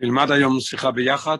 נלמד 0.00 0.30
היום 0.30 0.60
שיחה 0.60 0.90
ביחד, 0.90 1.38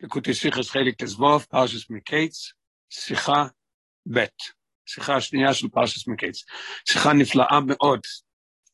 לקוטי 0.00 0.34
שיחס 0.34 0.70
חלק 0.70 0.94
תזבוב, 1.02 1.46
פרשס 1.50 1.90
מקייץ, 1.90 2.52
שיחה 2.90 3.46
ב', 4.12 4.24
שיחה 4.86 5.16
השנייה 5.16 5.54
של 5.54 5.68
פרשס 5.68 6.08
מקייץ. 6.08 6.44
שיחה 6.88 7.12
נפלאה 7.12 7.60
מאוד, 7.66 8.00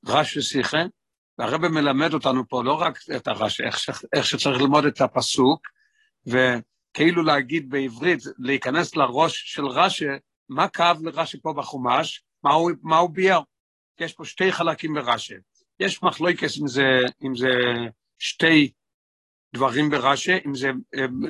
רש 0.06 0.36
ושיחה, 0.36 0.78
והרבא 1.38 1.68
מלמד 1.68 2.14
אותנו 2.14 2.48
פה 2.48 2.62
לא 2.64 2.72
רק 2.72 2.98
את 3.16 3.28
הרש, 3.28 3.60
איך, 3.60 4.24
שצריך 4.24 4.60
ללמוד 4.60 4.84
את 4.84 5.00
הפסוק, 5.00 5.60
וכאילו 6.26 7.22
להגיד 7.22 7.70
בעברית, 7.70 8.18
להיכנס 8.38 8.96
לראש 8.96 9.42
של 9.46 9.66
רש"י, 9.66 10.04
מה 10.48 10.68
כאב 10.68 11.02
לרש"י 11.02 11.40
פה 11.42 11.52
בחומש, 11.56 12.22
מה 12.42 12.52
הוא, 12.52 12.70
מה 12.82 12.98
הוא 12.98 13.10
ביאר. 13.10 13.40
יש 14.00 14.12
פה 14.12 14.24
שתי 14.24 14.52
חלקים 14.52 14.94
ברש"י. 14.94 15.34
יש 15.80 16.02
מחלוקס 16.02 16.58
אם 16.60 16.68
זה, 16.68 16.84
אם 17.26 17.34
זה 17.34 17.48
שתי 18.18 18.72
דברים 19.54 19.90
ברש"י, 19.90 20.32
אם 20.46 20.54
זה, 20.54 20.70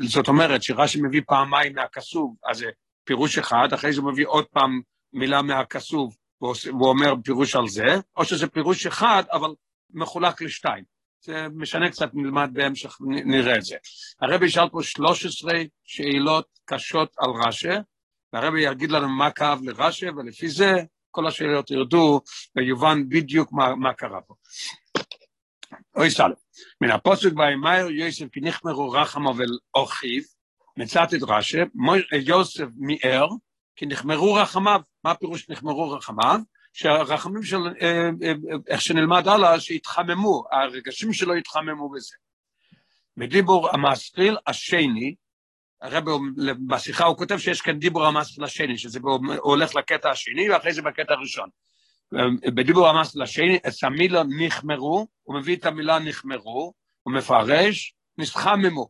זאת 0.08 0.28
אומרת 0.28 0.62
שרש"י 0.62 1.02
מביא 1.02 1.22
פעמיים 1.26 1.74
מהכסוב, 1.74 2.36
אז 2.50 2.58
זה 2.58 2.66
פירוש 3.04 3.38
אחד, 3.38 3.68
אחרי 3.74 3.92
זה 3.92 4.00
הוא 4.00 4.12
מביא 4.12 4.26
עוד 4.26 4.44
פעם 4.46 4.80
מילה 5.12 5.42
מהכסוב, 5.42 6.16
והוא 6.40 6.88
אומר 6.88 7.14
פירוש 7.24 7.56
על 7.56 7.68
זה, 7.68 7.96
או 8.16 8.24
שזה 8.24 8.46
פירוש 8.46 8.86
אחד, 8.86 9.22
אבל 9.32 9.50
מחולק 9.90 10.42
לשתיים. 10.42 10.84
זה 11.24 11.46
משנה 11.54 11.90
קצת, 11.90 12.10
נלמד 12.14 12.50
בהמשך, 12.52 12.96
נראה 13.00 13.56
את 13.56 13.62
זה. 13.62 13.76
הרבי 14.22 14.46
ישאל 14.46 14.68
פה 14.68 14.82
13 14.82 15.52
שאלות 15.84 16.46
קשות 16.64 17.14
על 17.18 17.30
רש"י, 17.46 17.68
והרבי 18.32 18.60
יגיד 18.60 18.90
לנו 18.90 19.08
מה 19.08 19.30
כאב 19.30 19.62
לרש"י, 19.62 20.08
ולפי 20.08 20.48
זה 20.48 20.72
כל 21.10 21.26
השאלות 21.26 21.70
ירדו 21.70 22.20
ויובן 22.56 23.08
בדיוק 23.08 23.52
מה, 23.52 23.74
מה 23.74 23.92
קרה 23.92 24.20
פה. 24.20 24.34
אוי 25.96 26.10
סלם. 26.10 26.32
מן 26.80 26.90
הפוסק 26.90 27.30
וימר 27.36 27.90
יוסף 27.90 28.26
כי 28.32 28.40
נחמרו 28.40 28.90
רחמו 28.90 29.34
ואוכיב, 29.36 30.22
מצאת 30.76 31.14
את 31.14 31.20
רש"י, 31.28 31.58
יוסף 32.12 32.66
מיער, 32.76 33.28
כי 33.76 33.86
נחמרו 33.86 34.34
רחמיו. 34.34 34.80
מה 35.04 35.10
הפירוש 35.10 35.48
נחמרו 35.48 35.90
רחמיו? 35.90 36.40
שהרחמים 36.72 37.42
של, 37.42 37.58
איך 38.68 38.80
שנלמד 38.80 39.28
הלאה, 39.28 39.60
שהתחממו, 39.60 40.44
הרגשים 40.52 41.12
שלו 41.12 41.34
התחממו 41.34 41.90
בזה. 41.90 42.16
בדיבור 43.16 43.68
המסחיל 43.70 44.36
השני, 44.46 45.14
הרב 45.82 46.04
בשיחה 46.68 47.04
הוא 47.04 47.16
כותב 47.16 47.38
שיש 47.38 47.60
כאן 47.60 47.78
דיבור 47.78 48.06
המסחיל 48.06 48.44
השני, 48.44 48.78
שזה 48.78 49.00
הולך 49.38 49.74
לקטע 49.74 50.10
השני 50.10 50.50
ואחרי 50.50 50.72
זה 50.72 50.82
בקטע 50.82 51.14
הראשון. 51.14 51.48
בדיבור 52.54 52.88
המס 52.88 53.16
לשני, 53.16 53.56
את 53.56 53.72
המילה 53.82 54.22
נחמרו, 54.38 55.06
הוא 55.22 55.36
מביא 55.36 55.56
את 55.56 55.66
המילה 55.66 55.98
נחמרו, 55.98 56.74
הוא 57.02 57.14
מפרש, 57.14 57.94
נסחממו. 58.18 58.88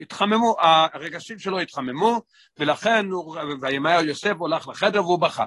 התחממו, 0.00 0.56
הרגשים 0.60 1.38
שלו 1.38 1.60
התחממו, 1.60 2.22
ולכן, 2.58 3.06
וימאר 3.60 4.00
יוסף 4.04 4.34
הולך 4.38 4.68
לחדר 4.68 5.04
והוא 5.04 5.20
בכה. 5.20 5.44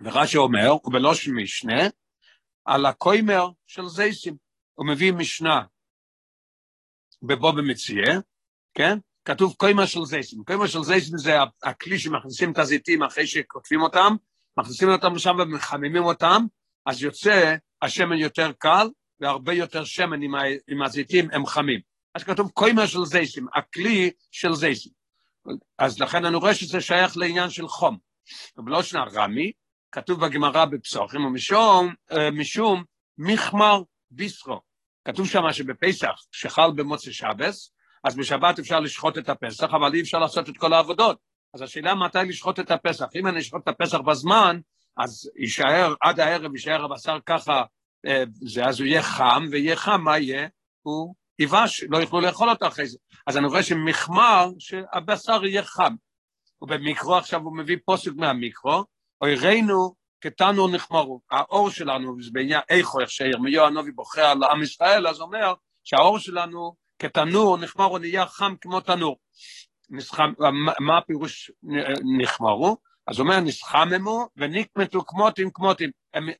ורש"י 0.00 0.36
אומר, 0.36 0.72
ובלושן 0.84 1.30
משנה, 1.34 1.82
על 2.64 2.86
הקוימר 2.86 3.48
של 3.66 3.86
זייסים. 3.86 4.36
הוא 4.74 4.86
מביא 4.86 5.12
משנה 5.12 5.62
בבוא 7.22 7.52
במציאה, 7.52 8.14
כן? 8.74 8.98
כתוב 9.24 9.54
קוימר 9.56 9.86
של 9.86 10.04
זייסים. 10.04 10.44
קוימר 10.44 10.66
של 10.66 10.82
זייסים 10.82 11.18
זה 11.18 11.36
הכלי 11.62 11.98
שמכניסים 11.98 12.52
את 12.52 12.58
הזיתים 12.58 13.02
אחרי 13.02 13.26
שכותבים 13.26 13.80
אותם, 13.80 14.16
מכניסים 14.58 14.88
אותם 14.88 15.14
לשם 15.14 15.36
ומחממים 15.38 16.04
אותם, 16.04 16.44
אז 16.86 17.02
יוצא 17.02 17.54
השמן 17.82 18.16
יותר 18.16 18.52
קל, 18.58 18.88
והרבה 19.20 19.52
יותר 19.52 19.84
שמן 19.84 20.22
עם, 20.22 20.34
ה, 20.34 20.42
עם 20.68 20.82
הזיתים 20.82 21.28
הם 21.32 21.46
חמים. 21.46 21.80
אז 22.14 22.24
כתוב 22.24 22.50
קוימר 22.50 22.86
של 22.86 23.04
זייסים, 23.04 23.46
הכלי 23.54 24.10
של 24.30 24.54
זייסים. 24.54 24.92
אז 25.78 26.00
לכן 26.00 26.24
אני 26.24 26.36
רואה 26.36 26.54
שזה 26.54 26.80
שייך 26.80 27.16
לעניין 27.16 27.50
של 27.50 27.68
חום. 27.68 27.98
ובלא 28.56 28.82
שנה 28.82 29.04
רמי, 29.12 29.52
כתוב 29.92 30.26
בגמרא 30.26 30.64
בפסוחים, 30.64 31.24
ומשום 31.24 31.94
משום 32.32 32.84
מחמר 33.18 33.82
ביסרו. 34.10 34.60
כתוב 35.04 35.26
שם 35.26 35.52
שבפסח, 35.52 36.20
שחל 36.32 36.70
במוצא 36.74 37.10
שבס, 37.10 37.72
אז 38.04 38.16
בשבת 38.16 38.58
אפשר 38.58 38.80
לשחוט 38.80 39.18
את 39.18 39.28
הפסח, 39.28 39.64
אבל 39.64 39.94
אי 39.94 40.00
אפשר 40.00 40.18
לעשות 40.18 40.48
את 40.48 40.56
כל 40.56 40.72
העבודות. 40.72 41.27
אז 41.54 41.62
השאלה 41.62 41.94
מתי 41.94 42.18
לשחוט 42.28 42.60
את 42.60 42.70
הפסח. 42.70 43.06
אם 43.14 43.26
אני 43.26 43.40
אשחוט 43.40 43.62
את 43.62 43.68
הפסח 43.68 43.98
בזמן, 43.98 44.60
אז 44.96 45.30
יישאר, 45.36 45.94
עד 46.00 46.20
הערב 46.20 46.54
יישאר 46.54 46.84
הבשר 46.84 47.18
ככה, 47.26 47.62
אה, 48.06 48.24
זה, 48.32 48.64
אז 48.64 48.80
הוא 48.80 48.86
יהיה 48.86 49.02
חם, 49.02 49.46
ויהיה 49.50 49.76
חם, 49.76 50.00
מה 50.04 50.18
יהיה? 50.18 50.48
הוא 50.82 51.14
יבש, 51.38 51.84
לא 51.90 51.98
יוכלו 51.98 52.20
לאכול 52.20 52.50
אותו 52.50 52.66
אחרי 52.66 52.86
זה. 52.86 52.98
אז 53.26 53.36
אני 53.36 53.46
רואה 53.46 53.62
שמחמר, 53.62 54.50
שהבשר 54.58 55.44
יהיה 55.44 55.62
חם. 55.62 55.94
ובמיקרו, 56.62 57.16
עכשיו 57.16 57.40
הוא 57.40 57.56
מביא 57.56 57.76
פוסק 57.84 58.10
מהמיקרו, 58.16 58.84
אוירינו 59.20 59.94
קטנו 60.20 60.68
נחמרו. 60.68 61.20
האור 61.30 61.70
שלנו, 61.70 62.22
זה 62.22 62.30
בעניין 62.32 62.60
איכו, 62.68 63.00
איך 63.00 63.10
שירמיהו 63.10 63.66
הנובי 63.66 63.90
בוחר 63.90 64.24
על 64.24 64.44
עם 64.44 64.62
ישראל, 64.62 65.06
אז 65.06 65.20
אומר 65.20 65.54
שהאור 65.84 66.18
שלנו 66.18 66.74
כתנור 66.98 67.58
נחמרו 67.58 67.98
נהיה 67.98 68.26
חם 68.26 68.54
כמו 68.60 68.80
תנור. 68.80 69.16
מה 70.80 70.98
הפירוש 70.98 71.50
נחמרו? 72.18 72.76
אז 73.06 73.18
הוא 73.18 73.24
אומר, 73.24 73.40
נסחממו 73.40 74.28
ונקמתו 74.36 75.04
כמותים 75.04 75.50
כמותים. 75.50 75.90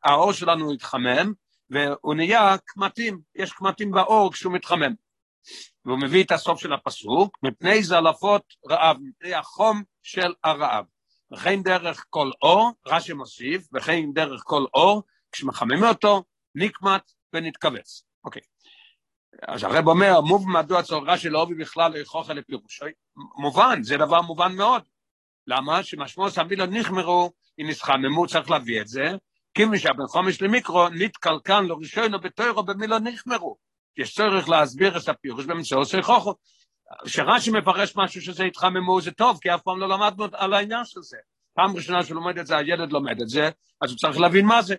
האור 0.04 0.32
שלנו 0.32 0.72
התחמם, 0.72 1.32
והוא 1.70 2.14
נהיה 2.14 2.56
קמטים, 2.64 3.20
יש 3.34 3.52
קמטים 3.52 3.90
באור 3.90 4.32
כשהוא 4.32 4.52
מתחמם. 4.52 4.94
והוא 5.84 5.98
מביא 5.98 6.24
את 6.24 6.32
הסוף 6.32 6.60
של 6.60 6.72
הפסוק, 6.72 7.38
מפני 7.42 7.82
זלפות 7.82 8.42
רעב, 8.70 8.96
מפני 9.00 9.34
החום 9.34 9.82
של 10.02 10.34
הרעב. 10.44 10.84
וכן 11.32 11.62
דרך 11.62 12.04
כל 12.10 12.30
אור, 12.42 12.72
רש"י 12.86 13.12
מוסיף, 13.12 13.68
וכן 13.74 14.12
דרך 14.12 14.42
כל 14.44 14.64
אור, 14.74 15.02
כשמחממים 15.32 15.84
אותו, 15.84 16.24
נקמט 16.54 17.12
ונתכווץ. 17.32 18.02
אוקיי. 18.24 18.42
אז 19.48 19.64
הרב 19.64 19.88
אומר, 19.88 20.20
מוב 20.20 20.48
מדוע 20.48 20.82
צורה 20.82 21.18
של 21.18 21.36
אובי 21.36 21.54
בכלל 21.54 21.92
לכוחה 21.92 22.32
לפירושו, 22.32 22.86
מובן, 23.38 23.82
זה 23.82 23.96
דבר 23.96 24.22
מובן 24.22 24.52
מאוד. 24.56 24.82
למה? 25.46 25.82
שמשמעו 25.82 26.30
סבילה 26.30 26.66
נחמרו, 26.66 27.32
אם 27.60 27.68
נסחממו, 27.68 28.26
צריך 28.26 28.50
להביא 28.50 28.80
את 28.80 28.88
זה, 28.88 29.04
כי 29.54 29.64
משבן 29.64 30.06
חומש 30.06 30.42
למיקרו, 30.42 30.88
נתקלקן 30.88 31.64
לא 31.64 31.76
ראשונו 31.80 32.20
בתוירו 32.20 32.62
במילה 32.62 32.98
נחמרו. 32.98 33.56
יש 33.96 34.14
צורך 34.14 34.48
להסביר 34.48 34.96
את 34.96 35.08
הפירוש 35.08 35.44
באמצעו 35.44 35.84
של 35.84 36.02
חוכו. 36.02 36.34
שרש"י 37.06 37.50
מפרש 37.50 37.96
משהו 37.96 38.22
שזה 38.22 38.44
התחממו 38.44 39.00
זה 39.00 39.10
טוב, 39.10 39.38
כי 39.42 39.54
אף 39.54 39.62
פעם 39.62 39.78
לא 39.78 39.88
למדנו 39.88 40.26
על 40.32 40.54
העניין 40.54 40.84
של 40.84 41.02
זה. 41.02 41.16
פעם 41.54 41.76
ראשונה 41.76 42.04
שהוא 42.04 42.14
לומד 42.14 42.38
את 42.38 42.46
זה, 42.46 42.56
הילד 42.56 42.92
לומד 42.92 43.20
את 43.20 43.28
זה, 43.28 43.50
אז 43.80 43.90
הוא 43.90 43.98
צריך 43.98 44.18
להבין 44.18 44.46
מה 44.46 44.62
זה. 44.62 44.74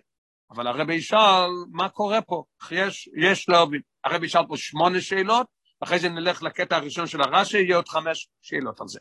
אבל 0.50 0.66
הרבי 0.66 0.94
ישאל, 0.94 1.50
מה 1.72 1.88
קורה 1.88 2.22
פה? 2.22 2.44
יש, 2.70 3.08
יש 3.16 3.48
להבין. 3.48 3.80
הרבי 4.04 4.26
ישאל 4.26 4.46
פה 4.48 4.56
שמונה 4.56 5.00
שאלות, 5.00 5.46
אחרי 5.80 5.98
זה 5.98 6.08
נלך 6.08 6.42
לקטע 6.42 6.76
הראשון 6.76 7.06
של 7.06 7.20
הרש"י, 7.20 7.58
יהיה 7.58 7.76
עוד 7.76 7.88
חמש 7.88 8.28
שאלות 8.40 8.80
על 8.80 8.88
זה. 8.88 9.00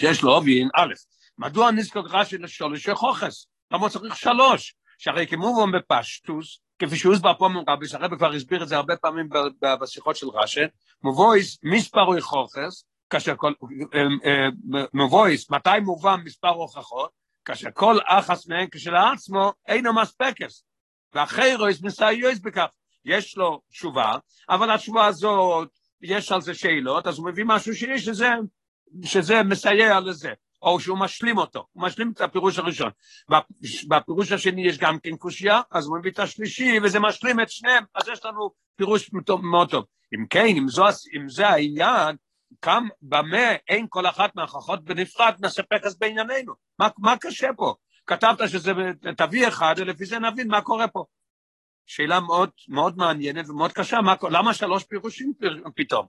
יש 0.00 0.24
להבין, 0.24 0.68
א', 0.76 0.92
מדוע 1.38 1.70
נזכור 1.70 2.02
רש"י 2.10 2.38
לשלוש 2.38 2.88
חוכס? 2.88 3.46
למה 3.70 3.88
צריך 3.88 4.16
שלוש? 4.16 4.74
שהרי 4.98 5.26
כמובן 5.26 5.72
בפשטוס, 5.72 6.60
כפי 6.78 6.96
שהוסבר 6.96 7.32
פה 7.38 7.48
מרבי, 7.48 7.88
שהרבי 7.88 8.16
כבר 8.16 8.32
הסביר 8.32 8.62
את 8.62 8.68
זה 8.68 8.76
הרבה 8.76 8.96
פעמים 8.96 9.28
בשיחות 9.80 10.16
של 10.16 10.26
רש"י, 10.28 10.60
מבויס 11.04 11.58
מספר 11.62 12.20
חוכס, 12.20 12.84
כאשר 13.10 13.34
כל, 13.36 13.52
מבויס, 14.94 15.50
מתי 15.50 15.80
מובן 15.82 16.20
מספר 16.24 16.48
הוכחות? 16.48 17.21
כאשר 17.44 17.68
כל 17.74 17.98
אחס 18.06 18.46
מהן 18.46 18.66
כשלעצמו 18.70 19.52
אינו 19.68 19.94
מספקס. 19.94 20.64
והחיירויס 21.14 21.82
מסייויס 21.82 22.38
בכך. 22.38 22.66
יש 23.04 23.36
לו 23.36 23.60
תשובה, 23.70 24.16
אבל 24.48 24.70
התשובה 24.70 25.06
הזאת, 25.06 25.68
יש 26.02 26.32
על 26.32 26.40
זה 26.40 26.54
שאלות, 26.54 27.06
אז 27.06 27.18
הוא 27.18 27.26
מביא 27.26 27.44
משהו 27.46 27.74
שני 27.74 27.98
שזה, 27.98 28.28
שזה 29.04 29.42
מסייע 29.42 30.00
לזה, 30.00 30.32
או 30.62 30.80
שהוא 30.80 30.98
משלים 30.98 31.38
אותו, 31.38 31.66
הוא 31.72 31.82
משלים 31.82 32.12
את 32.12 32.20
הפירוש 32.20 32.58
הראשון. 32.58 32.90
בפירוש 33.88 34.32
השני 34.32 34.66
יש 34.66 34.78
גם 34.78 34.98
כן 34.98 35.16
קושייה, 35.16 35.60
אז 35.70 35.86
הוא 35.86 35.98
מביא 35.98 36.10
את 36.10 36.18
השלישי, 36.18 36.78
וזה 36.82 37.00
משלים 37.00 37.40
את 37.40 37.50
שניהם, 37.50 37.84
אז 37.94 38.08
יש 38.08 38.24
לנו 38.24 38.50
פירוש 38.76 39.10
מאוד 39.42 39.70
טוב. 39.70 39.84
אם 40.14 40.26
כן, 40.30 40.46
אם, 40.46 40.68
זו, 40.68 40.84
אם 41.16 41.28
זה 41.28 41.48
העניין, 41.48 42.16
כאן, 42.62 42.84
במה 43.02 43.52
אין 43.68 43.86
כל 43.88 44.06
אחת 44.06 44.36
מההוכחות 44.36 44.84
בנפרד 44.84 45.34
נספק 45.40 45.80
אז 45.84 45.98
בענייננו? 45.98 46.52
מה, 46.78 46.88
מה 46.98 47.16
קשה 47.20 47.48
פה? 47.56 47.74
כתבת 48.06 48.48
שזה 48.48 48.72
תביא 49.16 49.48
אחד, 49.48 49.74
ולפי 49.78 50.04
זה 50.04 50.18
נבין 50.18 50.48
מה 50.48 50.62
קורה 50.62 50.88
פה. 50.88 51.04
שאלה 51.86 52.20
מאוד, 52.20 52.50
מאוד 52.68 52.96
מעניינת 52.96 53.48
ומאוד 53.48 53.72
קשה, 53.72 54.00
מה, 54.00 54.14
למה 54.30 54.54
שלוש 54.54 54.84
פירושים 54.84 55.32
פתאום? 55.76 56.06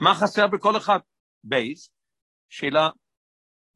מה 0.00 0.14
חסר 0.14 0.46
בכל 0.46 0.76
אחד? 0.76 0.98
בייס, 1.44 1.90
שאלה 2.48 2.90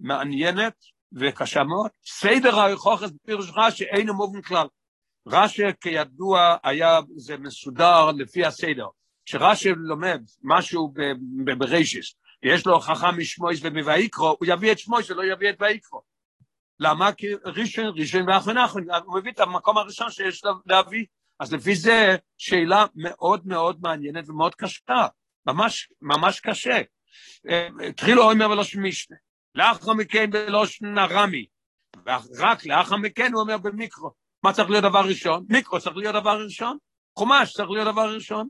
מעניינת 0.01 0.75
וקשה 1.13 1.65
מאוד. 1.65 1.91
סדר 2.07 2.59
ההוכחת 2.59 3.11
בפירוש 3.13 3.51
רש"י 3.57 3.85
אינו 3.85 4.15
מובן 4.15 4.43
כלל. 4.43 4.67
רש"י 5.27 5.63
כידוע 5.81 6.57
היה, 6.63 7.01
זה 7.17 7.37
מסודר 7.37 8.11
לפי 8.11 8.47
הסדר. 8.47 8.87
כשרש"י 9.29 9.69
לומד 9.77 10.23
משהו 10.43 10.93
ברישיס, 11.59 12.15
ויש 12.43 12.67
לו 12.67 12.81
חכם 12.81 13.19
משמויס 13.19 13.61
ומויקרו, 13.63 14.29
הוא 14.29 14.47
יביא 14.49 14.73
את 14.73 14.79
שמויס 14.79 15.11
ולא 15.11 15.33
יביא 15.33 15.51
את 15.51 15.57
ויקרו. 15.61 16.03
למה? 16.81 17.13
כי 17.13 17.27
ראשון, 17.45 17.85
ראשון 17.97 18.29
ואחרון 18.29 18.59
אחרון, 18.59 18.85
הוא 19.05 19.19
מביא 19.19 19.33
את 19.33 19.41
המקום 19.41 19.79
הראשון 19.79 20.11
שיש 20.11 20.43
להביא. 20.67 21.07
אז 21.41 21.53
לפי 21.53 21.75
זה, 21.75 22.17
שאלה 22.39 22.87
מאוד 22.95 23.47
מאוד 23.47 23.79
מעניינת 23.83 24.29
ומאוד 24.29 24.55
קשה, 24.55 25.07
ממש, 25.47 25.89
ממש 26.03 26.41
קשה. 26.41 26.81
התחילו 27.89 28.31
אומר 28.31 28.49
בלושן 28.49 28.81
משנה, 28.81 29.17
לאחר 29.55 29.93
מכן 29.93 30.31
בלושן 30.31 30.99
הרמי, 30.99 31.47
ורק 32.07 32.67
לאחר 32.67 32.97
מכן 32.97 33.33
הוא 33.33 33.41
אומר 33.41 33.59
במיקרו. 33.59 34.11
מה 34.43 34.53
צריך 34.53 34.71
להיות 34.71 34.85
דבר 34.85 35.03
ראשון? 35.09 35.45
מיקרו 35.49 35.81
צריך 35.81 35.97
להיות 35.97 36.15
דבר 36.15 36.45
ראשון, 36.45 36.77
חומש 37.19 37.53
צריך 37.53 37.71
להיות 37.71 37.89
דבר 37.89 38.15
ראשון. 38.15 38.49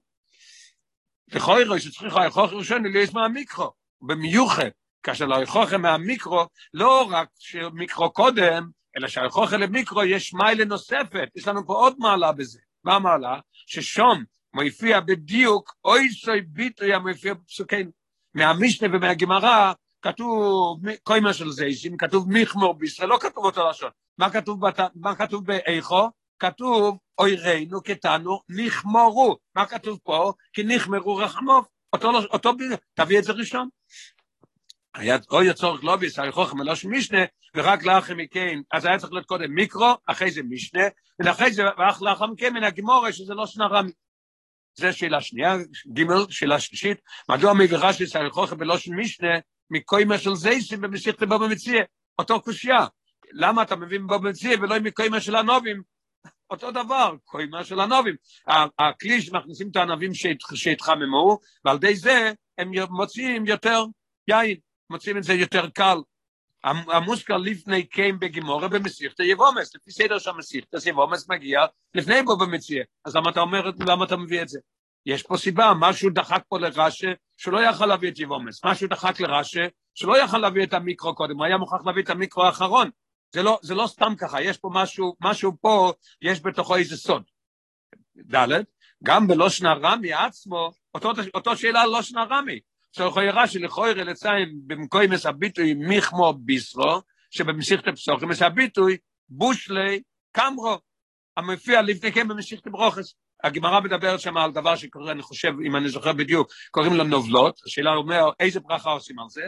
לכוי 1.33 1.65
רואי 1.65 1.81
שצריך 1.81 2.17
היכוח 2.17 2.53
ראשון 2.53 2.83
להיות 2.83 3.15
מהמיקרו, 3.15 3.73
במיוחד, 4.03 4.69
כאשר 5.03 5.25
לא 5.25 5.37
היכוח 5.37 5.73
מהמיקרו, 5.73 6.47
לא 6.75 7.09
רק 7.11 7.29
שמיקרו 7.39 8.11
קודם, 8.13 8.69
אלא 8.97 9.09
שהיכוח 9.09 9.53
למיקרו 9.53 10.05
יש 10.05 10.35
מיילה 10.35 10.65
נוספת, 10.65 11.29
יש 11.37 11.49
לנו 11.49 11.67
פה 11.67 11.73
עוד 11.73 11.97
מעלה 11.99 12.33
בזה. 12.33 12.59
מה 12.85 12.95
המעלה? 12.95 13.39
ששום 13.53 14.25
מופיע 14.55 15.01
בדיוק, 15.01 15.75
אוי 15.85 16.09
סוי 16.11 16.41
ביטוי 16.41 16.95
המופיע 16.95 17.35
בפסוקינו. 17.35 17.91
מהמשנה 18.35 18.97
ומהגמרא 18.97 19.73
כתוב 20.03 20.81
קוימה 21.03 21.33
של 21.33 21.51
זיישים, 21.51 21.97
כתוב 21.97 22.29
מיכמור 22.29 22.75
בישראל, 22.75 23.09
לא 23.09 23.19
כתוב 23.21 23.45
אותו 23.45 23.71
לשון. 23.71 23.91
מה 24.19 24.31
כתוב, 24.31 24.67
בת... 24.67 24.81
מה 24.95 25.15
כתוב 25.15 25.47
באיכו? 25.47 26.09
כתוב 26.39 26.99
אוירינו 27.19 27.83
קטנו 27.83 28.41
נכמורו. 28.49 29.37
מה 29.55 29.67
כתוב 29.67 29.99
פה? 30.03 30.33
כי 30.53 30.63
נכמרו 30.63 31.17
רחמוב. 31.17 31.67
אותו, 31.93 32.11
אותו, 32.33 32.53
תביא 32.95 33.19
את 33.19 33.25
זה 33.25 33.33
ראשון. 33.33 33.69
היה 34.95 35.19
אוי 35.31 35.51
הצורך 35.51 35.85
לא 35.85 35.97
בישראל 35.97 36.33
חוכם 36.33 36.61
אלא 36.61 36.73
משנה, 36.85 37.19
ורק 37.55 37.85
לאחר 37.85 38.15
מכן, 38.15 38.61
אז 38.73 38.85
היה 38.85 38.99
צריך 38.99 39.13
להיות 39.13 39.27
קודם 39.27 39.55
מיקרו, 39.55 39.95
אחרי 40.07 40.31
זה 40.31 40.43
משנה, 40.43 40.83
ואחרי 41.25 41.53
זה, 41.53 41.63
לאחר 42.01 42.27
מכן 42.27 42.55
מן 42.55 42.65
הגמורה, 42.65 43.13
שזה 43.13 43.35
לא 43.35 43.47
שנה 43.47 43.67
רמי. 43.67 43.93
זה 44.75 44.93
שאלה 44.93 45.21
שנייה, 45.21 45.57
ג' 45.93 46.31
שאלה 46.31 46.61
שלישית, 46.61 46.99
מדוע 47.29 47.55
מביא 47.55 47.93
של 47.93 48.05
ישראל 48.05 48.31
חוכם 48.31 48.59
בלושן 48.59 48.95
משנה, 48.95 49.39
מקוימה 49.71 50.19
של 50.19 50.35
זייסים 50.35 50.81
במסיכת 50.81 51.23
בו 51.23 51.39
במציע, 51.39 51.83
אותו 52.19 52.41
קושייה. 52.41 52.87
למה 53.33 53.63
אתה 53.63 53.77
מביא 53.77 53.99
בו 54.07 54.19
במציע 54.19 54.57
ולא 54.61 54.81
מקוימה 54.81 55.21
של 55.21 55.37
הנובים? 55.37 55.83
אותו 56.51 56.71
דבר, 56.71 57.15
קוימה 57.25 57.65
של 57.65 57.81
הנובים. 57.81 58.15
הכלי 58.79 59.23
שמכניסים 59.23 59.69
את 59.71 59.77
הענבים 59.77 60.11
שהתחממו, 60.55 61.39
ועל 61.65 61.77
ידי 61.77 61.97
זה 61.97 62.33
הם 62.59 62.71
מוציאים 62.91 63.47
יותר 63.47 63.85
יין, 64.29 64.57
מוצאים 64.91 65.17
את 65.17 65.23
זה 65.25 65.35
יותר 65.35 65.69
קל. 65.69 65.99
המוסקר 66.65 67.37
לפני 67.37 67.83
קיים 67.83 68.19
בגימורה 68.19 68.69
במסיכת 68.69 69.21
יבומס, 69.21 69.77
לפי 69.77 69.91
סדר 69.91 70.19
של 70.19 70.31
המסיכת 70.31 70.69
יבומס 70.87 71.31
מגיע 71.31 71.61
לפני 71.95 72.23
בו 72.23 72.37
במציע. 72.37 72.85
אז 73.05 73.17
למה 73.17 73.31
אתה 73.31 73.41
אומר, 73.41 73.71
למה 73.87 74.05
אתה 74.05 74.17
מביא 74.17 74.43
את 74.43 74.49
זה? 74.49 74.59
יש 75.07 75.23
פה 75.23 75.37
סיבה, 75.37 75.73
משהו 75.81 76.11
דחק 76.11 76.43
פה 76.49 76.59
לרש"א, 76.59 77.13
שלא 77.37 77.59
יכל 77.63 77.87
להביא 77.87 78.11
את 78.11 78.19
יבומס, 78.19 78.65
משהו 78.65 78.89
דחק 78.89 79.21
לרש"א, 79.21 79.67
שלא 79.95 80.19
יכל 80.19 80.39
להביא 80.39 80.65
את 80.65 80.75
המיקרו 80.75 81.15
קודם, 81.15 81.37
הוא 81.37 81.45
היה 81.45 81.57
מוכרח 81.57 81.87
להביא 81.87 82.03
את 82.03 82.11
המיקרו 82.11 82.45
האחרון. 82.45 82.91
זה 83.33 83.43
לא, 83.43 83.59
זה 83.63 83.75
לא 83.75 83.87
סתם 83.87 84.15
ככה, 84.19 84.43
יש 84.43 84.59
פה 84.59 84.71
משהו, 84.73 85.17
משהו 85.21 85.53
פה, 85.61 85.93
יש 86.23 86.41
בתוכו 86.41 86.77
איזה 86.77 86.97
סוד. 86.97 87.23
ד', 88.35 88.49
גם 89.05 89.27
בלושן 89.27 89.67
הרמי 89.67 90.13
עצמו, 90.13 90.71
אותו, 90.95 91.11
אותו 91.35 91.57
שאלה 91.57 91.83
על 91.83 91.91
לושן 91.91 92.19
הרמי. 92.19 92.61
שלכוי 92.93 93.31
רש"י 93.31 93.59
לכוי 93.59 93.93
רלציים 93.93 94.49
במקוי 94.67 95.07
מס 95.07 95.27
הביטוי 95.27 95.75
מיכמו 95.75 96.33
ביסרו, 96.33 97.01
שבמשיכת 97.31 97.89
הפסוחים 97.89 98.29
מס 98.29 98.43
הביטוי 98.43 98.97
בושלי 99.29 100.03
קמרו, 100.33 100.79
המופיע 101.37 101.83
לפני 101.83 102.13
כן 102.13 102.29
במשיכת 102.29 102.69
ברוכס. 102.69 103.15
הגמרא 103.45 103.81
מדברת 103.81 104.21
שם 104.21 104.37
על 104.37 104.53
דבר 104.53 104.77
שקורה, 104.77 105.13
אני 105.13 105.23
חושב, 105.23 105.53
אם 105.67 105.77
אני 105.77 105.89
זוכר 105.89 106.13
בדיוק, 106.13 106.53
קוראים 106.71 106.95
לו 106.95 107.05
נובלות, 107.05 107.61
השאלה 107.67 107.95
אומר, 107.95 108.31
איזה 108.41 108.61
ברכה 108.61 108.91
עושים 108.91 109.19
על 109.19 109.27
זה? 109.29 109.43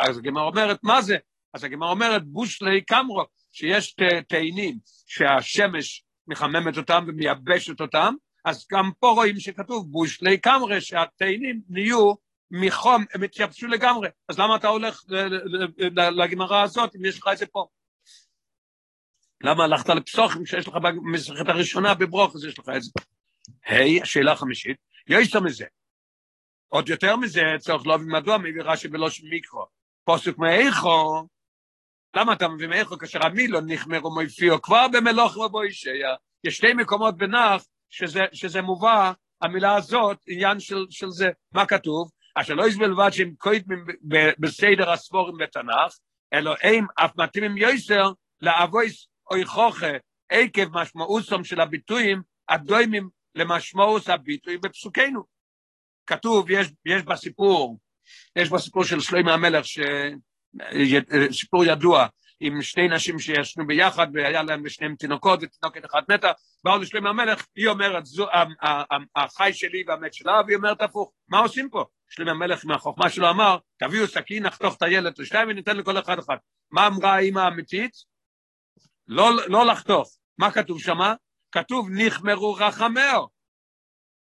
אז 0.00 0.18
הגמרא 0.18 0.42
אומרת, 0.42 0.78
מה 0.82 1.02
זה? 1.02 1.16
אז 1.54 1.64
הגמרא 1.64 1.90
אומרת, 1.90 2.24
בושלי 2.24 2.80
קמרו, 2.80 3.24
שיש 3.52 3.94
תאנים 4.28 4.78
שהשמש 5.06 6.04
מחממת 6.26 6.76
אותם 6.76 7.04
ומייבשת 7.08 7.80
אותם, 7.80 8.14
אז 8.44 8.66
גם 8.72 8.90
פה 9.00 9.08
רואים 9.08 9.40
שכתוב 9.40 9.90
בושלי 9.90 10.38
קמרה, 10.38 10.80
שהתאנים 10.80 11.60
נהיו 11.68 12.12
מחום, 12.50 13.04
הם 13.14 13.22
התייבשו 13.22 13.66
לגמרי. 13.66 14.08
אז 14.28 14.38
למה 14.38 14.56
אתה 14.56 14.68
הולך 14.68 15.02
לגמרא 15.92 16.62
הזאת 16.62 16.96
אם 16.96 17.04
יש 17.04 17.18
לך 17.18 17.28
את 17.32 17.38
זה 17.38 17.46
פה? 17.46 17.66
למה 19.40 19.64
הלכת 19.64 19.88
לפסוחים 19.88 20.46
שיש 20.46 20.68
לך 20.68 20.74
במסכת 20.74 21.48
הראשונה 21.48 21.94
בברוך, 21.94 22.34
אז 22.34 22.44
יש 22.44 22.58
לך 22.58 22.68
את 22.76 22.82
זה. 22.82 22.90
היי, 23.66 24.02
השאלה 24.02 24.32
החמישית, 24.32 24.76
יש 25.08 25.36
מזה. 25.36 25.64
עוד 26.68 26.88
יותר 26.88 27.16
מזה, 27.16 27.42
צריך 27.58 27.86
להבין 27.86 28.08
מדוע 28.12 28.38
מביא 28.38 28.62
רש"י 28.62 28.88
בלושן 28.88 29.26
מיקרו. 29.26 29.66
פוסק 30.04 30.38
מאיכו, 30.38 31.26
למה 32.16 32.32
אתה 32.32 32.48
מביא 32.48 32.68
מאיכו 32.68 32.98
כאשר 32.98 33.26
המילו 33.26 33.60
נחמרו 33.66 34.14
מופיעו 34.14 34.62
כבר 34.62 34.86
במלוך 34.92 35.36
רבו 35.38 35.64
ישיה. 35.64 36.14
יש 36.44 36.56
שתי 36.56 36.72
מקומות 36.72 37.16
בנח 37.16 37.64
שזה, 37.90 38.24
שזה 38.32 38.62
מובא, 38.62 39.12
המילה 39.42 39.76
הזאת, 39.76 40.18
עניין 40.26 40.60
של, 40.60 40.86
של 40.90 41.10
זה. 41.10 41.28
מה 41.52 41.66
כתוב? 41.66 42.10
אשר 42.34 42.54
לא 42.54 42.68
יסבל 42.68 42.90
לבד 42.90 43.10
שהם 43.10 43.34
קוידמים 43.38 43.84
בסדר 44.38 44.90
הספורים 44.90 45.34
בתנ"ך, 45.38 45.98
אלא 46.32 46.54
הם 46.62 46.86
אף 46.94 47.10
מתאימים 47.16 47.56
יויסר 47.56 48.12
לאבויס 48.40 49.08
אוי 49.30 49.44
חוכה 49.44 49.92
עקב 50.28 50.78
משמעוסם 50.78 51.44
של 51.44 51.60
הביטויים 51.60 52.22
הדוימים 52.48 53.08
למשמעוס 53.34 54.08
הביטוי 54.08 54.58
בפסוקנו. 54.58 55.22
כתוב, 56.06 56.50
יש, 56.50 56.66
יש 56.86 57.02
בסיפור, 57.02 57.78
יש 58.36 58.50
בסיפור 58.50 58.84
של 58.84 59.00
שלמה 59.00 59.34
המלך, 59.34 59.64
ש... 59.64 59.78
סיפור 61.32 61.64
ידוע, 61.64 62.06
עם 62.40 62.62
שתי 62.62 62.88
נשים 62.88 63.18
שישנו 63.18 63.66
ביחד, 63.66 64.06
והיה 64.14 64.42
להם 64.42 64.68
שניהם 64.68 64.94
תינוקות, 64.94 65.40
ותינוקת 65.42 65.84
אחת 65.84 66.10
מתה, 66.10 66.32
באו 66.64 66.78
לשלמה 66.78 67.10
המלך, 67.10 67.46
היא 67.56 67.68
אומרת, 67.68 68.06
זו, 68.06 68.26
החי 69.16 69.50
שלי 69.52 69.84
והמת 69.86 70.14
שלה, 70.14 70.40
והיא 70.46 70.56
אומרת 70.56 70.82
הפוך, 70.82 71.12
מה 71.28 71.38
עושים 71.38 71.70
פה? 71.70 71.84
שלמה 72.08 72.30
המלך 72.30 72.66
מהחוכמה 72.66 73.10
שלו 73.10 73.30
אמר, 73.30 73.56
תביאו 73.78 74.06
סכין, 74.06 74.46
נחתוך 74.46 74.76
את 74.76 74.82
הילד 74.82 75.18
לשתיים 75.18 75.48
וניתן 75.48 75.76
לכל 75.76 75.98
אחד 75.98 76.18
אחד. 76.18 76.36
מה 76.70 76.86
אמרה 76.86 77.14
האמא 77.14 77.40
האמיתית? 77.40 77.92
לא, 79.08 79.30
לא 79.46 79.66
לחתוך. 79.66 80.16
מה 80.38 80.50
כתוב 80.50 80.80
שמה? 80.80 81.14
כתוב 81.52 81.88
נחמרו 81.90 82.54
רחמאו. 82.54 83.28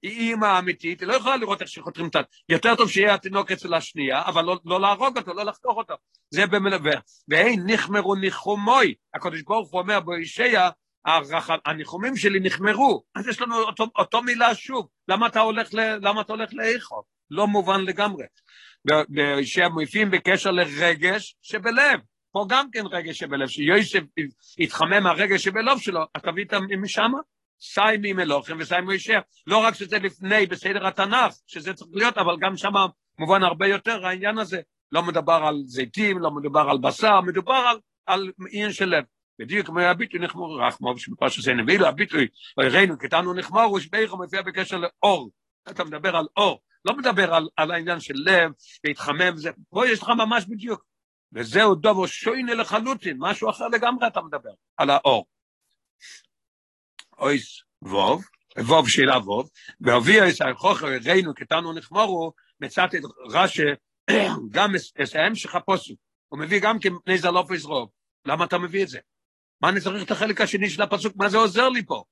היא 0.02 0.30
אימא 0.30 0.58
אמיתית, 0.58 1.00
היא 1.00 1.08
לא 1.08 1.14
יכולה 1.14 1.36
לראות 1.36 1.60
איך 1.60 1.68
שחותרים 1.68 2.08
את 2.08 2.16
ה... 2.16 2.20
יותר 2.48 2.74
טוב 2.76 2.90
שיהיה 2.90 3.14
התינוק 3.14 3.52
אצל 3.52 3.74
השנייה, 3.74 4.22
אבל 4.22 4.44
לא, 4.44 4.58
לא 4.64 4.80
להרוג 4.80 5.18
אותו, 5.18 5.34
לא 5.34 5.44
לחתוך 5.44 5.76
אותו. 5.76 5.94
זה 6.30 6.46
במלווה. 6.46 6.92
והי 7.28 7.56
נחמרו 7.66 8.14
ניחומוי. 8.14 8.94
הקדוש 9.14 9.42
ברוך 9.42 9.70
הוא 9.70 9.80
אומר 9.80 10.00
בישעיה, 10.00 10.70
הניחומים 11.66 12.16
שלי 12.16 12.40
נחמרו. 12.40 13.02
אז 13.14 13.28
יש 13.28 13.40
לנו 13.40 13.58
אותו, 13.58 13.86
אותו 13.96 14.22
מילה 14.22 14.54
שוב. 14.54 14.88
למה 15.08 15.26
אתה 15.26 15.40
הולך, 15.40 15.74
ל... 15.74 15.80
למה 15.80 16.20
אתה 16.20 16.32
הולך 16.32 16.50
לאיכו? 16.52 17.02
לא 17.30 17.46
מובן 17.46 17.80
לגמרי. 17.80 18.24
שהם 19.42 19.72
מופיעים 19.72 20.10
בקשר 20.10 20.50
לרגש 20.50 21.36
שבלב. 21.42 22.00
פה 22.32 22.46
גם 22.48 22.70
כן 22.72 22.86
רגש 22.86 23.18
שבלב, 23.18 23.48
שיוסף 23.48 24.00
יתחמם 24.58 25.02
מהרגש 25.02 25.44
שבלב 25.44 25.78
שלו, 25.78 26.00
אז 26.14 26.22
תביא 26.22 26.44
את 26.44 26.54
משם, 26.78 27.12
סי 27.60 27.80
ממלוכם 28.02 28.56
וסי 28.60 28.80
מוישע. 28.82 29.20
לא 29.46 29.58
רק 29.58 29.74
שזה 29.74 29.98
לפני 29.98 30.46
בסדר 30.46 30.86
התנ"ך, 30.86 31.34
שזה 31.46 31.74
צריך 31.74 31.90
להיות, 31.94 32.18
אבל 32.18 32.36
גם 32.40 32.56
שם 32.56 32.72
מובן 33.18 33.42
הרבה 33.42 33.66
יותר 33.66 34.06
העניין 34.06 34.38
הזה. 34.38 34.60
לא 34.92 35.02
מדובר 35.02 35.40
על 35.46 35.62
זיתים, 35.64 36.18
לא 36.18 36.30
מדובר 36.30 36.66
על 36.70 36.78
בשר, 36.78 37.20
מדובר 37.20 37.64
על, 37.70 37.80
על 38.06 38.30
עניין 38.52 38.72
של 38.72 38.84
לב. 38.88 39.04
בדיוק 39.38 39.66
כמו 39.66 39.80
הביטוי 39.80 40.20
נחמור 40.20 40.66
רחמו, 40.66 40.98
שבפרשת 40.98 41.42
זה 41.42 41.54
נביא 41.54 41.78
לו 41.78 41.86
הביטוי, 41.86 42.26
ראינו 42.58 42.98
קטנו 42.98 43.34
נחמור, 43.34 43.72
ושביכו 43.72 44.16
מופיע 44.16 44.42
בקשר 44.42 44.76
לאור. 44.76 45.30
אתה 45.70 45.84
מדבר 45.84 46.16
על 46.16 46.26
אור. 46.36 46.60
לא 46.84 46.96
מדבר 46.96 47.34
על, 47.34 47.48
על 47.56 47.70
העניין 47.70 48.00
של 48.00 48.14
לב, 48.16 48.52
להתחמם 48.84 49.34
וזה, 49.34 49.50
פה 49.70 49.88
יש 49.88 50.02
לך 50.02 50.08
ממש 50.08 50.44
בדיוק. 50.48 50.84
וזהו 51.32 51.74
דובו 51.74 52.08
שוינה 52.08 52.54
לחלוטין, 52.54 53.16
משהו 53.20 53.50
אחר 53.50 53.68
לגמרי 53.68 54.06
אתה 54.06 54.20
מדבר, 54.22 54.50
על 54.76 54.90
האור. 54.90 55.26
אויס 57.18 57.62
ווב, 57.82 58.24
ווב 58.58 58.88
שאלה 58.88 59.18
ווב, 59.18 59.50
והביא 59.80 60.22
את 60.22 60.40
החוכר 60.40 60.86
ראינו 61.04 61.34
קטנו 61.34 61.72
נחמורו, 61.72 62.32
מצאתי 62.60 62.98
את 62.98 63.02
רש"י, 63.30 63.62
גם 64.50 64.74
את 65.02 65.14
ההמשך 65.14 65.54
הפוסק, 65.54 65.94
הוא 66.28 66.38
מביא 66.38 66.60
גם 66.60 66.78
כן 66.78 66.92
מפני 66.92 67.18
זלוף 67.18 67.50
יזרוב. 67.50 67.88
למה 68.26 68.44
אתה 68.44 68.58
מביא 68.58 68.82
את 68.82 68.88
זה? 68.88 68.98
מה 69.60 69.68
אני 69.68 69.80
צריך 69.80 70.02
את 70.02 70.10
החלק 70.10 70.40
השני 70.40 70.70
של 70.70 70.82
הפסוק? 70.82 71.16
מה 71.16 71.28
זה 71.28 71.36
עוזר 71.36 71.68
לי 71.68 71.86
פה? 71.86 72.04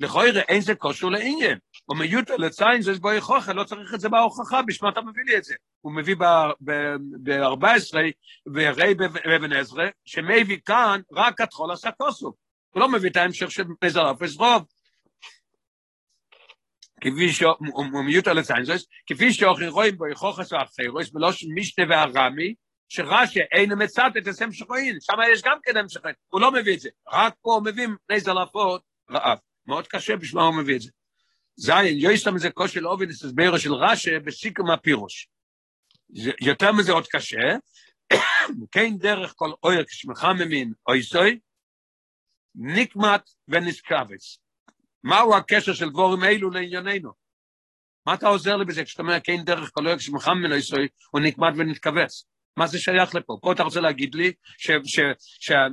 לכוירא 0.00 0.40
אין 0.40 0.60
זה 0.60 0.74
קושו 0.74 1.10
לעניין. 1.10 1.58
ומיותר 1.88 2.36
לציין 2.36 2.82
זה 2.82 2.98
בו 2.98 3.12
יכוחה, 3.12 3.52
לא 3.52 3.64
צריך 3.64 3.94
את 3.94 4.00
זה 4.00 4.08
בהוכחה, 4.08 4.62
בשביל 4.62 4.90
אתה 4.90 5.00
מביא 5.00 5.24
לי 5.24 5.36
את 5.36 5.44
זה. 5.44 5.54
הוא 5.80 5.92
מביא 5.92 6.16
ב-14, 6.60 7.94
וראי 8.54 8.94
באבן 8.94 9.52
עזרא, 9.52 9.84
שמביא 10.04 10.58
כאן 10.64 11.00
רק 11.12 11.40
התחול 11.40 11.72
עשה 11.72 11.90
כוסו. 11.90 12.32
לא 12.76 12.88
מביא 12.88 13.10
את 13.10 13.16
ההמשך 13.16 13.50
של 13.50 13.64
מזר 13.84 14.10
אפס 14.10 14.36
רוב. 14.36 14.62
כפי 17.00 17.32
שהוא 17.32 18.04
מיותר 18.04 18.32
לציין 18.32 18.64
זאת, 18.64 18.80
כפי 19.06 19.32
שאוכי 19.32 19.68
רואים 19.68 19.96
בו 19.96 20.08
יכוחס 20.08 20.52
ואחרוס, 20.52 21.10
בלושן 21.10 21.46
משנה 21.54 21.84
והרמי, 21.88 22.54
שרש"י 22.88 23.40
אין 23.40 23.82
מצאת 23.82 24.16
את 24.16 24.26
הסם 24.26 24.52
שחוין, 24.52 24.98
שם 25.00 25.16
יש 25.32 25.42
גם 25.42 25.58
כן 25.62 25.76
המשך 25.76 26.00
הוא 26.28 26.40
לא 26.40 26.52
מביא 26.52 26.74
את 26.74 26.80
זה, 26.80 26.88
רק 27.12 27.34
פה 27.42 27.54
הוא 27.54 27.64
מביא 27.64 27.86
מפני 27.86 28.20
זלפות 28.20 28.82
רעב. 29.10 29.38
מאוד 29.66 29.86
קשה 29.86 30.16
בשביל 30.16 30.42
הוא 30.42 30.54
מביא 30.54 30.76
את 30.76 30.80
זה. 30.80 30.90
זין, 31.56 31.98
יויסטם 31.98 32.38
זה 32.38 32.50
כושר 32.50 32.80
לעובד 32.80 33.08
את 33.08 33.10
הסברו 33.10 33.58
של 33.58 33.74
רש"י 33.74 34.18
בסיקום 34.18 34.70
הפירוש. 34.70 35.28
יותר 36.40 36.72
מזה 36.72 36.92
עוד 36.92 37.06
קשה, 37.06 37.56
כן 38.72 38.96
דרך 38.98 39.32
כל 39.36 39.52
אויר 39.62 39.84
כשמחממין 39.84 40.72
אויסוי, 40.86 41.38
נקמת 42.54 43.30
ונסקבץ. 43.48 44.38
מהו 45.04 45.34
הקשר 45.34 45.74
של 45.74 45.88
דבורים 45.88 46.24
אלו 46.24 46.50
לענייננו? 46.50 47.12
מה 48.06 48.14
אתה 48.14 48.28
עוזר 48.28 48.56
לי 48.56 48.64
בזה 48.64 48.84
כשאתה 48.84 49.02
אומר 49.02 49.20
כן 49.24 49.44
דרך 49.44 49.70
כל 49.72 49.86
אויר 49.86 49.98
כשמחממין 49.98 50.52
אויסוי, 50.52 50.88
הוא 51.10 51.20
נקמת 51.20 51.54
ונתכווץ? 51.56 52.24
מה 52.56 52.66
זה 52.66 52.78
שייך 52.78 53.14
לפה? 53.14 53.38
פה 53.42 53.52
אתה 53.52 53.62
רוצה 53.62 53.80
להגיד 53.80 54.14
לי 54.14 54.32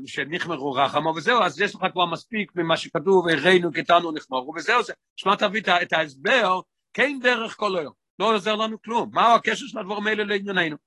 שנחמרו 0.05 0.71
רחמו 0.71 1.09
וזהו, 1.09 1.43
אז 1.43 1.61
יש 1.61 1.75
לך 1.75 1.81
כבר 1.93 2.05
מספיק 2.05 2.51
ממה 2.55 2.77
שכתוב, 2.77 3.27
הראינו 3.29 3.71
קטנו 3.71 4.11
נחמרו 4.11 4.53
וזהו 4.55 4.83
זה. 4.83 4.93
שמע 5.15 5.35
תביא 5.35 5.61
את 5.81 5.93
ההסבר, 5.93 6.59
כן 6.93 7.19
דרך 7.21 7.55
כל 7.57 7.77
היום. 7.77 7.93
לא 8.19 8.35
עוזר 8.35 8.55
לנו 8.55 8.81
כלום. 8.81 9.09
מהו 9.13 9.35
הקשר 9.35 9.65
של 9.67 9.79
הדברים 9.79 10.07
האלה 10.07 10.23
לענייננו? 10.23 10.77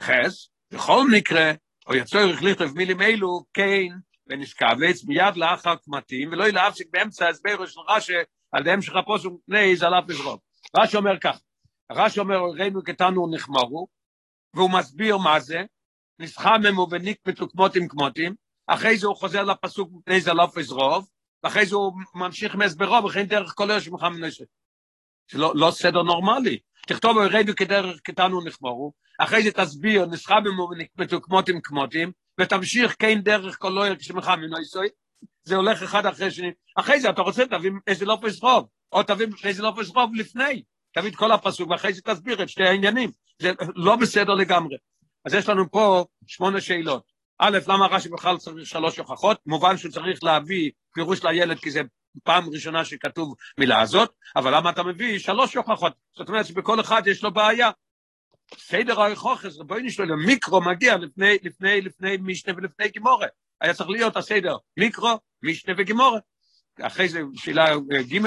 חס, 0.00 0.48
בכל 0.72 1.04
מקרה, 1.10 1.52
או 1.86 1.94
יצורך 1.94 2.42
לכתוב 2.42 2.76
מילים 2.76 3.00
אלו, 3.00 3.44
כן, 3.54 3.88
ונשכבץ 4.26 5.04
מיד 5.04 5.36
לאחר 5.36 5.74
קמטים, 5.76 6.32
ולא 6.32 6.48
ילהפסיק 6.48 6.88
באמצע 6.90 7.26
ההסבר 7.26 7.66
של 7.66 7.80
רש"י, 7.88 8.12
על 8.52 8.62
דם 8.62 8.82
שלך 8.82 8.96
שהוא 9.18 9.38
פני 9.46 9.76
זלף 9.76 10.04
וזרוב. 10.08 10.40
רש"י 10.76 10.96
אומר 10.96 11.18
כך, 11.18 11.40
רש"י 11.92 12.20
אומר, 12.20 12.36
ראינו 12.58 12.82
קטנו 12.82 13.30
נחמרו, 13.34 13.86
והוא 14.54 14.70
מסביר 14.70 15.16
מה 15.16 15.40
זה, 15.40 15.62
נסחממו 16.18 16.86
ונקפצו 16.90 17.48
כמותים 17.48 17.88
כמותים, 17.88 18.34
אחרי 18.66 18.96
זה 18.96 19.06
הוא 19.06 19.16
חוזר 19.16 19.42
לפסוק 19.42 19.90
מפני 19.92 20.20
זלוף 20.20 20.56
וזרוב, 20.56 21.08
ואחרי 21.44 21.66
זה 21.66 21.76
הוא 21.76 21.92
ממשיך 22.14 22.54
מהסברו, 22.54 23.04
וכן 23.04 23.22
דרך 23.22 23.52
כל 23.56 23.70
אלה 23.70 23.80
שמחה 23.80 24.08
מנשת. 24.08 24.46
זה 25.30 25.38
לא, 25.38 25.52
לא 25.56 25.70
סדר 25.70 26.02
נורמלי. 26.02 26.58
תכתוב, 26.86 27.18
ראינו 27.18 27.54
כדרך 27.56 28.00
קטנו 28.00 28.44
נחמרו, 28.44 28.92
אחרי 29.18 29.42
זה 29.42 29.52
תסביר, 29.52 30.06
נסחממו 30.06 30.68
ונקפצו 30.70 31.22
כמותים 31.62 32.12
ותמשיך 32.40 32.96
כן 32.98 33.20
דרך 33.20 33.56
כל 33.58 33.78
אלה 33.78 33.96
כשמחה 33.96 34.36
מנשת, 34.36 34.80
זה 35.44 35.56
הולך 35.56 35.82
אחד 35.82 36.06
אחרי 36.06 36.30
שני. 36.30 36.50
אחרי 36.76 37.00
זה 37.00 37.10
אתה 37.10 37.22
רוצה, 37.22 37.46
תביא 37.46 37.70
איזה 37.86 38.04
לופס 38.04 38.42
רוב, 38.42 38.66
או 38.92 39.02
תביא 39.02 39.26
איזה 39.44 39.62
לופס 39.62 39.88
רוב 39.88 40.14
לפני. 40.14 40.62
תביא 40.94 41.10
את 41.10 41.16
כל 41.16 41.32
הפסוק, 41.32 41.70
ואחרי 41.70 41.92
זה 41.92 42.02
תסביר 42.02 42.42
את 42.42 42.48
שתי 42.48 42.64
העניינים. 42.64 43.10
זה 43.38 43.52
לא 43.74 43.96
בסדר 43.96 44.34
לגמרי. 44.34 44.76
אז 45.24 45.34
יש 45.34 45.48
לנו 45.48 45.70
פה 45.70 46.04
שמונה 46.26 46.60
שאלות. 46.60 47.12
א', 47.38 47.58
למה 47.68 47.86
רש"י 47.86 48.08
בכלל 48.08 48.36
צריך 48.36 48.66
שלוש 48.66 48.98
הוכחות? 48.98 49.38
מובן 49.46 49.76
שהוא 49.76 49.92
צריך 49.92 50.24
להביא 50.24 50.70
פירוש 50.94 51.24
לילד, 51.24 51.58
כי 51.58 51.70
זה 51.70 51.80
פעם 52.24 52.48
ראשונה 52.52 52.84
שכתוב 52.84 53.34
מילה 53.58 53.80
הזאת, 53.80 54.10
אבל 54.36 54.56
למה 54.56 54.70
אתה 54.70 54.82
מביא 54.82 55.18
שלוש 55.18 55.56
הוכחות? 55.56 55.92
זאת 56.16 56.28
אומרת 56.28 56.46
שבכל 56.46 56.80
אחד 56.80 57.06
יש 57.06 57.22
לו 57.24 57.32
בעיה. 57.32 57.70
סדר 58.56 59.00
ההוכחס, 59.00 59.56
בואי 59.56 59.82
נשאל, 59.82 60.14
מיקרו 60.14 60.60
מגיע 60.60 60.96
לפני, 60.96 61.38
לפני, 61.42 61.80
לפני 61.80 62.16
משנה 62.20 62.54
ולפני 62.56 62.88
גימורה. 62.88 63.26
היה 63.60 63.74
צריך 63.74 63.90
להיות 63.90 64.16
הסדר 64.16 64.56
מיקרו, 64.76 65.18
משנה 65.42 65.74
וגימורה. 65.78 66.18
אחרי 66.80 67.08
זה 67.08 67.20
שאלה 67.36 67.76
ג', 68.12 68.18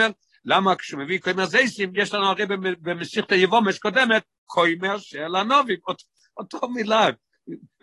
למה 0.46 0.76
כשמביא 0.76 1.20
קוימר 1.20 1.46
זייסים, 1.46 1.92
יש 1.96 2.14
לנו 2.14 2.26
הרי 2.26 2.46
במסיכת 2.82 3.32
היבומש 3.32 3.80
קודמת, 3.80 4.24
קוימר 4.46 4.98
של 4.98 5.36
הנובים, 5.36 5.78
אות, 5.88 6.04
אותו 6.38 6.70
מילה, 6.70 7.08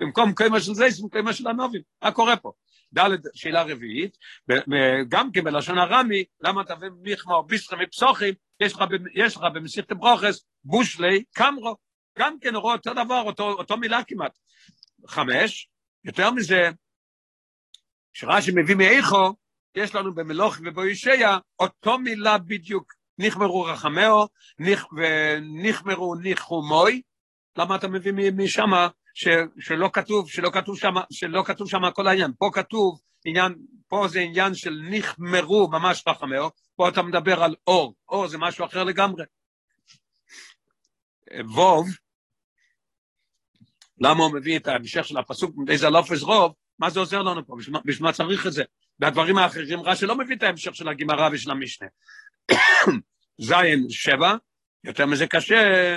במקום 0.01 0.35
קוימר 0.35 0.61
של 0.61 0.75
זייסים, 0.75 1.09
קוימר 1.09 1.33
של 1.33 1.49
הנובים, 1.49 1.83
מה 2.03 2.13
קורה 2.13 2.37
פה? 2.37 2.53
ד' 2.99 3.09
שאלה 3.35 3.63
רביעית, 3.63 4.19
גם 5.09 5.33
כן 5.33 5.45
בלשון 5.45 5.79
הרמי, 5.79 6.25
למה 6.41 6.63
אתה 6.63 6.75
מיכמה 7.03 7.35
או 7.35 7.45
ביסטרה 7.45 7.83
מפסוחים, 7.83 8.35
יש 9.15 9.37
לך, 9.37 9.45
במסיכת 9.55 9.93
ברוכס, 9.93 10.45
בושלי 10.65 11.25
קמרו, 11.35 11.77
גם 12.19 12.39
כן 12.41 12.55
אותו 12.55 12.95
דבר, 12.95 13.21
אותו, 13.21 13.51
אותו 13.51 13.77
מילה 13.77 14.05
כמעט. 14.05 14.39
חמש, 15.07 15.69
יותר 16.05 16.31
מזה, 16.31 16.71
שרש"י 18.13 18.51
מביא 18.55 18.75
מאיכו, 18.75 19.35
יש 19.75 19.95
לנו 19.95 20.15
במלוך 20.15 20.57
ובוישע 20.65 21.39
אותו 21.59 21.99
מילה 21.99 22.39
בדיוק, 22.39 22.93
נחמרו 23.19 23.65
רחמאו, 23.65 24.29
נכ, 24.59 24.87
ונחמרו 24.93 26.15
ניחומוי, 26.15 27.03
למה 27.59 27.77
אתה 27.77 27.89
מביא 27.89 28.13
משם 28.33 28.71
שלא 29.15 29.91
כתוב, 29.93 30.31
שלא 30.31 30.51
כתוב 30.51 30.79
שם, 30.79 30.95
שלא 31.11 31.43
כתוב 31.47 31.69
שם 31.69 31.91
כל 31.95 32.07
העניין, 32.07 32.33
פה 32.39 32.51
כתוב 32.53 33.01
עניין, 33.25 33.55
פה 33.89 34.07
זה 34.09 34.21
עניין 34.21 34.55
של 34.55 34.81
נחמרו 34.91 35.69
ממש 35.71 36.05
רחמאו, 36.07 36.51
פה 36.77 36.89
אתה 36.89 37.03
מדבר 37.03 37.43
על 37.43 37.55
אור, 37.67 37.95
אור 38.09 38.29
זה 38.29 38.39
משהו 38.39 38.65
אחר 38.65 38.85
לגמרי. 38.85 39.25
ווב, 41.39 41.87
למה 44.01 44.25
הוא 44.25 44.35
מביא 44.35 44.59
את 44.59 44.67
ההמשך 44.67 45.05
של 45.05 45.17
הפסוק, 45.17 45.55
איזה 45.69 45.91
לופס 45.91 46.23
רוב, 46.23 46.53
מה 46.79 46.91
זה 46.91 47.01
עוזר 47.01 47.23
לנו 47.23 47.47
פה, 47.47 47.57
בשביל 47.85 48.07
מה 48.07 48.13
צריך 48.13 48.47
את 48.47 48.53
זה? 48.53 48.65
והדברים 48.99 49.39
האחרים 49.39 49.81
רש"י 49.81 50.07
לא 50.07 50.19
מביא 50.19 50.37
את 50.37 50.43
ההמשך 50.43 50.75
של 50.75 50.89
הגמרא 50.89 51.29
ושל 51.33 51.51
המשנה. 51.51 51.89
זין 53.49 53.87
שבע, 53.89 54.35
יותר 54.85 55.07
מזה 55.07 55.27
קשה, 55.27 55.97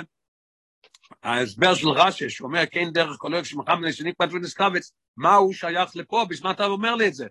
ההסבר 1.26 1.74
של 1.74 1.88
רש"י, 1.88 2.30
שאומר 2.30 2.62
כן 2.70 2.90
דרך 2.92 3.16
כל 3.18 3.34
אוהב 3.34 3.44
שמחמד 3.44 3.90
שנקפט 3.92 4.32
ונסקבץ, 4.32 4.92
מה 5.16 5.34
הוא 5.34 5.52
שייך 5.52 5.96
לפה, 5.96 6.24
בשביל 6.28 6.50
אתה 6.50 6.66
אומר 6.66 6.94
לי 6.94 7.08
את 7.08 7.14
זה? 7.14 7.26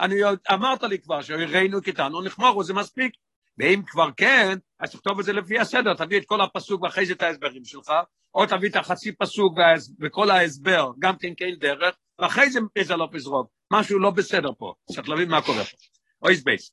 אני 0.00 0.14
אמרת 0.52 0.82
לי 0.82 0.98
כבר 0.98 1.22
שהראינו 1.22 1.82
קטנו 1.82 2.22
נחמרו, 2.22 2.64
זה 2.64 2.74
מספיק. 2.74 3.12
ואם 3.58 3.82
כבר 3.86 4.08
כן, 4.16 4.58
אז 4.80 4.90
תכתוב 4.90 5.18
את 5.18 5.24
זה 5.24 5.32
לפי 5.32 5.58
הסדר, 5.58 5.94
תביא 5.94 6.18
את 6.18 6.24
כל 6.26 6.40
הפסוק 6.40 6.82
ואחרי 6.82 7.06
זה 7.06 7.12
את 7.12 7.22
ההסברים 7.22 7.64
שלך, 7.64 7.92
או 8.34 8.46
תביא 8.46 8.68
את 8.68 8.76
החצי 8.76 9.12
פסוק 9.12 9.58
וכל 10.00 10.30
ההסבר, 10.30 10.90
גם 10.98 11.16
כן 11.16 11.32
כן 11.36 11.50
דרך, 11.58 11.94
ואחרי 12.18 12.50
זה 12.50 12.60
איזה 12.76 12.96
לא 12.96 13.08
פזרוק. 13.12 13.50
משהו 13.72 13.98
לא 13.98 14.10
בסדר 14.10 14.50
פה, 14.58 14.74
צריך 14.92 15.08
להבין 15.08 15.28
מה 15.28 15.42
קורה 15.42 15.64
פה. 15.64 15.76
אויס 16.22 16.42
בייס, 16.42 16.72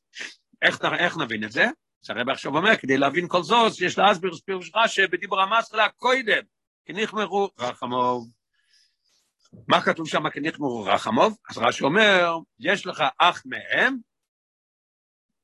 איך, 0.61 0.79
איך 0.99 1.17
נבין 1.17 1.43
את 1.43 1.51
זה? 1.51 1.65
שהרב 2.03 2.29
עכשיו 2.29 2.57
אומר, 2.57 2.75
כדי 2.75 2.97
להבין 2.97 3.27
כל 3.27 3.43
זאת, 3.43 3.81
יש 3.81 3.97
להסביר 3.97 4.31
פירוש 4.45 4.71
רש"י 4.75 5.07
בדיבור 5.07 5.41
המסחלה 5.41 5.89
קודם, 5.89 6.41
כי 6.87 6.93
נחמרו 6.93 7.49
רחמוב. 7.59 8.29
מה 9.67 9.81
כתוב 9.81 10.07
שם 10.07 10.29
כי 10.29 10.39
נחמרו 10.39 10.83
רחמוב? 10.83 11.37
אז 11.49 11.57
רש"י 11.57 11.83
אומר, 11.83 12.37
יש 12.59 12.85
לך 12.85 13.03
אח 13.17 13.43
מהם, 13.45 13.97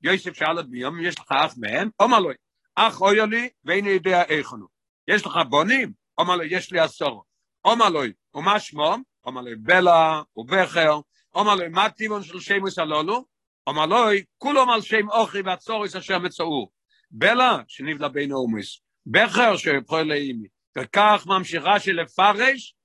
יוסף 0.01 0.33
שאל 0.33 0.59
את 0.59 0.69
ביום, 0.69 1.01
יש 1.01 1.19
לך 1.19 1.31
אח 1.31 1.53
מהם, 1.57 1.89
אומר 2.00 2.19
לו, 2.19 2.29
אח 2.75 3.01
אוי 3.01 3.27
לי 3.29 3.50
ואיני 3.65 3.89
יודע 3.89 4.23
הוא. 4.50 4.67
יש 5.07 5.25
לך 5.25 5.39
בונים? 5.50 5.93
אומר 6.17 6.35
לו, 6.35 6.43
יש 6.43 6.71
לי 6.71 6.79
עשור. 6.79 7.23
אומר 7.65 7.89
לו, 7.89 8.01
ומה 8.35 8.59
שמו? 8.59 8.95
אומר 9.25 9.41
לו, 9.41 9.51
בלה 9.59 10.21
ובכר, 10.38 11.00
אומר 11.35 11.55
לו, 11.55 11.69
מה 11.71 11.89
טיבון 11.89 12.23
של 12.23 12.39
שמוס 12.39 12.79
הלולו? 12.79 13.25
אומר 13.67 13.85
לו, 13.85 13.97
כולם 14.38 14.69
על 14.69 14.81
שם 14.81 15.09
אוכי 15.09 15.41
והצוריס 15.41 15.95
אשר 15.95 16.19
מצאו. 16.19 16.69
בלה, 17.12 17.57
שנבלה 17.67 18.09
בין 18.09 18.31
אומס. 18.31 18.79
בכר 19.05 19.57
שפועל 19.57 20.07
לאימי. 20.07 20.52
וכך 20.77 21.24
ממשיכה 21.27 21.80
של 21.80 21.92
לפרש, 21.92 22.75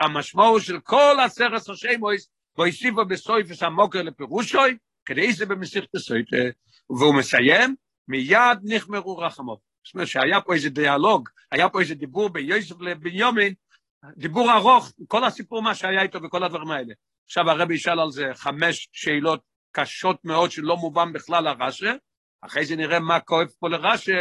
המשמעות 0.00 0.62
של 0.62 0.80
כל 0.80 1.16
עשרת 1.24 1.68
השמוס, 1.68 2.28
והוסיפו 2.58 3.04
בסויפס 3.04 3.62
המוקר 3.62 4.02
לפירושוי, 4.02 4.76
כדי 5.04 5.32
זה 5.32 5.46
במסיכת 5.46 5.94
הסוית, 5.94 6.26
והוא 6.90 7.14
מסיים, 7.14 7.74
מיד 8.08 8.58
נחמרו 8.64 9.18
רחמות. 9.18 9.58
זאת 9.86 9.94
אומרת 9.94 10.08
שהיה 10.08 10.40
פה 10.40 10.54
איזה 10.54 10.70
דיאלוג, 10.70 11.28
היה 11.52 11.68
פה 11.68 11.80
איזה 11.80 11.94
דיבור 11.94 12.28
בין 12.28 12.46
יוסף 12.46 12.80
לבניומין, 12.80 13.54
דיבור 14.16 14.52
ארוך, 14.52 14.92
כל 15.08 15.24
הסיפור 15.24 15.62
מה 15.62 15.74
שהיה 15.74 16.02
איתו 16.02 16.22
וכל 16.22 16.44
הדברים 16.44 16.70
האלה. 16.70 16.94
עכשיו 17.24 17.50
הרבי 17.50 17.74
ישאל 17.74 18.00
על 18.00 18.10
זה 18.10 18.24
חמש 18.34 18.88
שאלות 18.92 19.40
קשות 19.72 20.24
מאוד 20.24 20.50
שלא 20.50 20.76
מובן 20.76 21.12
בכלל 21.12 21.44
לרש"י, 21.44 21.86
אחרי 22.42 22.64
זה 22.64 22.76
נראה 22.76 23.00
מה 23.00 23.20
כואב 23.20 23.48
פה 23.58 23.68
לרש"י, 23.68 24.12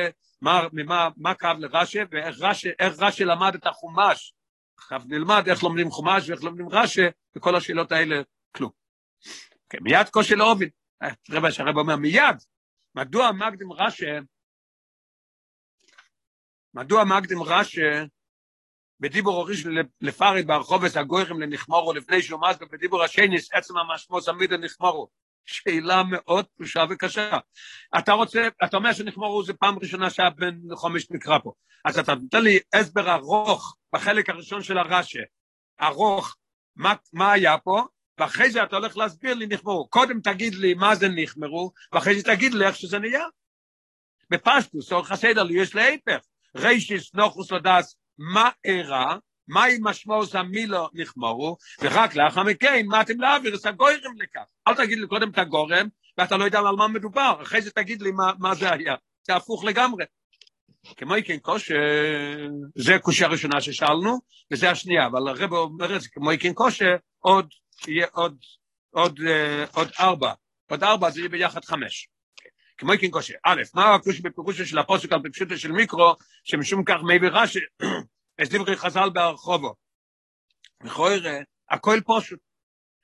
מה, 0.41 0.61
מה, 0.85 1.09
מה 1.17 1.35
כאב 1.35 1.57
לרש"י 1.59 1.99
ואיך 2.11 2.37
רש"י, 2.41 2.69
רש"י 2.99 3.25
למד 3.25 3.55
את 3.55 3.67
החומש. 3.67 4.33
עכשיו 4.77 5.01
נלמד 5.05 5.43
איך 5.47 5.63
לומדים 5.63 5.89
חומש 5.89 6.29
ואיך 6.29 6.43
לומדים 6.43 6.69
רש"י, 6.69 7.01
וכל 7.35 7.55
השאלות 7.55 7.91
האלה 7.91 8.21
כלום. 8.55 8.71
כן, 9.69 9.77
מיד 9.81 10.09
קושי 10.09 10.35
לעובד. 10.35 10.67
רבע 11.29 11.51
שהרב 11.51 11.77
אומר 11.77 11.95
מיד, 11.95 12.37
מדוע 12.95 13.31
מקדים 13.31 13.73
רש"י, 13.73 14.05
מדוע 16.73 17.03
מקדים 17.03 17.43
רש"י 17.43 17.81
בדיבור 18.99 19.35
הוריש 19.35 19.65
לפארי 20.01 20.43
ברחובס 20.43 20.97
הגוירים 20.97 21.41
לנחמורו 21.41 21.93
לפני 21.93 22.21
שהוא 22.21 22.39
מזגה 22.49 22.65
בדיבור 22.65 23.03
השניס 23.03 23.53
עצם 23.53 23.73
המשמעות 23.77 24.27
עמיד 24.27 24.51
לנחמורו. 24.51 25.20
שאלה 25.45 26.03
מאוד 26.03 26.45
פשוטה 26.59 26.85
וקשה. 26.89 27.37
אתה 27.99 28.11
רוצה, 28.11 28.47
אתה 28.63 28.77
אומר 28.77 28.93
שנחמורו 28.93 29.43
זה 29.43 29.53
פעם 29.53 29.79
ראשונה 29.79 30.09
שהיה 30.09 30.29
בן 30.29 30.55
חומש 30.75 31.11
נקרא 31.11 31.37
פה. 31.43 31.53
אז 31.85 31.99
אתה 31.99 32.15
נותן 32.15 32.43
לי 32.43 32.59
הסבר 32.73 33.15
ארוך 33.15 33.77
בחלק 33.93 34.29
הראשון 34.29 34.63
של 34.63 34.77
הרש"י, 34.77 35.19
ארוך, 35.81 36.35
מה, 36.75 36.93
מה 37.13 37.31
היה 37.31 37.57
פה, 37.57 37.83
ואחרי 38.17 38.51
זה 38.51 38.63
אתה 38.63 38.75
הולך 38.75 38.97
להסביר 38.97 39.33
לי 39.33 39.47
נחמרו. 39.47 39.87
קודם 39.89 40.21
תגיד 40.21 40.55
לי 40.55 40.73
מה 40.73 40.95
זה 40.95 41.07
נחמרו, 41.15 41.71
ואחרי 41.91 42.15
זה 42.15 42.23
תגיד 42.23 42.53
לי 42.53 42.67
איך 42.67 42.75
שזה 42.75 42.99
נהיה. 42.99 43.25
בפשטוס, 44.29 44.91
אורך 44.91 45.11
הסדר 45.11 45.51
יש 45.51 45.75
להיפך. 45.75 46.19
רישיס 46.57 47.13
נוחוס 47.13 47.51
לדס 47.51 47.95
מה 48.17 48.49
אירע, 48.65 49.15
מהי 49.47 49.77
משמעות 49.81 50.35
המילו 50.35 50.87
נחמרו, 50.93 51.57
ורק 51.81 52.15
לאחר 52.15 52.43
מכן 52.43 52.85
מה 52.87 53.01
אתם 53.01 53.21
להעביר 53.21 53.55
את 53.55 53.65
הגוירים 53.65 54.13
לכך. 54.17 54.43
אל 54.67 54.75
תגיד 54.75 54.99
לי 54.99 55.07
קודם 55.07 55.29
את 55.29 55.37
הגורם, 55.37 55.87
ואתה 56.17 56.37
לא 56.37 56.43
יודע 56.43 56.59
על 56.59 56.75
מה 56.75 56.87
מדובר, 56.87 57.39
אחרי 57.41 57.61
זה 57.61 57.71
תגיד 57.71 58.01
לי 58.01 58.11
מה, 58.11 58.31
מה 58.39 58.55
זה 58.55 58.73
היה. 58.73 58.95
זה 59.23 59.35
הפוך 59.35 59.63
לגמרי. 59.63 60.05
כמו 60.97 61.13
כן 61.25 61.37
כושר, 61.41 61.75
זה 62.75 62.99
קושה 63.01 63.25
הראשונה 63.25 63.61
ששאלנו, 63.61 64.19
וזה 64.51 64.71
השנייה, 64.71 65.05
אבל 65.05 65.27
הרב 65.27 65.53
אומר 65.53 65.95
את 65.95 66.01
זה 66.01 66.09
כמו 66.09 66.29
כן 66.39 66.51
כושר, 66.55 66.95
עוד 67.19 67.47
יהיה 67.87 68.07
עוד, 68.11 68.37
עוד, 68.89 69.19
עוד 69.73 69.89
ארבע, 69.99 70.33
עוד 70.69 70.83
ארבע 70.83 71.09
זה 71.09 71.19
יהיה 71.19 71.29
ביחד 71.29 71.65
חמש. 71.65 72.09
כמו 72.77 72.91
כן 73.01 73.09
קושה, 73.09 73.33
א', 73.45 73.61
מה 73.75 73.95
הקוש 73.95 74.19
בפירושו 74.19 74.65
של 74.65 74.77
הפוסק 74.77 75.11
על 75.11 75.19
פשוטו 75.33 75.57
של 75.57 75.71
מיקרו, 75.71 76.15
שמשום 76.43 76.83
כך 76.83 76.97
מביא 77.03 77.29
רש"י, 77.31 77.59
את 78.43 78.49
דברי 78.49 78.77
חז"ל 78.77 79.09
ברחובו. 79.09 79.75
לכאורה, 80.83 81.39
הכל 81.69 81.99
פשוט. 82.05 82.39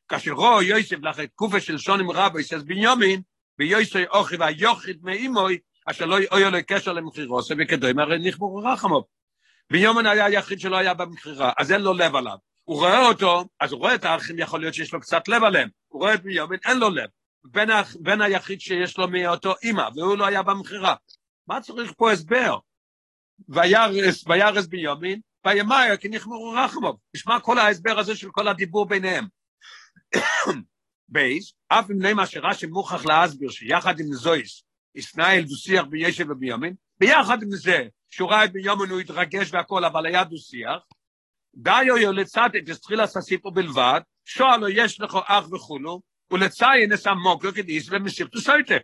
כאשר 0.08 0.32
רואה 0.32 0.64
יוסף 0.64 0.98
לאחרי 1.02 1.28
תקופה 1.28 1.60
של 1.60 1.78
שונים 1.78 2.12
רבו, 2.12 2.40
יסס 2.40 2.62
בניומין, 2.62 3.22
ויוסף 3.60 4.04
אוכי 4.10 4.36
והיוחיד 4.36 5.00
מאימוי, 5.04 5.58
אשר 5.86 6.06
לא 6.06 6.20
יהיה 6.20 6.50
לו 6.50 6.58
קשר 6.68 6.94
למכירוסו, 6.94 7.56
וכדוי, 7.60 7.92
הרי 7.98 8.20
נכבורו 8.20 8.58
רחמו. 8.58 9.04
בניומין 9.72 10.06
היה 10.06 10.26
היחיד 10.26 10.60
שלא 10.60 10.78
היה 10.78 10.94
במכירה, 10.94 11.52
אז 11.58 11.72
אין 11.72 11.82
לו 11.82 11.94
לב 11.94 12.16
עליו. 12.16 12.38
הוא 12.64 12.80
רואה 12.80 13.08
אותו, 13.08 13.46
אז 13.60 13.72
הוא 13.72 13.80
רואה 13.80 13.96
את 13.96 14.06
האחים, 14.06 14.40
יכול 14.40 14.60
להיות 14.60 14.74
שיש 14.74 14.94
לו 14.94 15.02
קצת 15.02 15.28
לב 15.28 15.44
עליהם. 15.44 15.70
הוא 15.88 16.02
רואה 16.02 16.14
את 16.14 16.24
בניומין, 16.24 16.60
אין 16.66 16.78
לו 16.78 16.90
לב. 16.90 17.10
בן, 17.44 17.68
בן 18.00 18.22
היחיד 18.22 18.62
שיש 18.62 18.98
לו 18.98 19.08
מאותו 19.08 19.54
אימא, 19.64 19.90
והוא 19.96 20.18
לא 20.18 20.26
היה 20.26 20.44
במכירה. 20.44 20.96
מה 21.48 21.62
צריך 21.62 21.94
פה 21.98 22.12
הסבר? 22.12 22.58
וירס, 23.50 24.28
וירס 24.28 24.68
וימאיה 25.46 25.98
כי 25.98 26.10
נחמרו 26.10 26.50
רחמוב. 26.52 26.98
נשמע 27.16 27.40
כל 27.40 27.60
ההסבר 27.60 28.00
הזה 28.00 28.16
של 28.16 28.30
כל 28.32 28.48
הדיבור 28.48 28.86
ביניהם. 28.88 29.28
בייס, 31.10 31.54
אף 31.68 31.92
אם 31.92 32.02
נאמר 32.02 32.26
שרש"י 32.26 32.66
מוכרח 32.66 33.06
להסביר 33.06 33.50
שיחד 33.50 34.00
עם 34.00 34.14
זויס, 34.14 34.64
ישנאל 34.96 35.44
דו-שיח 35.48 35.86
בישב 35.90 36.26
וביומין, 36.30 36.74
ביחד 37.00 37.44
עם 37.44 37.52
זה, 37.52 37.88
שהוא 38.10 38.30
ראה 38.30 38.46
את 38.46 38.52
ביומין 38.52 38.90
הוא 38.90 39.00
התרגש 39.00 39.54
והכל, 39.54 39.86
אבל 39.86 40.06
היה 40.06 40.24
דו-שיח, 40.24 40.82
דיו 41.56 41.98
יו 41.98 42.12
לצד 42.12 42.50
את 42.58 42.70
אסטרילה 42.70 43.08
ססיפו 43.08 43.52
בלבד, 43.52 44.02
שואלו 44.26 44.70
יש 44.70 45.02
לך 45.02 45.18
אח 45.26 45.52
וכולו, 45.52 46.02
ולציין 46.32 46.94
את 46.94 47.08
המוקר 47.08 47.52
כדיס 47.52 47.90
ומסיפתו 47.92 48.40
סויטה. 48.40 48.76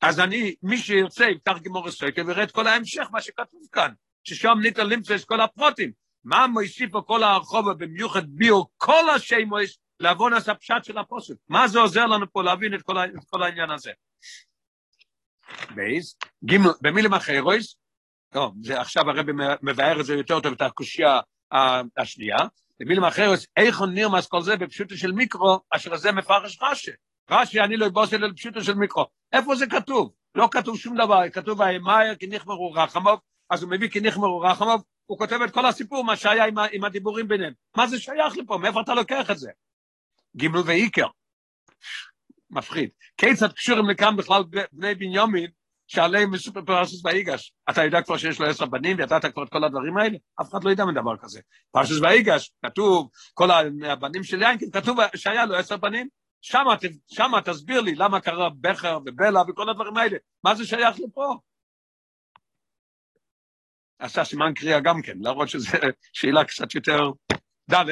אז 0.00 0.20
אני, 0.20 0.54
מי 0.62 0.78
שירצה, 0.78 1.26
יפתח 1.26 1.58
גמור 1.62 1.88
הסויטה 1.88 2.22
ויראה 2.26 2.42
את 2.42 2.50
כל 2.50 2.66
ההמשך, 2.66 3.06
מה 3.12 3.20
שכתוב 3.20 3.60
כאן, 3.72 3.92
ששם 4.28 4.58
ניתן 4.62 4.86
למצוא 4.86 5.16
את 5.16 5.24
כל 5.24 5.40
הפרוטים. 5.40 5.92
מה 6.24 6.46
מוסיף 6.46 6.92
פה 6.92 7.02
כל 7.06 7.22
הרחוב 7.22 7.72
במיוחד 7.72 8.26
ביו 8.28 8.62
כל 8.76 9.10
השמוש 9.10 9.78
לעוון 10.00 10.36
את 10.36 10.48
הפשט 10.48 10.84
של 10.84 10.98
הפוסק? 10.98 11.34
מה 11.48 11.68
זה 11.68 11.78
עוזר 11.78 12.06
לנו 12.06 12.32
פה 12.32 12.42
להבין 12.42 12.74
את 12.74 12.82
כל, 12.82 12.98
את 12.98 13.24
כל 13.30 13.42
העניין 13.42 13.70
הזה? 13.70 13.90
בייס, 15.74 16.16
גימל, 16.44 16.70
במילים 16.82 17.14
אחרויס, 17.14 17.76
טוב, 18.32 18.54
זה 18.62 18.80
עכשיו 18.80 19.10
הרב 19.10 19.26
מבאר 19.62 20.00
את 20.00 20.06
זה 20.06 20.14
יותר 20.14 20.40
טוב, 20.40 20.52
את 20.52 20.62
הקושייה 20.62 21.20
השנייה, 21.96 22.38
במילים 22.80 23.04
אחרות, 23.04 23.38
איך 23.56 23.82
נרמז 23.94 24.26
כל 24.26 24.42
זה 24.42 24.56
בפשוטו 24.56 24.96
של 24.96 25.12
מיקרו, 25.12 25.60
אשר 25.70 25.96
זה 25.96 26.12
מפרש 26.12 26.58
רש"י. 26.62 26.90
רש"י, 27.30 27.60
אני 27.60 27.76
לא 27.76 27.86
אבוס 27.86 28.14
אלא 28.14 28.28
בפשוטו 28.28 28.64
של 28.64 28.74
מיקרו. 28.74 29.06
איפה 29.32 29.56
זה 29.56 29.66
כתוב? 29.66 30.12
לא 30.34 30.48
כתוב 30.50 30.78
שום 30.78 30.96
דבר, 30.96 31.30
כתוב 31.32 31.60
וימאייר 31.60 32.14
כי 32.14 32.26
נחמרו 32.26 32.72
רחמוב, 32.72 33.18
אז 33.50 33.62
הוא 33.62 33.70
מביא 33.70 33.88
כי 33.88 34.00
נחמרו 34.00 34.40
רחמוב, 34.40 34.82
הוא 35.06 35.18
כותב 35.18 35.38
את 35.44 35.50
כל 35.50 35.66
הסיפור, 35.66 36.04
מה 36.04 36.16
שהיה 36.16 36.44
עם, 36.44 36.54
עם 36.72 36.84
הדיבורים 36.84 37.28
ביניהם. 37.28 37.52
מה 37.76 37.86
זה 37.86 37.98
שייך 37.98 38.36
לפה? 38.36 38.58
מאיפה 38.58 38.80
אתה 38.80 38.94
לוקח 38.94 39.30
את 39.30 39.38
זה? 39.38 39.50
גימל 40.36 40.60
ואיקר. 40.66 41.06
מפחיד. 42.50 42.90
כיצד 43.16 43.52
קשורים 43.52 43.90
לכאן 43.90 44.16
בכלל 44.16 44.42
בני 44.72 44.94
בנימין, 44.94 45.50
שעליהם 45.86 46.30
מסופר 46.30 46.60
פרשס 46.66 47.04
ויגש. 47.04 47.52
אתה 47.70 47.84
יודע 47.84 48.02
כבר 48.02 48.16
שיש 48.16 48.40
לו 48.40 48.46
עשר 48.46 48.66
בנים, 48.66 48.96
וידעת 48.98 49.26
כבר 49.26 49.42
את 49.42 49.48
כל 49.48 49.64
הדברים 49.64 49.96
האלה? 49.96 50.18
אף 50.40 50.50
אחד 50.50 50.64
לא 50.64 50.70
ידע 50.70 50.84
מדבר 50.84 51.16
כזה. 51.16 51.40
פרשס 51.70 52.00
ויגש, 52.02 52.52
כתוב, 52.66 53.10
כל 53.34 53.50
הבנים 53.84 54.24
של 54.24 54.42
יינקין, 54.42 54.70
כתוב 54.70 54.98
שהיה 55.16 55.46
לו 55.46 55.56
עשר 55.56 55.76
בנים. 55.76 56.08
שמה, 56.40 56.74
שמה 57.06 57.42
תסביר 57.42 57.80
לי 57.80 57.94
למה 57.94 58.20
קרה 58.20 58.48
בכר 58.60 58.98
ובלה 59.06 59.42
וכל 59.48 59.68
הדברים 59.70 59.96
האלה. 59.96 60.16
מה 60.44 60.54
זה 60.54 60.66
שייך 60.66 60.96
לפה? 61.00 61.34
עשה 63.98 64.24
סימן 64.24 64.52
קריאה 64.54 64.80
גם 64.80 65.02
כן, 65.02 65.18
להראות 65.20 65.48
שזו 65.48 65.70
שאלה 66.12 66.44
קצת 66.44 66.74
יותר 66.74 67.10
ד', 67.70 67.84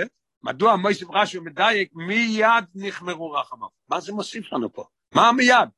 מדוע 0.43 0.77
מויסף 0.77 1.07
רש"י 1.13 1.39
מדייק 1.39 1.91
מיד 1.95 2.65
נחמרו 2.75 3.31
רחמיו? 3.31 3.69
מה 3.89 4.01
זה 4.01 4.13
מוסיף 4.13 4.53
לנו 4.53 4.73
פה? 4.73 4.85
מה 5.15 5.33
מיד? 5.33 5.69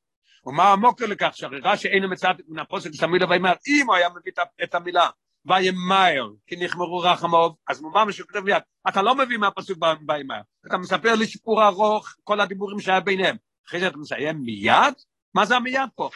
ומה 0.46 0.72
המוקר 0.72 1.06
לכך 1.06 1.30
שהרי 1.34 1.60
רש"י 1.64 1.88
אינו 1.88 2.08
מצד 2.08 2.34
מן 2.48 2.58
הפוסק 2.58 2.90
המילה 3.02 3.26
ויאמר, 3.28 3.52
אם 3.66 3.86
הוא 3.86 3.94
היה 3.94 4.08
מביא 4.08 4.32
את 4.62 4.74
המילה 4.74 5.10
וימהר 5.46 6.30
כי 6.46 6.56
נחמרו 6.58 6.98
רחמיו, 6.98 7.50
אז 7.68 7.80
מה 7.80 8.04
מה 8.04 8.12
שכותב 8.12 8.44
ליד, 8.44 8.62
אתה 8.88 9.02
לא 9.02 9.14
מביא 9.14 9.38
מהפסוק 9.38 9.78
וימהר, 10.08 10.40
אתה 10.66 10.78
מספר 10.78 11.14
לי 11.14 11.26
סיפור 11.26 11.66
ארוך, 11.66 12.14
כל 12.24 12.40
הדיבורים 12.40 12.80
שהיה 12.80 13.00
ביניהם, 13.00 13.36
אחרי 13.68 13.80
זה 13.80 13.88
אתה 13.88 13.98
מסיים 13.98 14.40
מיד? 14.40 14.94
מה 15.34 15.46
זה 15.46 15.56
המיד 15.56 15.88
פה? 15.94 16.10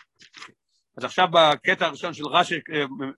אז 0.96 1.04
עכשיו 1.04 1.28
בקטע 1.32 1.86
הראשון 1.86 2.14
של 2.14 2.26
רש"י, 2.26 2.60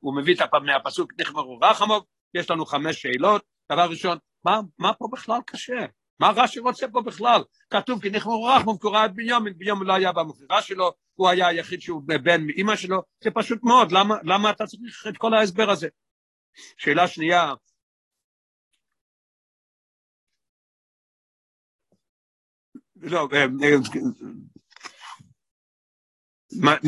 הוא 0.00 0.16
מביא 0.16 0.34
את 0.34 0.54
מהפסוק 0.64 1.12
נחמרו 1.20 1.58
רחמיו, 1.62 2.00
יש 2.34 2.50
לנו 2.50 2.66
חמש 2.66 3.02
שאלות, 3.02 3.42
דבר 3.72 3.90
ראשון, 3.90 4.18
מה, 4.44 4.60
מה 4.78 4.92
פה 4.94 5.08
בכלל 5.12 5.40
קשה? 5.46 5.86
מה 6.20 6.32
רש"י 6.36 6.60
רוצה 6.60 6.88
פה 6.88 7.00
בכלל? 7.00 7.42
כתוב 7.70 8.02
כי 8.02 8.10
נחמו 8.10 8.44
רחמוב 8.44 8.78
קורא 8.78 9.06
את 9.06 9.14
בנימין, 9.14 9.58
בנימין 9.58 9.86
לא 9.86 9.92
היה 9.92 10.12
במכירה 10.12 10.62
שלו, 10.62 10.92
הוא 11.14 11.28
היה 11.28 11.46
היחיד 11.46 11.80
שהוא 11.80 12.02
בן 12.06 12.46
מאימא 12.46 12.76
שלו, 12.76 13.02
זה 13.24 13.30
פשוט 13.30 13.62
מאוד, 13.62 13.92
למה, 13.92 14.16
למה 14.22 14.50
אתה 14.50 14.66
צריך 14.66 15.06
את 15.08 15.16
כל 15.16 15.34
ההסבר 15.34 15.70
הזה? 15.70 15.88
שאלה 16.76 17.08
שנייה, 17.08 17.54
לא, 22.96 23.28
אה, 23.32 23.46
אה, 23.62 23.74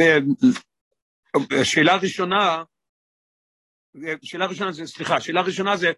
אה, 0.01 0.65
שאלה 1.64 1.96
ראשונה, 1.96 2.62
שאלה 4.22 4.46
ראשונה 4.46 4.72
זה, 4.72 4.87
סליחה, 4.87 5.20
שאלה 5.20 5.40
ראשונה 5.40 5.77
זה, 5.77 5.92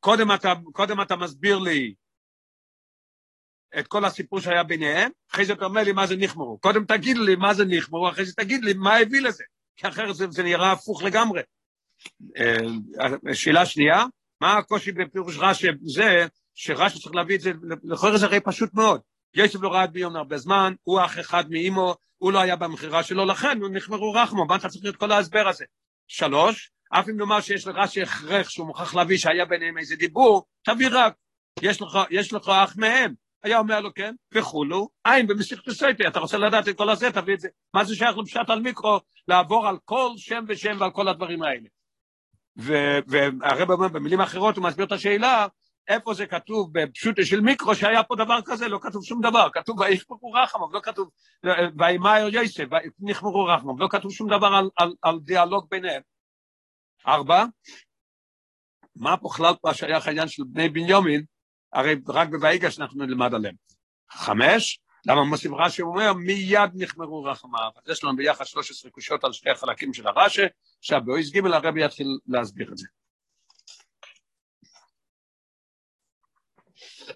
קודם 0.00 0.32
אתה, 0.32 0.52
קודם 0.72 1.00
אתה 1.00 1.16
מסביר 1.16 1.58
לי 1.58 1.94
את 3.78 3.86
כל 3.86 4.04
הסיפור 4.04 4.40
שהיה 4.40 4.62
ביניהם, 4.62 5.10
אחרי 5.30 5.44
זה 5.44 5.52
אתה 5.52 5.64
אומר 5.64 5.82
לי 5.82 5.92
מה 5.92 6.06
זה 6.06 6.16
נחמרו. 6.16 6.58
קודם 6.58 6.84
תגיד 6.84 7.16
לי 7.16 7.36
מה 7.36 7.54
זה 7.54 7.64
נחמרו, 7.64 8.08
אחרי 8.08 8.24
זה 8.24 8.32
תגיד 8.36 8.64
לי 8.64 8.72
מה 8.74 8.96
הביא 8.96 9.20
לזה, 9.20 9.44
כי 9.76 9.88
אחרת 9.88 10.16
זה, 10.16 10.26
זה 10.30 10.42
נראה 10.42 10.72
הפוך 10.72 11.02
לגמרי. 11.02 11.40
אה, 12.36 13.34
שאלה 13.34 13.66
שנייה, 13.66 14.04
מה 14.40 14.58
הקושי 14.58 14.92
בפירוש 14.92 15.36
רש"י 15.38 15.66
זה, 15.82 16.26
שרש"י 16.54 16.98
צריך 16.98 17.14
להביא 17.14 17.36
את 17.36 17.40
זה, 17.40 17.52
לכל 17.84 18.16
זה 18.16 18.26
הרי 18.26 18.40
פשוט 18.40 18.74
מאוד. 18.74 19.00
לא 19.60 19.68
ראה 19.68 19.84
את 19.84 19.92
ביום 19.92 20.16
הרבה 20.16 20.38
זמן, 20.38 20.74
הוא 20.82 21.04
אח 21.04 21.18
אחד 21.18 21.50
מאימו, 21.50 21.94
הוא 22.24 22.32
לא 22.32 22.40
היה 22.40 22.56
במכירה 22.56 23.02
שלו, 23.02 23.24
לכן 23.24 23.60
הוא 23.60 23.70
נחמרו 23.72 24.12
רחמו, 24.12 24.46
מה 24.46 24.56
אתה 24.56 24.68
צריך 24.68 24.84
את 24.88 24.96
כל 24.96 25.12
ההסבר 25.12 25.48
הזה? 25.48 25.64
שלוש, 26.08 26.70
אף 26.90 27.08
אם 27.08 27.16
נאמר 27.16 27.40
שיש 27.40 27.66
לרש"י 27.66 28.02
הכרח 28.02 28.48
שהוא 28.48 28.66
מוכרח 28.66 28.94
להביא 28.94 29.18
שהיה 29.18 29.44
ביניהם 29.44 29.78
איזה 29.78 29.96
דיבור, 29.96 30.44
תביא 30.62 30.88
רק, 30.92 31.14
יש 31.62 31.82
לך, 31.82 31.98
יש 32.10 32.32
לך 32.32 32.48
אח 32.48 32.76
מהם, 32.76 33.14
היה 33.42 33.58
אומר 33.58 33.80
לו 33.80 33.94
כן, 33.94 34.14
וכולו, 34.34 34.88
אין 35.06 35.26
במסיכת 35.26 35.68
הסייטי, 35.68 36.06
אתה 36.06 36.20
רוצה 36.20 36.38
לדעת 36.38 36.68
את 36.68 36.76
כל 36.76 36.90
הזה, 36.90 37.12
תביא 37.12 37.34
את 37.34 37.40
זה. 37.40 37.48
מה 37.74 37.84
זה 37.84 37.96
שייך 37.96 38.16
לפשט 38.16 38.50
על 38.50 38.60
מיקרו, 38.60 39.00
לעבור 39.28 39.68
על 39.68 39.76
כל 39.84 40.10
שם 40.16 40.44
ושם 40.48 40.76
ועל 40.80 40.90
כל 40.90 41.08
הדברים 41.08 41.42
האלה. 41.42 41.68
והרב 42.56 43.70
אומר, 43.70 43.88
במילים 43.88 44.20
אחרות 44.20 44.56
הוא 44.56 44.64
מסביר 44.64 44.86
את 44.86 44.92
השאלה, 44.92 45.46
איפה 45.88 46.14
זה 46.14 46.26
כתוב 46.26 46.70
בפשוטו 46.72 47.24
של 47.24 47.40
מיקרו 47.40 47.74
שהיה 47.74 48.02
פה 48.02 48.16
דבר 48.16 48.38
כזה, 48.44 48.68
לא 48.68 48.78
כתוב 48.82 49.04
שום 49.04 49.20
דבר, 49.20 49.48
כתוב 49.52 49.80
ויחמרו 49.80 50.32
רחמוב, 50.32 50.74
לא 50.74 50.80
כתוב 50.80 51.10
וימאיו 51.78 52.28
יוסף, 52.28 52.64
נכמרו 52.98 53.44
רחמוב, 53.44 53.80
לא 53.80 53.88
כתוב 53.90 54.12
שום 54.12 54.28
דבר 54.28 54.46
על, 54.46 54.70
על, 54.76 54.94
על 55.02 55.18
דיאלוג 55.20 55.66
ביניהם. 55.70 56.02
ארבע, 57.06 57.44
מה 58.96 59.16
פה 59.16 59.28
כלל 59.28 59.54
פה 59.60 59.74
שייך 59.74 60.06
העניין 60.06 60.28
של 60.28 60.42
בני 60.46 60.68
בנימין, 60.68 61.24
הרי 61.72 61.94
רק 62.08 62.28
בויגש 62.40 62.78
אנחנו 62.78 63.04
נלמד 63.06 63.34
עליהם. 63.34 63.54
חמש, 64.10 64.80
למה 65.06 65.24
מוסיף 65.24 65.52
רש"י 65.52 65.82
אומר 65.82 66.12
מיד 66.12 66.70
נחמרו 66.74 67.24
רחמיו. 67.24 67.70
אז 67.76 67.90
יש 67.90 68.04
לנו 68.04 68.16
ביחד 68.16 68.44
13 68.44 68.90
קושות 68.90 69.24
על 69.24 69.32
שתי 69.32 69.50
החלקים 69.50 69.94
של 69.94 70.06
הרש"י, 70.06 70.42
עכשיו 70.78 71.00
באויס 71.04 71.32
ג' 71.32 71.46
הרבי 71.46 71.84
יתחיל 71.84 72.06
להסביר 72.26 72.72
את 72.72 72.78
זה. 72.78 72.86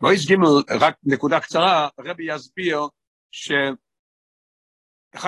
באויס 0.00 0.30
ג' 0.30 0.34
רק 0.80 0.96
נקודה 1.02 1.40
קצרה, 1.40 1.88
הרבי 1.98 2.34
יסביר 2.34 2.80
שאחת 3.30 3.74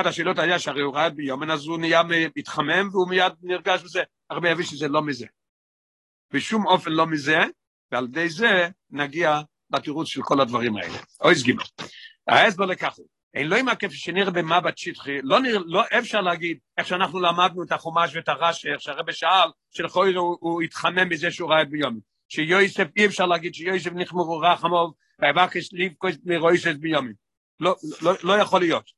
השאלות 0.06 0.38
היה 0.38 0.58
שהרי 0.58 0.82
הוא 0.82 0.94
ראה 0.94 1.10
ביומן 1.10 1.50
אז 1.50 1.66
הוא 1.66 1.78
נהיה 1.78 2.02
מתחמם 2.36 2.88
והוא 2.92 3.08
מיד 3.08 3.32
נרגש 3.42 3.82
בזה, 3.82 4.02
הרבי 4.30 4.50
יביא 4.50 4.64
שזה 4.64 4.88
לא 4.88 5.02
מזה. 5.02 5.26
בשום 6.32 6.66
אופן 6.66 6.90
לא 6.90 7.06
מזה, 7.06 7.38
ועל 7.92 8.04
ידי 8.04 8.28
זה 8.28 8.68
נגיע 8.90 9.40
לתירוץ 9.70 10.08
של 10.08 10.22
כל 10.22 10.40
הדברים 10.40 10.76
האלה. 10.76 10.98
אויס 11.20 11.42
ג' 11.42 11.52
ההסבר 12.28 12.64
לכך 12.64 12.94
הוא, 12.96 13.06
אין 13.34 13.48
לא 13.48 13.56
עם 13.56 13.74
כפי 13.74 13.96
שנראה 13.96 14.30
במבט 14.30 14.78
שטחי, 14.78 15.18
לא, 15.22 15.40
נראה, 15.40 15.58
לא 15.66 15.82
אפשר 15.98 16.20
להגיד 16.20 16.58
איך 16.78 16.86
שאנחנו 16.86 17.20
למדנו 17.20 17.62
את 17.62 17.72
החומש 17.72 18.16
ואת 18.16 18.28
הרש"י, 18.28 18.72
איך 18.72 18.80
שהרבא 18.80 19.12
שאל, 19.12 19.50
שלכוי 19.70 20.14
הוא, 20.14 20.36
הוא 20.40 20.62
התחמם 20.62 21.08
מזה 21.08 21.30
שהוא 21.30 21.50
ראה 21.50 21.62
את 21.62 21.70
ביומי. 21.70 22.00
שיוסף, 22.30 22.86
אי 22.96 23.06
אפשר 23.06 23.26
להגיד 23.26 23.54
שיוסף 23.54 23.90
נחמרו 23.92 24.38
רחמוב, 24.38 24.94
ויבקש 25.18 25.68
לבכוס 25.72 26.16
מרויסס 26.24 26.74
ביומי. 26.80 27.12
לא, 27.60 27.76
לא, 28.02 28.12
לא 28.22 28.32
יכול 28.32 28.60
להיות. 28.60 28.90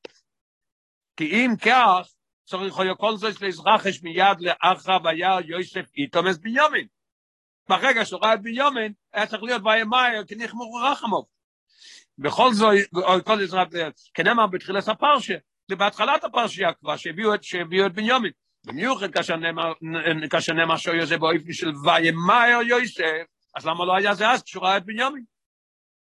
כי 1.16 1.24
אם 1.24 1.50
כך, 1.62 2.08
צריך 2.44 2.78
להיות 2.78 2.98
כל 2.98 3.16
זאת 3.16 3.42
להזרחש 3.42 4.02
מיד 4.02 4.40
לאחר 4.40 4.96
וירא 5.04 5.40
יוסף 5.44 5.84
איתומס 5.96 6.38
ביומין. 6.38 6.86
ברגע 7.68 8.04
שהוא 8.04 8.20
ראה 8.22 8.34
את 8.34 8.42
ביומין, 8.42 8.92
היה 9.12 9.26
צריך 9.26 9.42
להיות 9.42 9.62
ויאמר 9.64 10.24
כי 10.28 10.34
נחמרו 10.34 10.74
רחמוב. 10.74 11.24
בכל 12.18 12.52
זאת, 12.52 12.74
כל 13.24 13.42
עזרת, 13.42 13.68
כנאמר 14.14 14.46
בתחילת 14.46 14.88
הפרשה, 14.88 15.34
זה 15.68 15.76
בהתחלת 15.76 16.24
הפרשייה 16.24 16.72
כבר, 16.72 16.96
שהביאו 16.96 17.34
את, 17.34 17.44
שהביאו 17.44 17.86
את 17.86 17.92
בנימין. 17.92 18.32
במיוחד 18.66 19.10
כאשר 19.10 19.36
נאמר, 19.36 19.72
כאשר 20.30 20.52
נאמר 20.52 20.76
שאוי 20.76 21.06
זה 21.06 21.18
באופן 21.18 21.52
של 21.52 21.72
וימאר 21.84 22.60
יוסף, 22.66 23.24
אז 23.56 23.66
למה 23.66 23.84
לא 23.84 23.96
היה 23.96 24.14
זה 24.14 24.30
אז 24.30 24.42
כשהוא 24.42 24.62
ראה 24.64 24.76
את 24.76 24.84
בנימין? 24.84 25.24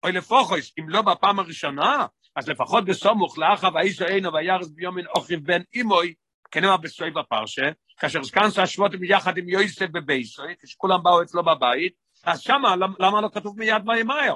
אוי 0.04 0.12
לפוחוס, 0.12 0.72
אם 0.78 0.88
לא 0.88 1.02
בפעם 1.02 1.38
הראשונה, 1.38 2.06
אז 2.36 2.48
לפחות 2.48 2.84
בסמוך 2.84 3.38
לאחר 3.38 3.68
ואיש 3.74 4.02
אינו 4.02 4.32
וירס 4.32 4.68
ביומין 4.68 5.06
אוכריב 5.06 5.40
בן 5.46 5.62
אימוי, 5.74 6.14
כנאמר 6.50 6.76
בסוי 6.76 7.10
בפרשה, 7.10 7.70
כאשר 7.96 8.22
זקן 8.22 8.50
שהשבותם 8.50 9.04
יחד 9.04 9.38
עם 9.38 9.48
יוסף 9.48 9.86
בבייסוי, 9.86 10.54
כשכולם 10.62 11.02
באו 11.02 11.22
אצלו 11.22 11.44
בבית, 11.44 11.92
אז 12.24 12.40
שמה, 12.40 12.76
למה 12.76 13.20
לא 13.20 13.28
כתוב 13.34 13.58
מיד 13.58 13.88
וימאר? 13.88 14.34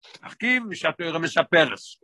תחכים 0.00 0.66
משתוירה 0.70 1.18
מספרס. 1.18 1.96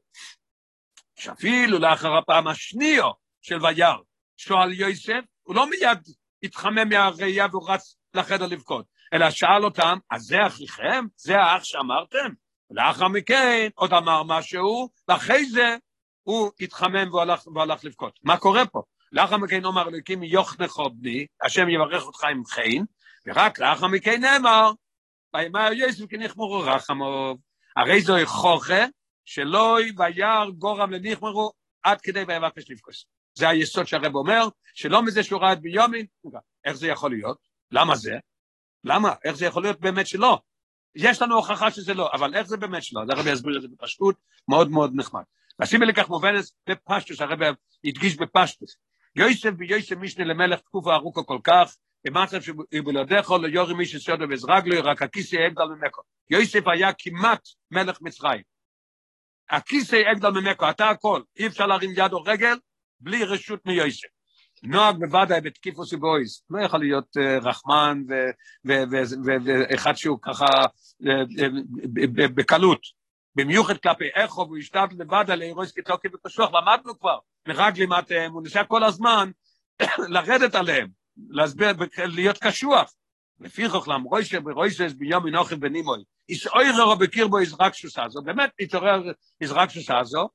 שאפילו 1.16 1.78
לאחר 1.78 2.16
הפעם 2.16 2.48
השנייה 2.48 3.07
של 3.40 3.66
וירא, 3.66 3.96
שואל 4.37 4.72
יוסף, 4.72 5.20
הוא 5.42 5.55
לא 5.55 5.70
מיד 5.70 5.98
התחמם 6.42 6.88
מהראייה 6.88 7.46
והוא 7.50 7.70
רץ 7.70 7.96
לחדר 8.14 8.46
לבכות, 8.46 8.87
אלא 9.12 9.31
שאל 9.31 9.64
אותם, 9.64 9.98
אז 10.11 10.22
זה 10.22 10.46
אחיכם? 10.46 11.05
זה 11.16 11.38
האח 11.38 11.64
שאמרתם? 11.64 12.33
ולאחר 12.70 13.09
מכן 13.09 13.68
עוד 13.74 13.92
אמר 13.92 14.22
משהו, 14.22 14.88
ואחרי 15.09 15.44
זה 15.44 15.76
הוא 16.22 16.50
התחמם 16.61 17.14
והלך, 17.14 17.46
והלך 17.55 17.85
לבכות. 17.85 18.18
מה 18.22 18.37
קורה 18.37 18.66
פה? 18.66 18.83
לאחר 19.12 19.37
מכן 19.37 19.64
אומר 19.64 19.88
אלוקים 19.88 20.22
יוכנכו 20.22 20.90
בני, 20.90 21.26
השם 21.42 21.68
יברך 21.68 22.07
אותך 22.07 22.24
עם 22.24 22.44
חן, 22.44 22.85
ורק 23.26 23.59
לאחר 23.59 23.87
מכן 23.87 24.20
נאמר, 24.20 24.72
ויאמר 25.35 25.72
יוסף 25.72 26.07
כי 26.11 26.16
נחמרו 26.16 26.61
רחמוב. 26.61 27.38
הרי 27.76 28.00
זוהי 28.00 28.26
חוכה, 28.26 28.85
שלא 29.24 29.78
וירא 29.96 30.50
גורם 30.59 30.90
לניחמרו 30.90 31.52
עד 31.83 32.00
כדי 32.00 32.24
ויבקש 32.28 32.70
לבכוס. 32.70 33.07
זה 33.35 33.49
היסוד 33.49 33.87
שהרב 33.87 34.14
אומר, 34.14 34.49
שלא 34.75 35.03
מזה 35.03 35.23
שהוא 35.23 35.40
ראה 35.40 35.53
את 35.53 35.61
ביומין, 35.61 36.07
איך 36.64 36.73
זה 36.73 36.88
יכול 36.88 37.11
להיות? 37.11 37.38
למה 37.71 37.97
זה? 37.97 38.12
למה? 38.85 39.14
איך 39.25 39.37
זה 39.37 39.47
יכול 39.47 39.62
להיות 39.62 39.81
באמת 39.81 40.07
שלא? 40.07 40.38
יש 40.95 41.23
לנו 41.23 41.37
הוכחה 41.37 41.71
שזה 41.71 41.95
לא, 41.95 42.11
אבל 42.12 42.35
איך 42.35 42.47
זה 42.47 42.57
באמת 42.57 42.83
שלא? 42.83 43.01
הרב 43.01 43.27
יסביר 43.27 43.57
את 43.57 43.62
זה 43.62 43.68
בפשטות, 43.68 44.16
מאוד 44.49 44.71
מאוד 44.71 44.92
נחמד. 44.95 45.23
ושימי 45.61 45.87
לכך 45.87 46.09
מובנס 46.09 46.57
בפשטוס, 46.68 47.21
הרב 47.21 47.38
הדגיש 47.85 48.16
בפשטוס. 48.16 48.77
יוסף 49.16 49.51
ויוסף 49.59 49.97
משנה 49.97 50.25
למלך 50.25 50.61
תקופה 50.61 50.95
ארוכה 50.95 51.23
כל 51.23 51.38
כך, 51.45 51.77
במצב 52.05 52.40
שבלעדיך 52.40 53.31
לא 53.31 53.49
יורי 53.49 53.75
מי 53.75 53.87
שסודו 53.87 54.25
וזרגלו, 54.31 54.85
רק 54.85 55.03
הכיסא 55.03 55.37
אגדל 55.47 55.64
ממקו. 55.64 56.03
יוסף 56.31 56.68
היה 56.68 56.92
כמעט 56.99 57.49
מלך 57.71 57.99
מצרים. 58.01 58.42
הכיסא 59.51 59.97
אגדל 60.12 60.31
ממקו, 60.31 60.71
אתה 60.71 60.90
הכל, 60.90 61.23
אי 61.38 61.47
אפשר 61.47 61.66
להרים 61.66 61.90
יד 61.97 62.12
או 62.12 62.23
רגל 62.23 62.57
בלי 63.02 63.24
רשות 63.24 63.66
מיוסף. 63.66 64.08
נוהג 64.62 64.96
בוודאי 64.96 65.40
בתקיפוס 65.40 65.92
ובויס, 65.92 66.44
לא 66.50 66.64
יכול 66.64 66.80
להיות 66.80 67.16
uh, 67.16 67.44
רחמן 67.44 68.02
ואחד 68.64 69.96
שהוא 69.96 70.18
ככה 70.22 70.46
uh, 70.46 71.06
uh, 71.06 72.28
בקלות. 72.34 72.80
במיוחד 73.34 73.76
כלפי 73.76 74.08
איכו, 74.14 74.40
והוא 74.40 74.58
השתת 74.58 74.88
לבד 74.98 75.24
על 75.28 75.42
אירויס 75.42 75.72
כתוקי 75.72 76.08
וקשוח, 76.14 76.50
למדנו 76.54 76.98
כבר, 76.98 77.18
מרגלים 77.48 77.92
אתם, 77.92 78.30
הוא 78.32 78.42
ניסה 78.42 78.64
כל 78.64 78.84
הזמן 78.84 79.30
לרדת 80.14 80.54
עליהם. 80.54 80.88
להסביר, 81.28 81.68
להיות 81.98 82.38
קשוח. 82.38 82.92
לפי 83.40 83.68
חוכלם, 83.68 84.02
רוישה 84.02 84.40
ברוישס 84.40 84.92
ביום 84.92 85.24
מנוחם 85.24 85.56
ונימוי, 85.60 86.02
איס 86.28 86.46
אוירר 86.46 86.94
בקיר 86.94 87.28
בו 87.28 87.38
איזרקשוס 87.38 87.98
הזו, 87.98 88.22
באמת 88.22 88.50
התעורר 88.60 89.02
איזרקשוס 89.40 89.90
הזו, 89.90 90.28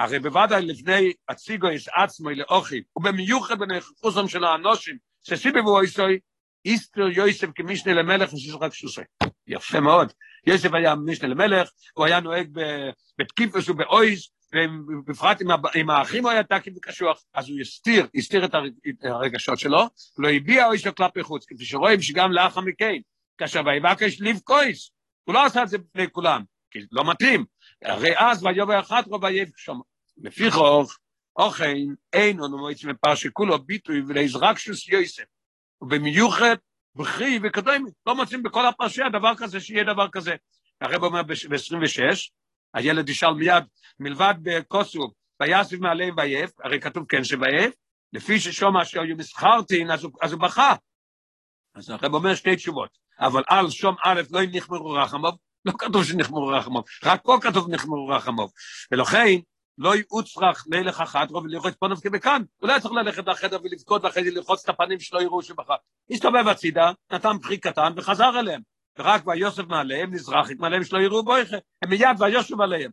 הרי 0.00 0.18
בוודאי 0.18 0.66
לפני 0.66 1.12
הציגו 1.28 1.68
איס 1.68 1.88
עצמו 1.94 2.30
לאוכי, 2.30 2.82
ובמיוחד 2.96 3.58
בנכחוסם 3.58 4.28
של 4.28 4.44
האנושים, 4.44 4.96
שסיבבו 5.22 5.80
איסוי, 5.80 6.18
איסטר 6.64 7.08
יוסף 7.08 7.46
כמשנה 7.54 7.94
למלך 7.94 8.32
ושיזרקשוסי. 8.32 9.00
יפה 9.46 9.80
מאוד. 9.80 10.12
יוסף 10.46 10.72
היה 10.72 10.94
משנה 10.94 11.28
למלך, 11.28 11.68
הוא 11.94 12.06
היה 12.06 12.20
נוהג 12.20 12.48
בתקיפוס 13.18 13.68
ובאויס, 13.68 14.30
ובפרט 14.88 15.42
עם 15.74 15.90
האחים 15.90 16.24
הוא 16.24 16.30
היה 16.30 16.42
תקי 16.42 16.70
וקשוח, 16.76 17.22
אז 17.34 17.48
הוא 17.48 17.60
הסתיר, 17.60 18.06
הסתיר 18.14 18.44
את 18.44 18.54
הרגשות 19.02 19.58
שלו, 19.58 19.88
לא 20.18 20.28
הביע 20.30 20.66
או 20.66 20.72
אישו 20.72 20.94
כלפי 20.94 21.22
חוץ, 21.22 21.44
כפי 21.48 21.64
שרואים 21.64 22.02
שגם 22.02 22.32
לאחר 22.32 22.60
מכן, 22.60 22.96
כאשר 23.38 23.60
ויבקש 23.66 24.20
לבכויס, 24.20 24.90
הוא 25.24 25.34
לא 25.34 25.44
עשה 25.44 25.62
את 25.62 25.68
זה 25.68 25.78
בפני 25.78 26.10
כולם, 26.10 26.42
כי 26.70 26.78
לא 26.92 27.10
מתאים, 27.10 27.44
הרי 27.84 28.18
אז 28.18 28.44
ויובע 28.44 28.80
אחת 28.80 29.06
רוב 29.06 29.24
ויבשום, 29.24 29.82
לפי 30.16 30.50
חוך, 30.50 30.98
אוכן, 31.36 31.76
אין 32.12 32.38
אנו 32.38 32.58
מועצים 32.58 32.90
מפרשי 32.90 33.28
כולו 33.32 33.58
ביטוי 33.58 34.02
ולעזרקשוס 34.08 34.88
יוסף, 34.88 35.24
ובמיוחד 35.82 36.56
בכי 36.96 37.38
וקדמי, 37.42 37.90
לא 38.06 38.14
מוצאים 38.14 38.42
בכל 38.42 38.66
הפרשיה 38.66 39.08
דבר 39.08 39.32
כזה, 39.36 39.60
שיהיה 39.60 39.84
דבר 39.84 40.08
כזה. 40.08 40.34
הרב 40.80 41.04
אומר 41.04 41.22
ב-26, 41.22 42.00
הילד 42.74 43.08
ישאל 43.08 43.34
מיד, 43.34 43.64
מלבד 44.00 44.34
בקוסוב, 44.42 45.12
ויאסף 45.40 45.78
מעליהם 45.78 46.14
ויף, 46.16 46.50
הרי 46.64 46.80
כתוב 46.80 47.04
כן 47.08 47.24
שויף, 47.24 47.74
לפי 48.12 48.40
ששומע 48.40 48.84
שהיו 48.84 49.16
מסחרתין, 49.16 49.90
אז, 49.90 50.06
אז 50.22 50.32
הוא 50.32 50.40
בכה. 50.40 50.74
אז 51.74 51.90
הרב 51.90 52.14
אומר 52.14 52.34
שתי 52.34 52.56
תשובות, 52.56 52.98
אבל 53.20 53.42
על 53.48 53.70
שום 53.70 53.96
א' 54.04 54.22
לא 54.30 54.40
נחמרו 54.52 54.90
רחמוב, 54.90 55.34
לא 55.64 55.72
כתוב 55.78 56.04
שנחמרו 56.04 56.46
רחמוב, 56.46 56.84
רק 57.04 57.20
פה 57.22 57.38
כתוב 57.40 57.70
נחמרו 57.70 58.08
רחמוב. 58.08 58.50
ולכן, 58.92 59.38
לא 59.78 59.94
יוצרח 59.96 60.66
לילך 60.70 61.02
רוב 61.30 61.44
ולרחוץ 61.44 61.74
פונוב 61.74 62.00
כבכאן, 62.00 62.42
הוא 62.58 62.68
לא 62.68 62.78
צריך 62.78 62.94
ללכת 62.94 63.26
לחדר 63.26 63.58
ולבכות 63.64 64.04
ואחרי 64.04 64.24
זה 64.24 64.30
לרחוץ 64.30 64.62
את 64.62 64.68
הפנים 64.68 65.00
שלא 65.00 65.22
יראו 65.22 65.42
שבכה. 65.42 65.74
הסתובב 66.10 66.48
הצידה, 66.48 66.92
נתן 67.12 67.38
פחי 67.42 67.58
קטן 67.58 67.92
וחזר 67.96 68.38
אליהם. 68.38 68.60
ורק 68.98 69.26
ויוסף 69.26 69.62
מעליהם 69.68 70.14
נזרח 70.14 70.48
מעליהם 70.58 70.84
שלא 70.84 70.98
יראו 70.98 71.24
בויכה, 71.24 71.56
הם 71.82 71.90
מיד 71.90 72.20
ויוסף 72.20 72.60
עליהם. 72.60 72.90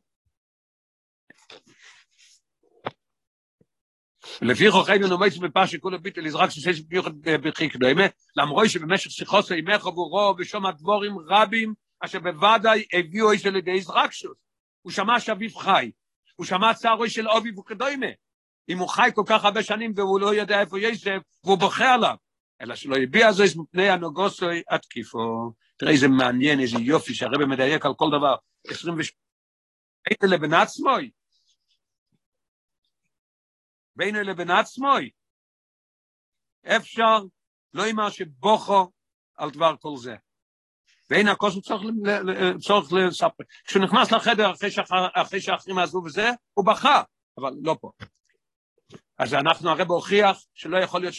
לפי 4.42 4.72
חוכנו 4.72 5.08
נומץ 5.08 5.38
בפש 5.38 5.72
שכולו 5.72 6.02
ביטל 6.02 6.26
יזרק 6.26 6.50
ששש 6.50 6.80
ביוחד 6.80 7.12
בחיק 7.22 7.76
דומה, 7.76 8.04
למרוי 8.36 8.70
שבמשך 8.70 9.12
שיחוסו 9.12 9.54
ימך 9.54 9.86
עבורו 9.86 10.36
ושומע 10.38 10.72
דבורים 10.72 11.18
רבים, 11.28 11.74
אשר 12.00 12.20
בוודאי 12.20 12.86
הביאו 12.94 13.32
איש 13.32 13.46
על 13.46 13.56
ידי 13.56 13.72
יזרקשוס. 13.72 14.38
הוא 14.82 14.92
שמע 14.92 15.20
שאביו 15.20 15.56
חי, 15.56 15.92
הוא 16.36 16.46
שמע 16.46 16.74
צערו 16.74 17.10
של 17.10 17.30
אביו 17.30 17.60
וכדומה. 17.60 18.08
אם 18.70 18.78
הוא 18.78 18.90
חי 18.90 19.10
כל 19.16 19.24
כך 19.28 19.46
הרבה 19.46 19.64
שנים 19.64 19.94
והוא 19.96 20.20
לא 20.20 20.36
יודע 20.36 20.62
איפה 20.62 20.80
יוסף, 20.80 21.18
והוא 21.44 21.58
בוכה 21.58 21.94
עליו. 21.94 22.16
אלא 22.62 22.76
שלא 22.76 22.96
הביע 23.04 23.32
זו 23.32 23.44
מפני 23.62 23.90
הנוגוסוי 23.90 24.64
התקיפו. 24.70 25.54
תראה 25.78 25.92
איזה 25.92 26.08
מעניין, 26.08 26.60
איזה 26.60 26.78
יופי, 26.82 27.14
שהרבא 27.14 27.46
מדייק 27.46 27.86
על 27.86 27.94
כל 27.94 28.06
דבר. 28.18 28.36
28. 28.68 29.08
איזה 30.10 30.36
לבן 30.36 30.54
עצמוי. 30.54 31.12
בינו 33.96 34.22
לבן 34.22 34.52
עצמוי. 34.52 35.10
אפשר, 36.68 37.18
לא 37.74 37.90
אמר 37.92 38.10
שבוכו 38.10 38.92
על 39.36 39.50
דבר 39.52 39.76
כל 39.80 39.98
זה. 39.98 40.16
ואין 41.10 41.28
הקוסם 41.28 41.60
צורך, 41.60 41.84
צורך 42.60 42.94
לספר. 42.94 43.44
כשהוא 43.66 43.84
נכנס 43.84 44.12
לחדר 44.12 44.52
אחרי, 44.52 44.70
אחרי 45.14 45.42
שהאחרים 45.42 45.80
עזבו 45.80 46.04
וזה, 46.06 46.30
הוא 46.54 46.66
בכה, 46.66 47.02
אבל 47.38 47.54
לא 47.62 47.78
פה. 47.82 47.92
אז 49.20 49.34
אנחנו 49.34 49.70
הרי 49.70 49.86
בהוכיח 49.86 50.46
שלא 50.54 50.78
יכול 50.78 51.02
להיות 51.02 51.14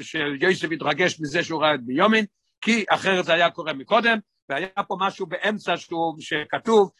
שיוסף 0.00 0.70
יתרגש 0.70 1.20
מזה 1.20 1.44
שהוא 1.44 1.62
ראה 1.62 1.74
את 1.74 1.84
ביומין, 1.84 2.24
כי 2.60 2.84
אחרת 2.90 3.24
זה 3.24 3.34
היה 3.34 3.50
קורה 3.50 3.72
מקודם, 3.72 4.18
והיה 4.48 4.68
פה 4.88 4.96
משהו 5.00 5.26
באמצע 5.26 5.76
שהוא, 5.76 6.14
שכתוב, 6.20 6.90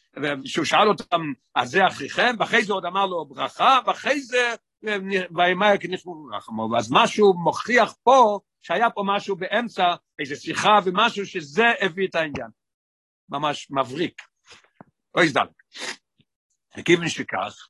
שהוא 0.44 0.64
שאל 0.64 0.88
אותם, 0.88 1.20
אז 1.54 1.70
זה 1.70 1.86
אחיכם, 1.86 2.34
ואחרי 2.38 2.64
זה 2.64 2.72
עוד 2.72 2.84
אמר 2.84 3.06
לו 3.06 3.24
ברכה, 3.24 3.78
ואחרי 3.86 4.20
זה, 4.20 4.54
ויאמר 5.36 5.72
כנכבו 5.80 6.26
רחמו, 6.36 6.76
אז 6.78 6.92
משהו 6.92 7.34
מוכיח 7.34 7.94
פה, 8.02 8.38
שהיה 8.62 8.90
פה 8.90 9.02
משהו 9.06 9.36
באמצע, 9.36 9.94
איזו 10.22 10.42
שיחה 10.42 10.78
ומשהו 10.84 11.26
שזה 11.26 11.64
הביא 11.80 12.08
את 12.08 12.14
העניין. 12.14 12.50
ממש 13.28 13.68
מבריק. 13.70 14.22
אוי 15.14 15.28
זדל. 15.28 15.46
כיוון 16.84 17.08
שכך, 17.08 17.68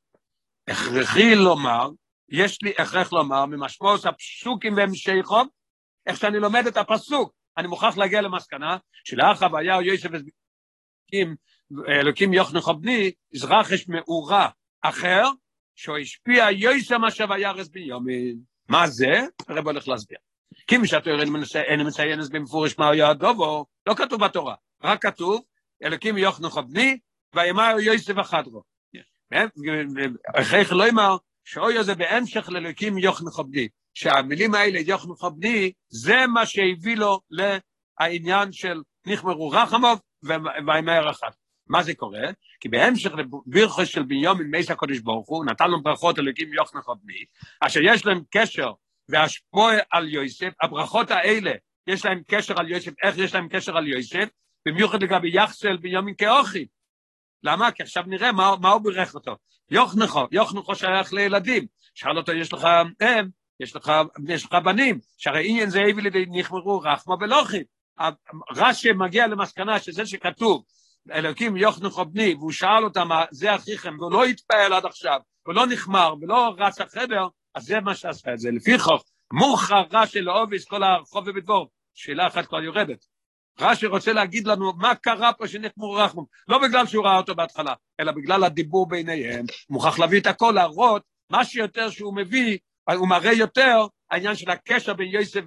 הכרחי 0.68 1.34
לומר, 1.34 1.88
יש 2.28 2.62
לי 2.62 2.72
הכרח 2.78 3.12
לומר, 3.12 3.46
ממשמעות 3.46 4.06
הפסוקים 4.06 4.76
והמשכו, 4.76 5.42
איך 6.06 6.16
שאני 6.16 6.38
לומד 6.38 6.66
את 6.66 6.76
הפסוק, 6.76 7.32
אני 7.56 7.68
מוכרח 7.68 7.96
להגיע 7.96 8.20
למסקנה, 8.20 8.76
שלאחר 9.04 9.46
והיה 9.52 9.82
יוסף 9.82 10.08
אלוקים, 10.08 11.36
אלוקים 11.88 12.32
יוכנך 12.32 12.68
בני, 12.80 13.12
זרחש 13.34 13.88
מאורה 13.88 14.48
אחר, 14.82 15.24
שהוא 15.74 15.98
השפיע 15.98 16.50
יוסף 16.50 16.92
מה 16.92 17.10
שווירס 17.10 17.68
ביומין. 17.68 18.38
מה 18.68 18.86
זה? 18.86 19.12
הרב 19.48 19.66
הולך 19.66 19.88
להסביר. 19.88 20.18
כי 20.66 20.78
משתו 20.78 21.10
אין 21.54 21.86
מציין 21.86 22.20
את 22.20 22.24
זה 22.24 22.30
במפורש 22.32 22.78
מה 22.78 22.90
היה 22.90 23.08
הדובו, 23.08 23.66
לא 23.86 23.94
כתוב 23.94 24.24
בתורה, 24.24 24.54
רק 24.84 25.02
כתוב, 25.02 25.42
אלוקים 25.84 26.18
יוכנך 26.18 26.60
בני, 26.68 26.98
ויאמר 27.34 27.76
יוסף 27.80 28.18
החדרו. 28.18 28.62
איך 30.52 30.72
לא 30.72 30.88
אמר, 30.88 31.16
שאוי 31.44 31.84
זה 31.84 31.94
בהמשך 31.94 32.48
לאלוקים 32.48 32.98
יוכנך 32.98 33.40
בני. 33.40 33.68
שהמילים 33.94 34.54
האלה, 34.54 34.80
יוכנך 34.80 35.24
בני, 35.36 35.72
זה 35.88 36.26
מה 36.26 36.46
שהביא 36.46 36.96
לו 36.96 37.20
לעניין 37.30 38.52
של 38.52 38.82
נחמרו 39.06 39.50
רחמוב 39.50 40.00
וימהר 40.66 41.10
אחת. 41.10 41.36
מה 41.66 41.82
זה 41.82 41.94
קורה? 41.94 42.20
כי 42.60 42.68
בהמשך 42.68 43.12
לבירכו 43.14 43.86
של 43.86 44.02
בנימין 44.02 44.50
מייס 44.50 44.70
הקודש 44.70 44.98
ברוך 44.98 45.28
הוא, 45.28 45.44
נתן 45.44 45.70
לו 45.70 45.82
ברכות 45.82 46.18
אלוקים 46.18 46.52
יוכנך 46.52 46.84
בני, 47.02 47.24
אשר 47.60 47.80
יש 47.82 48.06
להם 48.06 48.20
קשר 48.30 48.72
והשפוע 49.08 49.72
על 49.90 50.08
יוסף, 50.08 50.52
הברכות 50.62 51.10
האלה, 51.10 51.52
יש 51.86 52.04
להם 52.04 52.22
קשר 52.28 52.54
על 52.58 52.70
יוסף, 52.70 52.92
איך 53.02 53.18
יש 53.18 53.34
להם 53.34 53.48
קשר 53.48 53.76
על 53.76 53.88
יוסף? 53.88 54.28
במיוחד 54.66 55.02
לגבי 55.02 55.30
יחסל 55.36 55.76
בנימין 55.76 56.14
כאוכי. 56.18 56.66
למה? 57.42 57.70
כי 57.70 57.82
עכשיו 57.82 58.02
נראה 58.06 58.32
מה, 58.32 58.54
מה 58.60 58.70
הוא 58.70 58.82
בירך 58.82 59.14
אותו. 59.14 59.36
יוכנחו, 59.70 60.26
יוכנחו 60.32 60.74
שייך 60.74 61.12
לילדים. 61.12 61.66
שאל 61.94 62.18
אותו, 62.18 62.32
יש 62.32 62.52
לך 62.52 62.68
אם, 63.02 63.28
יש 63.60 63.76
לך, 63.76 63.92
יש 64.28 64.44
לך 64.44 64.54
בנים, 64.64 65.00
שהרי 65.18 65.50
עניין 65.50 65.70
זה 65.70 65.80
הביא 65.80 66.02
לידי 66.02 66.24
נחמרו 66.30 66.80
רחמה 66.80 67.14
ולוכי. 67.20 67.62
רש"י 68.56 68.92
מגיע 68.92 69.26
למסקנה 69.26 69.80
שזה 69.80 70.06
שכתוב, 70.06 70.64
אלוקים 71.12 71.56
יוכנחו 71.56 72.04
בני, 72.04 72.34
והוא 72.34 72.52
שאל 72.52 72.84
אותם, 72.84 73.08
זה 73.30 73.54
אחיכם, 73.54 73.96
והוא 73.98 74.12
לא 74.12 74.24
התפעל 74.24 74.72
עד 74.72 74.86
עכשיו, 74.86 75.20
ולא 75.48 75.66
נחמר, 75.66 76.14
ולא 76.20 76.54
רץ 76.58 76.80
החדר, 76.80 77.26
אז 77.54 77.64
זה 77.64 77.80
מה 77.80 77.94
שעשה 77.94 78.34
את 78.34 78.38
זה. 78.38 78.50
לפיכוך, 78.50 79.04
מוכר 79.32 79.82
רש"י 79.92 80.20
לאוביס 80.20 80.64
כל 80.64 80.82
הרחוב 80.82 81.28
ובדבור. 81.28 81.68
שאלה 81.94 82.26
אחת 82.26 82.46
כבר 82.46 82.62
יורדת. 82.62 83.06
רש"י 83.60 83.86
רוצה 83.86 84.12
להגיד 84.12 84.46
לנו 84.46 84.72
מה 84.72 84.94
קרה 84.94 85.32
פה 85.32 85.48
שנחמו 85.48 85.92
רחמום, 85.92 86.24
לא 86.48 86.58
בגלל 86.58 86.86
שהוא 86.86 87.04
ראה 87.04 87.16
אותו 87.16 87.34
בהתחלה, 87.34 87.74
אלא 88.00 88.12
בגלל 88.12 88.44
הדיבור 88.44 88.88
ביניהם, 88.88 89.44
מוכרח 89.70 89.98
להביא 89.98 90.20
את 90.20 90.26
הכל, 90.26 90.52
להראות 90.54 91.02
מה 91.30 91.44
שיותר 91.44 91.90
שהוא 91.90 92.16
מביא, 92.16 92.58
הוא 92.96 93.08
מראה 93.08 93.32
יותר 93.32 93.86
העניין 94.10 94.34
של 94.34 94.50
הקשר 94.50 94.94
בין 94.94 95.08
יוסף 95.08 95.40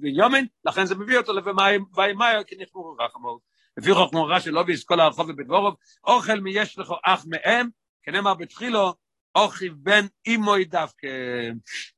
ויומן, 0.00 0.44
לכן 0.64 0.84
זה 0.84 0.94
מביא 0.94 1.18
אותו 1.18 1.32
ל"וימאי 1.32 2.44
כי 2.46 2.56
נחמו 2.58 2.96
רחמום. 3.00 3.38
לפי 3.76 3.94
חוכמו 3.94 4.24
רש"י 4.24 4.50
לא 4.50 4.62
ביס 4.62 4.84
כל 4.84 5.00
הרחוב 5.00 5.28
ובדבורוב, 5.28 5.74
אוכל 6.04 6.40
מיש 6.40 6.78
לך 6.78 6.92
אח 7.04 7.24
מהם, 7.28 7.68
כנאמר 8.02 8.34
בתחילו, 8.34 8.94
אוכיב 9.38 9.72
בן 9.76 10.06
אימוי 10.26 10.64
דווקא, 10.64 11.08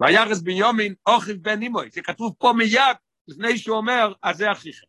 וירס 0.01 0.41
ביומין 0.41 0.95
אוכיב 1.07 1.37
בן 1.37 1.63
אימוי, 1.63 1.91
זה 1.93 2.03
כתוב 2.03 2.35
פה 2.39 2.53
מיד 2.57 2.97
לפני 3.29 3.59
שהוא 3.59 3.77
אומר, 3.77 4.13
אז 4.23 4.37
זה 4.37 4.53
אחיכם. 4.53 4.87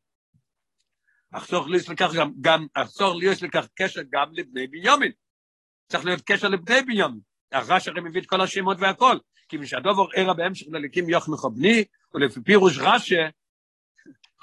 אסור 1.32 1.70
להיות 1.70 1.90
לכך 1.90 2.12
גם, 2.16 2.32
גם 2.42 2.66
אסור 2.74 3.16
להיות 3.16 3.42
לכך 3.42 3.68
קשר 3.76 4.02
גם 4.12 4.28
לבני 4.32 4.68
בנימין. 4.68 5.12
צריך 5.88 6.06
להיות 6.06 6.22
קשר 6.26 6.50
לבני 6.50 6.82
בנימין. 6.82 7.20
הרש 7.52 7.88
הרי 7.88 8.02
מביא 8.02 8.22
את 8.22 8.26
כל 8.26 8.42
השמות 8.42 8.78
והכל. 8.80 9.18
כי 9.50 9.58
משהדובר 9.58 10.06
ערה 10.16 10.34
בהמשך 10.34 10.66
לליקים 10.72 11.10
יוכנך 11.10 11.46
בני, 11.56 11.84
ולפי 12.14 12.42
פירוש 12.42 12.78
רש"י, 12.78 13.16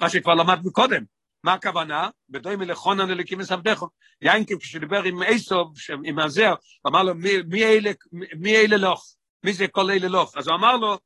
רש"י 0.01 0.21
כבר 0.21 0.35
למד 0.35 0.59
מקודם. 0.65 1.03
מה 1.43 1.53
הכוונה? 1.53 2.09
בדוימי 2.29 2.65
לכונן 2.65 3.11
אליקים 3.11 3.39
מסבדך. 3.39 3.83
יינקב 4.21 4.57
כשדיבר 4.59 5.03
עם 5.03 5.23
איסוב, 5.23 5.73
עם 6.03 6.19
הזר, 6.19 6.53
אמר 6.87 7.03
לו, 7.03 7.15
מי, 7.15 7.29
מי, 7.47 7.63
אלה, 7.63 7.91
מי 8.11 8.55
אלה 8.55 8.77
לוך? 8.77 9.15
מי 9.43 9.53
זה 9.53 9.67
כל 9.67 9.91
אלה 9.91 10.07
לוך? 10.07 10.37
אז 10.37 10.47
הוא 10.47 10.55
אמר 10.55 10.77
לו, 10.77 10.97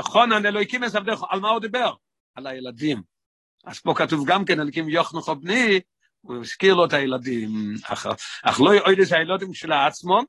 חונן 0.00 0.46
אלוהיקים 0.46 0.80
מסבדך, 0.80 1.22
על 1.28 1.40
מה 1.40 1.48
הוא 1.48 1.60
דיבר? 1.60 1.92
על 2.34 2.46
הילדים. 2.46 3.02
אז 3.64 3.80
פה 3.80 3.94
כתוב 3.96 4.26
גם 4.26 4.44
כן, 4.44 4.60
אלוקים 4.60 4.88
יוכנוך 4.88 5.28
בני, 5.28 5.80
הוא 6.20 6.40
הזכיר 6.40 6.74
לו 6.74 6.84
את 6.84 6.92
הילדים, 6.92 7.50
אך, 7.84 8.06
אך 8.42 8.60
לא 8.60 8.76
את 8.76 9.12
הילדים 9.12 9.54
של 9.54 9.72
עצמו, 9.72 10.20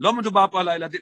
לא 0.00 0.12
מדובר 0.12 0.46
פה 0.50 0.60
על 0.60 0.68
הילדים, 0.68 1.00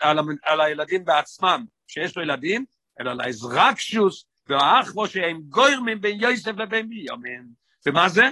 על, 0.00 0.18
על 0.42 0.60
הילדים 0.60 1.04
בעצמם, 1.04 1.64
שיש 1.86 2.16
לו 2.16 2.22
ילדים, 2.22 2.64
אלא 3.00 3.10
על 3.10 3.20
האזרקשוס 3.20 4.24
והאח 4.48 4.92
בו 4.92 5.08
שהם 5.08 5.40
גוירמים 5.48 6.00
בין 6.00 6.20
יוסף 6.20 6.52
לבין 6.56 6.88
ביומין. 6.88 7.46
ומה 7.86 8.08
זה? 8.08 8.28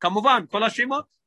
כמובן, 0.00 0.44
כל 0.50 0.62
השמות. 0.62 1.18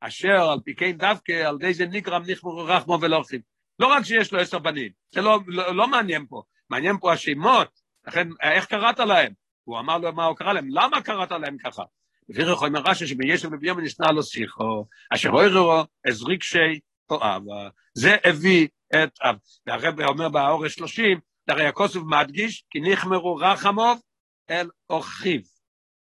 אשר 0.00 0.50
על 0.50 0.60
פי 0.64 0.74
כן 0.74 0.92
דווקא, 0.92 1.32
על 1.32 1.58
די 1.58 1.74
זה 1.74 1.86
נגרם 1.86 2.22
נכמו 2.26 2.56
רחמו 2.56 2.98
ולוחים. 3.00 3.40
לא 3.78 3.86
רק 3.86 4.02
שיש 4.04 4.32
לו 4.32 4.40
עשר 4.40 4.58
בנים, 4.58 4.92
זה 5.14 5.20
לא, 5.20 5.40
לא, 5.46 5.74
לא 5.74 5.88
מעניין 5.88 6.26
פה, 6.26 6.42
מעניין 6.70 6.96
פה 7.00 7.12
השמות, 7.12 7.68
לכן 8.06 8.28
איך 8.42 8.66
קראת 8.66 8.98
להם? 8.98 9.32
הוא 9.64 9.78
אמר 9.78 9.98
לו 9.98 10.12
מה 10.12 10.24
הוא 10.24 10.36
קרא 10.36 10.52
להם, 10.52 10.68
למה 10.70 11.02
קראת 11.02 11.30
להם 11.30 11.56
ככה? 11.58 11.82
לפיכך 12.28 12.62
אומר 12.62 12.80
רש"י 12.80 13.06
שבישב 13.06 13.52
וביום 13.52 13.80
נשנא 13.80 14.06
לו 14.06 14.22
שיחו, 14.22 14.86
אשר 15.14 15.30
אוירו 15.30 15.82
אזריק 16.08 16.42
שי 16.42 16.80
אוהבה. 17.10 17.68
זה 17.94 18.16
הביא 18.24 18.68
את 18.94 19.18
אב. 19.22 19.36
והרב 19.66 20.00
אומר 20.00 20.28
באורש 20.28 20.74
שלושים, 20.74 21.20
הרי 21.48 21.66
הכוסף 21.66 22.00
מדגיש, 22.06 22.64
כי 22.70 22.80
נחמרו 22.80 23.36
רחמוב 23.36 24.00
אל 24.50 24.68
אוכיב. 24.90 25.42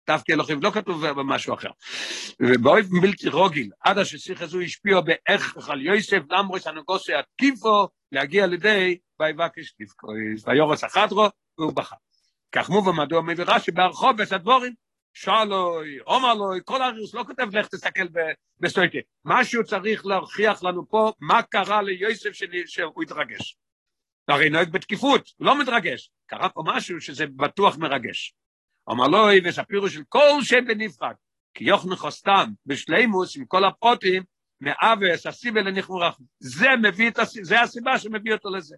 דווקא 0.07 0.33
אל 0.33 0.40
אוכיב, 0.40 0.59
לא 0.62 0.70
כתוב 0.70 1.07
במשהו 1.07 1.54
אחר. 1.54 1.70
ובאופן 2.40 3.00
בלתי 3.00 3.28
רוגיל, 3.28 3.70
עד 3.80 3.98
אשר 3.98 4.18
שיח 4.18 4.42
הזו 4.42 4.61
השפיעו 4.61 5.02
באיך 5.02 5.68
על 5.68 5.80
יוסף, 5.80 6.18
למרות 6.30 6.62
שהנגוסי 6.62 7.14
התקיפו, 7.14 7.88
להגיע 8.12 8.46
לידי 8.46 8.98
ויבקש 9.20 9.72
תפקויס, 9.72 10.48
ויורס 10.48 10.85
החדרו, 10.85 11.26
והוא 11.59 11.72
בחר. 11.72 11.96
כך 12.52 12.70
מובן 12.70 12.92
מדוע 12.96 13.22
מביא 13.22 13.44
רש"י 13.48 13.70
בהרחוב 13.70 14.20
את 14.20 14.33
הדבורים, 14.33 14.72
שאלוי, 15.14 16.00
אומר 16.07 16.35
לו, 16.35 16.46
כל 16.64 16.83
הריוס 16.83 17.14
לא 17.14 17.24
כותב 17.26 17.57
לך 17.57 17.66
תסתכל 17.66 18.07
בסטויקי. 18.61 18.98
משהו 19.24 19.64
צריך 19.64 20.07
להוכיח 20.07 20.62
לנו 20.62 20.88
פה 20.88 21.12
מה 21.20 21.42
קרה 21.42 21.83
ליוסף 21.83 22.30
שהוא 22.66 23.02
התרגש. 23.02 23.57
הרי 24.28 24.50
נוהג 24.50 24.70
בתקיפות, 24.72 25.32
הוא 25.37 25.46
לא 25.46 25.62
מתרגש. 25.62 26.10
קרה 26.26 26.48
פה 26.48 26.62
משהו 26.66 27.00
שזה 27.00 27.26
בטוח 27.26 27.76
מרגש. 27.76 28.34
אומר 28.87 29.08
לו, 29.08 29.26
וספירו 29.44 29.88
של 29.88 30.02
כל 30.08 30.38
שם 30.42 30.64
בנפרד, 30.66 31.14
כי 31.54 31.64
יוכנו 31.64 32.10
סתם 32.10 32.50
בשלימוס 32.66 33.37
עם 33.37 33.44
כל 33.44 33.64
הפרוטים, 33.64 34.22
מאבס, 34.60 35.26
הסיבה 35.26 35.60
לנכמורח. 35.60 36.18
זה 36.40 36.68
מביא 36.82 37.08
את 37.08 37.18
הסיבה, 37.18 37.44
זה 37.44 37.60
הסיבה 37.60 37.98
שמביא 37.98 38.32
אותו 38.32 38.50
לזה. 38.50 38.76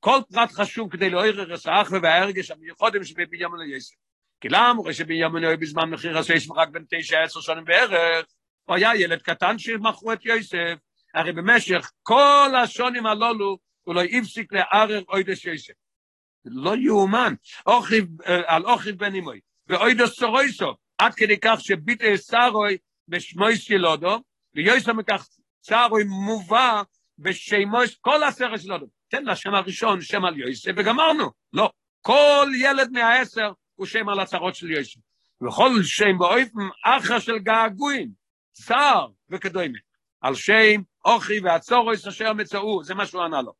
כל 0.00 0.18
פרט 0.32 0.52
חשוב 0.52 0.90
כדי 0.90 1.10
לעורר 1.10 1.54
את 1.54 1.66
האחווה 1.66 2.00
וההרגש 2.02 2.50
המיוחדים 2.50 3.04
שבבנימין 3.04 3.60
ליוסף. 3.60 3.94
כי 4.40 4.48
למה 4.48 4.92
שבנימין 4.92 5.44
היה 5.44 5.56
בזמן 5.56 5.90
מחיר 5.90 6.18
הסייס 6.18 6.50
רק 6.56 6.68
בין 6.68 6.84
תשע 6.90 7.22
עשר 7.22 7.40
שנים 7.40 7.64
בערך, 7.64 8.26
הוא 8.64 8.76
היה 8.76 8.96
ילד 8.96 9.22
קטן 9.22 9.58
שמכרו 9.58 10.12
את 10.12 10.24
יוסף, 10.24 10.74
הרי 11.14 11.32
במשך 11.32 11.90
כל 12.02 12.52
השונים 12.62 13.06
הללו 13.06 13.58
הוא 13.84 13.94
לא 13.94 14.02
הפסיק 14.02 14.52
לערער 14.52 15.02
אוידס 15.08 15.44
יוסף. 15.44 15.72
לא 16.44 16.76
יאומן, 16.76 17.34
על 18.26 18.64
אוכיב 18.66 18.98
בן 18.98 19.14
אמוי. 19.14 19.40
ואוידו 19.66 20.06
סורויסו, 20.06 20.74
עד 20.98 21.14
כדי 21.14 21.38
כך 21.40 21.60
שביטי 21.60 22.18
סרוי 22.18 22.78
בשמויס 23.08 23.70
ילודו, 23.70 24.22
ויוסו 24.54 24.94
מכך 24.94 25.26
סרוי 25.62 26.04
מובא 26.04 26.82
בשמויס 27.18 27.96
כל 28.00 28.22
הסרט 28.22 28.60
שלו. 28.60 28.86
תן 29.08 29.24
לשם 29.24 29.54
הראשון 29.54 30.00
שם 30.00 30.24
על 30.24 30.38
יוסף 30.38 30.70
וגמרנו. 30.76 31.30
לא, 31.52 31.70
כל 32.00 32.48
ילד 32.54 32.90
מהעשר 32.90 33.52
הוא 33.74 33.86
שם 33.86 34.08
על 34.08 34.20
הצרות 34.20 34.54
של 34.54 34.70
יוסף. 34.70 35.00
וכל 35.42 35.70
שם 35.82 36.18
באופן 36.18 36.58
אחר 36.84 37.18
של 37.18 37.38
געגועים, 37.38 38.10
צער 38.52 39.08
וכדומה. 39.30 39.78
על 40.20 40.34
שם 40.34 40.82
אוכי 41.04 41.40
והצורויס 41.40 42.06
אשר 42.06 42.32
מצאו, 42.32 42.84
זה 42.84 42.94
מה 42.94 43.06
שהוא 43.06 43.22
ענה 43.22 43.42
לו. 43.42 43.59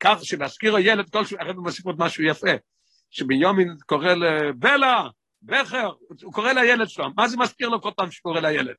כך 0.00 0.18
שבהזכירו 0.22 0.78
ילד 0.78 1.10
כל 1.10 1.24
שהוא, 1.24 1.40
אחרי 1.42 1.52
מוסיף 1.52 1.86
עוד 1.86 1.96
משהו 1.98 2.24
יפה, 2.24 2.50
שביומין 3.10 3.76
קורא 3.86 4.12
לבלה, 4.14 5.08
בכר, 5.42 5.90
הוא 6.22 6.32
קורא 6.32 6.52
לילד 6.52 6.88
שלו, 6.88 7.04
מה 7.16 7.28
זה 7.28 7.36
מזכיר 7.36 7.68
לו 7.68 7.82
כל 7.82 7.90
פעם 7.96 8.10
שקורא 8.10 8.40
לילד? 8.40 8.74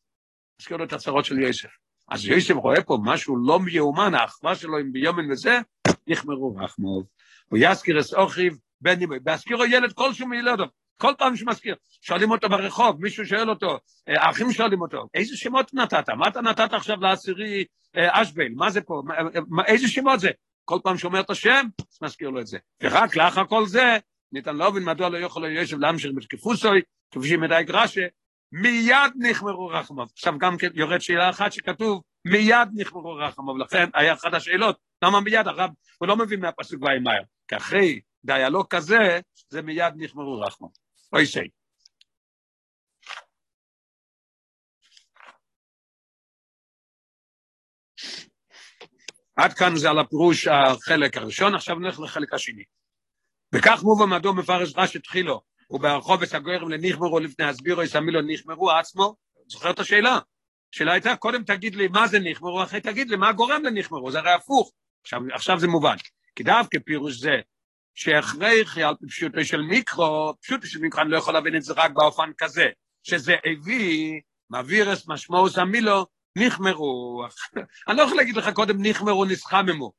מזכיר 0.62 0.78
לו 0.78 0.84
את 0.84 0.94
הצרות 0.94 1.26
של 1.26 1.40
יוסף. 1.40 1.70
אז 2.10 2.26
יוסף 2.26 2.54
רואה 2.54 2.84
פה 2.84 2.98
משהו 3.04 3.38
לא 3.38 3.60
מיומן, 3.60 4.14
האחווה 4.14 4.56
שלו 4.56 4.78
עם 4.78 4.92
ביומין 4.92 5.32
וזה, 5.32 5.60
נחמרו 6.08 6.56
רחמוב. 6.56 7.04
הוא 7.50 7.60
יזכיר 7.62 8.00
את 8.00 8.14
אוכיב 8.14 8.58
בן 8.82 9.00
נימוי, 9.00 9.20
בהזכירו 9.20 9.66
ילד 9.66 9.94
כלשהו 9.94 10.28
מילדו, 10.28 10.64
כל 10.98 11.14
פעם 11.18 11.36
שמזכיר, 11.36 11.76
שואלים 12.02 12.32
אותו 12.32 12.50
ברחוב, 12.50 13.02
מישהו 13.02 13.26
שואל 13.26 13.50
אותו, 13.50 13.80
אה, 14.10 14.26
האחים 14.26 14.52
שואלים 14.52 14.82
אותו, 14.82 15.08
איזה 15.14 15.38
שמות 15.38 15.74
נתת? 15.74 16.10
מה 16.10 16.28
אתה 16.28 16.42
נתת 16.42 16.74
עכשיו 16.74 16.98
לעשירי 17.02 17.66
אה, 17.98 18.22
אשבל? 18.22 18.50
מה 18.56 18.70
זה 18.70 18.82
פה? 18.82 19.02
איזה 19.68 19.88
שמות 19.88 20.20
זה? 20.20 20.30
כל 20.72 20.80
פעם 20.84 20.98
שאומר 20.98 21.20
את 21.20 21.30
השם, 21.30 21.66
מזכיר 22.02 22.30
לו 22.30 22.40
את 22.40 22.48
זה. 22.48 22.58
ורק 22.84 23.16
לאחר 23.16 23.46
כל 23.46 23.66
זה, 23.66 23.98
ניתן 24.32 24.56
להבין 24.56 24.84
מדוע 24.84 25.10
לא 25.10 25.18
יכול 25.18 25.46
יושב 25.46 25.80
להמשיך 25.80 26.12
בתקפוסוי, 26.16 26.82
כפי 27.12 27.28
שמדי 27.28 27.64
גרשה, 27.64 28.08
מיד 28.52 29.14
נחמרו 29.20 29.68
רחמוב. 29.68 30.10
עכשיו 30.14 30.34
גם 30.38 30.58
כן 30.58 30.70
יורד 30.74 31.02
שאלה 31.02 31.30
אחת 31.30 31.52
שכתוב, 31.52 32.02
מיד 32.26 32.70
נחמרו 32.74 33.16
רחמוב. 33.16 33.58
לכן 33.58 33.90
היה 33.94 34.14
אחת 34.14 34.34
השאלות, 34.34 34.78
למה 35.04 35.22
מיד? 35.22 35.48
הרב, 35.48 35.70
הוא 35.98 36.08
לא 36.08 36.18
מבין 36.18 36.40
מהפסוק 36.40 36.84
וימהר. 36.84 37.22
כי 37.48 37.56
אחרי 37.58 38.00
דיאלוג 38.24 38.68
כזה, 38.70 39.20
זה 39.50 39.62
מיד 39.62 39.94
נחמרו 39.96 40.40
רחמוב. 40.40 40.72
אוי 41.14 41.26
שי. 41.26 41.48
עד 49.42 49.54
כאן 49.54 49.76
זה 49.76 49.90
על 49.90 50.00
הפירוש 50.00 50.48
החלק 50.48 51.18
הראשון, 51.18 51.56
עכשיו 51.56 51.76
נלך 51.76 52.00
לחלק 52.00 52.34
השני. 52.34 52.64
וכך 53.56 53.84
מובן 53.84 54.10
מדוע 54.10 54.34
מפרש 54.34 54.74
רש"י 54.76 55.00
תחילו, 55.00 55.42
את 56.24 56.34
הגוירם 56.34 56.70
לניחמרו 56.70 57.20
לפני 57.20 57.46
הסבירו 57.46 57.84
יסמילו 57.84 58.22
ניחמרו 58.22 58.72
עצמו, 58.72 59.16
זוכר 59.48 59.70
את 59.70 59.80
השאלה? 59.80 60.20
השאלה 60.74 60.94
הייתה, 60.94 61.16
קודם 61.16 61.44
תגיד 61.44 61.76
לי 61.76 61.88
מה 61.88 62.08
זה 62.08 62.20
ניחמרו, 62.20 62.64
אחרי 62.64 62.82
תגיד 62.82 63.10
לי 63.10 63.16
מה 63.16 63.32
גורם 63.32 63.64
לניחמרו, 63.64 64.12
זה 64.12 64.20
הרי 64.20 64.32
הפוך. 64.32 64.72
עכשיו, 65.02 65.22
עכשיו 65.34 65.60
זה 65.60 65.68
מובן. 65.68 65.96
כי 66.36 66.44
דווקא 66.44 66.78
פירוש 66.86 67.18
זה, 67.18 67.36
שהכרחי 67.96 68.84
על 68.84 68.96
פשוטו 69.08 69.46
של 69.46 69.62
מיקרו, 69.62 70.34
פשוטו 70.42 70.68
של 70.68 70.80
מיקרו, 70.80 71.02
אני 71.02 71.12
לא 71.12 71.18
יכול 71.18 71.34
להבין 71.34 71.56
את 71.56 71.62
זה 71.62 71.74
רק 71.74 71.92
באופן 71.92 72.32
כזה, 72.38 72.66
שזה 73.04 73.36
הביא, 73.46 74.22
מעביר 74.50 74.94
את 74.94 75.00
משמעוס 75.08 75.58
המילו, 75.58 76.06
נחמרו. 76.38 77.26
אני 77.88 77.98
לא 77.98 78.02
יכול 78.02 78.18
להגיד 78.18 78.36
לך 78.36 78.50
קודם 78.50 78.76
נחמרו, 78.80 79.26
נסחממו. 79.26 79.92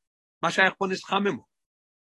מה 0.43 0.51
שייך 0.51 0.75
פה 0.79 0.87
נסחממו? 0.87 1.45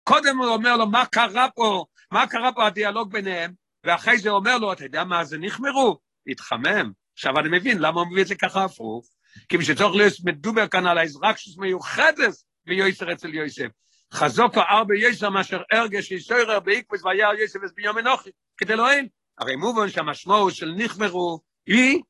קודם 0.03 0.37
הוא 0.37 0.47
אומר 0.47 0.77
לו, 0.77 0.87
מה 0.87 1.05
קרה 1.05 1.47
פה? 1.55 1.85
מה 2.11 2.27
קרה 2.27 2.51
פה 2.51 2.67
הדיאלוג 2.67 3.11
ביניהם? 3.11 3.51
ואחרי 3.83 4.17
זה 4.17 4.29
אומר 4.29 4.57
לו, 4.57 4.73
אתה 4.73 4.83
יודע 4.83 5.03
מה 5.03 5.25
זה 5.25 5.37
נחמרו? 5.37 5.99
התחמם. 6.27 6.91
עכשיו 7.13 7.39
אני 7.39 7.57
מבין 7.57 7.79
למה 7.79 7.99
הוא 7.99 8.07
מביא 8.11 8.21
את 8.21 8.27
זה 8.27 8.35
ככה 8.35 8.63
הפוך. 8.63 9.05
כי 9.49 9.57
בשביל 9.57 9.77
צורך 9.77 9.95
להיות 9.95 10.13
מדובר 10.25 10.67
כאן 10.67 10.87
על 10.87 10.97
האזרקשוס 10.97 11.57
מיוחדת 11.57 12.33
ויועצר 12.67 13.13
אצל 13.13 13.33
יוסף. 13.33 13.67
חזוק 14.13 14.57
ארבע 14.57 14.95
יסר 14.97 15.29
מאשר 15.29 15.61
ארגש 15.73 16.11
יסוירר 16.11 16.59
בעקבוס 16.59 17.03
והיה 17.03 17.27
יוסף 17.39 17.59
אז 17.63 17.73
ביום 17.73 17.97
אנוכי, 17.97 18.29
כדי 18.57 18.75
לא 18.75 18.91
אין. 18.91 19.07
הרי 19.37 19.55
מובן 19.55 19.89
שהמשמעות 19.89 20.55
של 20.55 20.73
נחמרו 20.77 21.39
היא, 21.65 22.01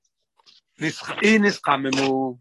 היא 1.21 1.39
נסחממו. 1.39 2.37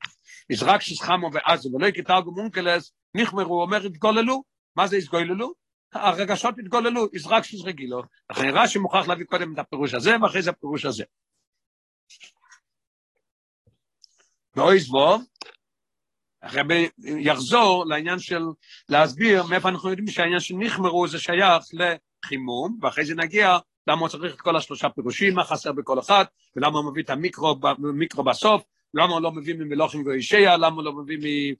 יזרק 0.50 0.80
שסחמו 0.80 1.30
ועזו, 1.32 1.70
ולא 1.74 1.86
יקטרגו 1.86 2.32
מונקלס, 2.32 2.92
נחמרו, 3.14 3.62
אומר 3.62 3.86
התגוללו. 3.86 4.42
מה 4.76 4.86
זה 4.86 4.96
התגוללו? 4.96 5.52
הרגשות 5.92 6.54
התגוללו, 6.58 7.06
יזרק 7.12 7.44
שיש 7.44 7.60
רגילו. 7.64 8.02
לכן 8.30 8.48
רש"י 8.52 8.78
מוכרח 8.78 9.08
להביא 9.08 9.26
קודם 9.26 9.54
את 9.54 9.58
הפירוש 9.58 9.94
הזה, 9.94 10.10
ואחרי 10.22 10.42
זה 10.42 10.50
הפירוש 10.50 10.84
הזה. 10.84 11.04
ואוי 14.56 14.80
זבוב, 14.80 15.22
הרבי 16.42 16.88
יחזור 16.98 17.86
לעניין 17.86 18.18
של 18.18 18.42
להסביר 18.88 19.42
מאיפה 19.42 19.68
אנחנו 19.68 19.90
יודעים 19.90 20.08
שהעניין 20.08 20.40
של 20.40 20.54
נחמרו 20.58 21.08
זה 21.08 21.18
שייך 21.18 21.64
לחימום, 21.72 22.78
ואחרי 22.82 23.04
זה 23.04 23.14
נגיע 23.14 23.58
למה 23.86 24.00
הוא 24.00 24.08
צריך 24.08 24.34
את 24.34 24.40
כל 24.40 24.56
השלושה 24.56 24.88
פירושים, 24.88 25.34
מה 25.34 25.44
חסר 25.44 25.72
בכל 25.72 25.98
אחד, 25.98 26.24
ולמה 26.56 26.78
הוא 26.78 26.90
מביא 26.90 27.02
את 27.02 27.10
המיקרו, 27.10 27.56
המיקרו 27.62 28.24
בסוף, 28.24 28.62
למה 28.94 29.12
הוא 29.12 29.20
לא 29.20 29.32
מביא 29.32 29.54
ממלוכים 29.54 30.06
ואישיה, 30.06 30.56
למה 30.56 30.76
הוא 30.76 30.84
לא 30.84 30.92
מביא 30.92 31.54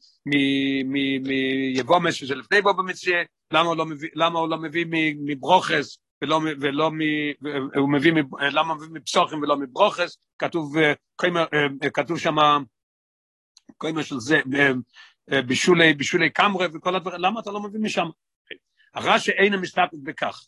מיבומס 1.74 2.14
שזה 2.14 2.35
לפני 2.35 2.62
בו 2.62 2.74
במציאה, 2.74 3.22
למה 3.52 3.68
הוא 3.68 3.76
לא 3.76 3.87
מביא, 3.87 4.09
לא 4.14 4.59
מברוכס 5.20 5.98
ולא, 6.22 6.40
ולא 6.61 6.90
מ... 6.90 6.98
הוא 7.76 7.92
מביא, 7.92 8.12
למה 8.52 8.72
הוא 8.72 8.83
מביא 8.83 9.00
מפסוחים 9.00 9.42
ולא 9.42 9.56
מברוכס, 9.56 10.18
כתוב, 10.38 10.74
כתוב 11.94 12.18
שם 12.18 12.37
כל 13.76 14.02
של 14.02 14.18
זה, 14.18 14.40
בשולי, 15.30 15.94
בשולי 15.94 16.30
קמרה 16.30 16.66
וכל 16.74 16.96
הדברים, 16.96 17.20
למה 17.20 17.40
אתה 17.40 17.50
לא 17.50 17.62
מביא 17.62 17.80
משם? 17.80 18.06
הרש"י 18.94 19.30
אינו 19.30 19.61
מסתפק 19.61 19.98
בכך. 20.02 20.46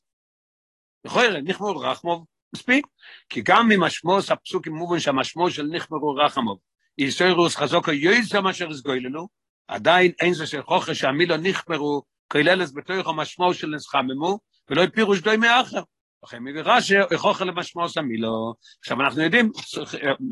להיות, 1.05 1.45
נכמרו 1.45 1.81
רחמוב, 1.81 2.25
מספיק, 2.55 2.87
כי 3.29 3.41
גם 3.45 3.69
ממשמוס 3.69 4.31
הפסוקים 4.31 4.75
מובן 4.75 5.01
שהמשמוס 5.01 5.53
של 5.53 5.67
נכמרו 5.67 6.15
רחמוב, 6.15 6.59
איסוירוס 6.99 7.57
חזוקו 7.57 7.93
יויסה 7.93 8.41
מאשר 8.41 8.71
הסגוילנו, 8.71 9.29
עדיין 9.69 10.13
אין 10.21 10.35
זה 10.35 10.47
של 10.47 10.63
חוכר 10.63 10.93
שהמילו 10.93 11.37
נכמרו, 11.37 12.03
כוללת 12.33 12.73
בתוך 12.75 13.09
המשמעות 13.09 13.57
של 13.57 13.67
נסחממו, 13.67 14.39
ולא 14.71 14.83
פירוש 14.95 15.21
דוי 15.21 15.37
מאחר. 15.37 15.83
לכן 16.25 16.39
מביא 16.39 16.63
רש"י, 16.65 16.95
חוכר 17.17 17.45
למשמעות 17.45 17.97
המילו. 17.97 18.55
עכשיו 18.81 19.01
אנחנו 19.01 19.23
יודעים, 19.23 19.51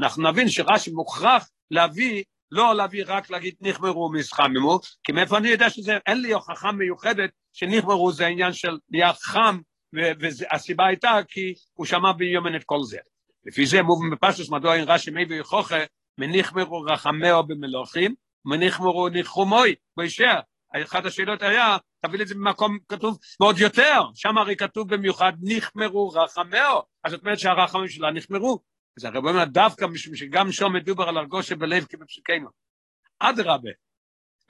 אנחנו 0.01 0.31
נבין 0.31 0.49
שרש"י 0.49 0.91
מוכרח 0.91 1.49
להביא 1.71 2.23
לא 2.51 2.77
להביא 2.77 3.05
רק 3.07 3.31
להגיד 3.31 3.55
נחמרו 3.61 4.13
מסחממו, 4.13 4.79
כי 5.03 5.13
מאיפה 5.13 5.39
אני 5.39 5.49
יודע 5.49 5.71
שזה, 5.71 5.99
אין 6.07 6.21
לי 6.23 6.33
הוכחה 6.33 6.73
מיוחדת 6.73 7.31
שנחמרו 7.53 8.13
זה 8.13 8.27
עניין 8.27 8.53
של 8.53 8.79
נהיה 8.91 9.13
חם, 9.13 9.59
והסיבה 9.93 10.87
הייתה 10.87 11.19
כי 11.29 11.55
הוא 11.73 11.87
שמע 11.87 12.13
ביומן 12.13 12.57
את 12.57 12.65
כל 12.65 12.83
זה. 12.83 12.99
לפי 13.47 13.67
זה 13.67 13.83
מובן 13.83 14.11
בפסוס 14.11 14.51
מדוע 14.51 14.75
אין 14.75 14.85
רש"י 14.89 15.11
מי 15.11 15.25
ויכוכה, 15.25 15.79
מנחמרו 16.19 16.81
רחמאו 16.81 17.47
במלוכים, 17.47 18.15
מנחמרו 18.45 19.09
נחומוי, 19.09 19.75
בישר. 19.97 20.41
אחת 20.85 21.05
השאלות 21.05 21.43
היה, 21.43 21.77
תביא 22.07 22.23
את 22.23 22.29
זה 22.29 22.35
במקום 22.35 22.79
כתוב 22.89 23.19
ועוד 23.41 23.59
יותר, 23.59 24.03
שם 24.15 24.39
הרי 24.39 24.57
כתוב 24.57 24.95
במיוחד 24.95 25.33
נחמרו 25.43 26.09
רחמאו, 26.09 26.83
אז 27.05 27.13
זאת 27.13 27.21
אומרת 27.21 27.39
שהרחמים 27.39 27.89
שלה 27.89 28.11
נחמרו, 28.11 28.61
אז 28.99 29.05
הרב 29.05 29.17
אומר 29.17 29.45
דווקא 29.45 29.85
משום 29.85 30.15
שגם 30.17 30.53
שם 30.53 30.73
מדובר 30.73 31.09
על 31.09 31.17
הרגושה 31.17 31.57
בלב 31.57 31.85
כבפסוקנו. 31.85 32.49
אדרבה, 33.19 33.71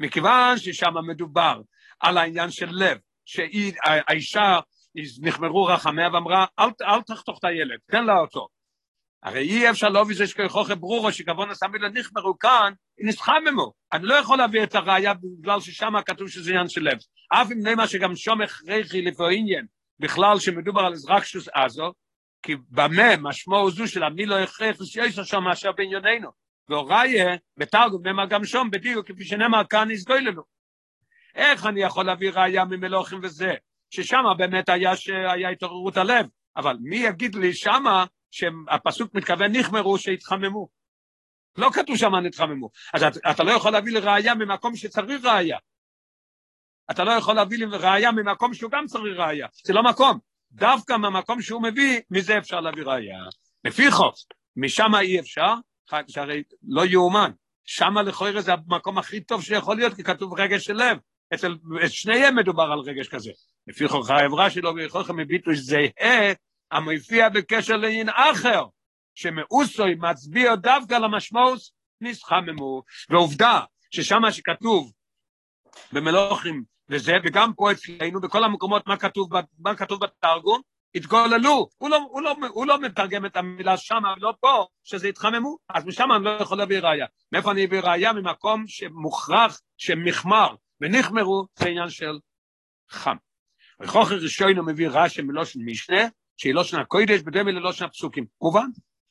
מכיוון 0.01 0.59
ששם 0.59 0.95
מדובר 1.07 1.61
על 2.01 2.19
העניין 2.19 2.51
של 2.51 2.69
לב, 2.71 2.99
שהאישה 3.25 4.59
נחמרו 5.21 5.65
רחמיה 5.65 6.09
ואמרה, 6.13 6.47
אל, 6.59 6.69
אל 6.83 7.03
תחתוך 7.03 7.39
את 7.39 7.45
הילד, 7.45 7.79
תן 7.91 8.05
לה 8.05 8.19
אותו. 8.19 8.49
הרי 9.23 9.41
אי 9.41 9.71
אפשר 9.71 9.89
להביא 9.89 10.17
זה 10.17 10.27
שכוחו 10.27 10.77
ברורו 10.77 11.13
שכבון 11.13 11.51
עשה 11.51 11.69
מילה 11.69 11.89
נחמרו 11.89 12.39
כאן, 12.39 12.73
נסחממו. 13.01 13.73
אני 13.93 14.07
לא 14.07 14.15
יכול 14.15 14.39
להביא 14.39 14.63
את 14.63 14.75
הראייה 14.75 15.15
בגלל 15.15 15.61
ששם 15.61 15.93
כתוב 16.07 16.29
שזה 16.29 16.51
עניין 16.51 16.69
של 16.69 16.83
לב. 16.83 16.99
אף 17.29 17.53
אם 17.53 17.59
נאמר 17.63 17.87
שגם 17.87 18.17
שום 18.17 18.41
הכרחי 18.41 19.03
לפו 19.03 19.29
עניין, 19.29 19.67
בכלל 19.99 20.39
שמדובר 20.39 20.81
על 20.81 20.93
אזרקשוס 20.93 21.49
עזו, 21.55 21.93
כי 22.43 22.57
במה 22.71 23.17
משמעו 23.17 23.71
זו 23.71 23.89
של 23.89 24.03
המילו 24.03 24.39
הכרח 24.39 24.85
שיש 24.85 25.15
שם 25.15 25.43
מאשר 25.45 25.73
בענייננו. 25.73 26.31
והוראיה, 26.69 27.37
בתרגום 27.57 28.07
נאמר 28.07 28.27
גם 28.27 28.45
שום 28.45 28.71
בדיוק, 28.71 29.09
כפי 29.09 29.25
שנאמר 29.25 29.63
כאן 29.71 29.91
יסגוי 29.91 30.21
לנו. 30.21 30.43
איך 31.35 31.67
אני 31.67 31.83
יכול 31.83 32.07
להביא 32.07 32.31
ראייה 32.31 32.65
ממלוכים 32.65 33.19
וזה? 33.23 33.55
ששם 33.91 34.23
באמת 34.39 34.69
היה 34.69 34.97
שהיה 34.97 35.49
התעוררות 35.49 35.97
הלב, 35.97 36.27
אבל 36.57 36.77
מי 36.81 36.97
יגיד 36.97 37.35
לי 37.35 37.55
שמה 37.55 38.05
שהפסוק 38.31 39.15
מתכוון 39.15 39.57
נחמרו 39.57 39.99
שהתחממו? 39.99 40.69
לא 41.57 41.71
כתוב 41.73 41.97
שם 41.97 42.15
נתחממו. 42.15 42.71
אז 42.95 43.03
אתה, 43.03 43.31
אתה 43.31 43.45
לא 43.45 43.53
יכול 43.53 43.73
להביא 43.73 43.93
לי 43.93 44.01
ראייה 44.01 44.35
ממקום 44.35 44.77
שצריך 44.77 45.25
ראייה. 45.25 45.59
אתה 46.91 47.05
לא 47.05 47.11
יכול 47.11 47.35
להביא 47.35 47.59
לי 47.59 47.65
ראייה 47.65 48.13
ממקום 48.13 48.55
שהוא 48.55 48.71
גם 48.71 48.87
צריך 48.87 49.19
ראייה. 49.19 49.47
זה 49.65 49.73
לא 49.73 49.83
מקום. 49.83 50.19
דווקא 50.53 50.97
מהמקום 50.97 51.43
שהוא 51.43 51.63
מביא, 51.63 52.01
מזה 52.11 52.39
אפשר 52.39 52.61
להביא 52.61 52.83
ראייה. 52.83 53.19
לפי 53.65 53.91
חוף, 53.91 54.15
משם 54.57 54.95
אי 55.01 55.21
אפשר, 55.21 55.55
שהרי 56.09 56.43
לא 56.69 56.87
יאומן. 56.87 57.31
שם 57.65 57.99
לכאורה 57.99 58.41
זה 58.41 58.53
המקום 58.53 58.99
הכי 58.99 59.21
טוב 59.21 59.43
שיכול 59.43 59.77
להיות, 59.77 59.95
כי 59.95 60.05
כתוב 60.05 60.41
רגש 60.41 60.65
של 60.65 60.75
לב. 60.75 60.99
אצל 61.35 61.57
שניהם 61.89 62.37
מדובר 62.37 62.63
על 62.73 62.79
רגש 62.79 63.09
כזה. 63.09 63.31
לפי 63.67 63.89
חוק 63.89 64.11
העברה 64.11 64.51
שלו, 64.51 64.75
ויכולכם 64.75 65.17
מביטוי 65.17 65.57
זהה, 65.57 66.33
המופיע 66.71 67.29
בקשר 67.29 67.77
לעניין 67.77 68.09
אחר, 68.09 68.65
שמאוסוי 69.15 69.95
מצביע 69.95 70.55
דווקא 70.55 70.95
למשמעות 70.95 71.61
נסחממו. 72.01 72.83
ועובדה, 73.11 73.61
ששם 73.91 74.23
שכתוב 74.31 74.93
במלוכים 75.93 76.65
וזה, 76.89 77.17
וגם 77.25 77.53
פה 77.55 77.73
אצלנו, 77.73 78.21
בכל 78.21 78.45
המקומות, 78.45 78.87
מה 78.87 78.97
כתוב, 78.97 79.29
מה 79.59 79.77
כתוב 79.77 80.01
בתרגום? 80.01 80.61
התגוללו, 80.95 81.69
הוא 81.79 81.91
לא, 81.91 81.97
הוא, 82.11 82.23
לא, 82.23 82.37
הוא 82.49 82.67
לא 82.67 82.81
מתרגם 82.81 83.27
את 83.27 83.37
המילה 83.37 83.77
שמה 83.77 84.15
ולא 84.17 84.35
פה, 84.41 84.67
שזה 84.85 85.09
התחממו, 85.09 85.57
אז 85.69 85.87
משם 85.87 86.13
אני 86.13 86.25
לא 86.25 86.31
יכול 86.31 86.59
להביא 86.59 86.79
ראייה. 86.79 87.07
מאיפה 87.33 87.51
אני 87.53 87.65
אביא 87.65 87.81
ראייה? 87.81 88.13
ממקום 88.13 88.65
שמוכרח, 88.67 89.61
שמחמר, 89.77 90.55
ונחמרו, 90.81 91.47
זה 91.59 91.69
עניין 91.69 91.91
של 91.91 92.19
חם. 92.91 93.17
וחוכר 93.83 94.15
ראשון 94.23 94.57
הוא 94.57 94.67
מביא 94.67 94.89
רש"י 94.89 95.23
מלושן 95.23 95.61
משנה, 95.65 96.09
שהיא 96.37 96.55
לושן 96.55 96.81
הקוידש, 96.81 97.21
בדומה 97.21 97.51
ללושן 97.51 97.85
הפסוקים. 97.85 98.27
מובן, 98.41 98.67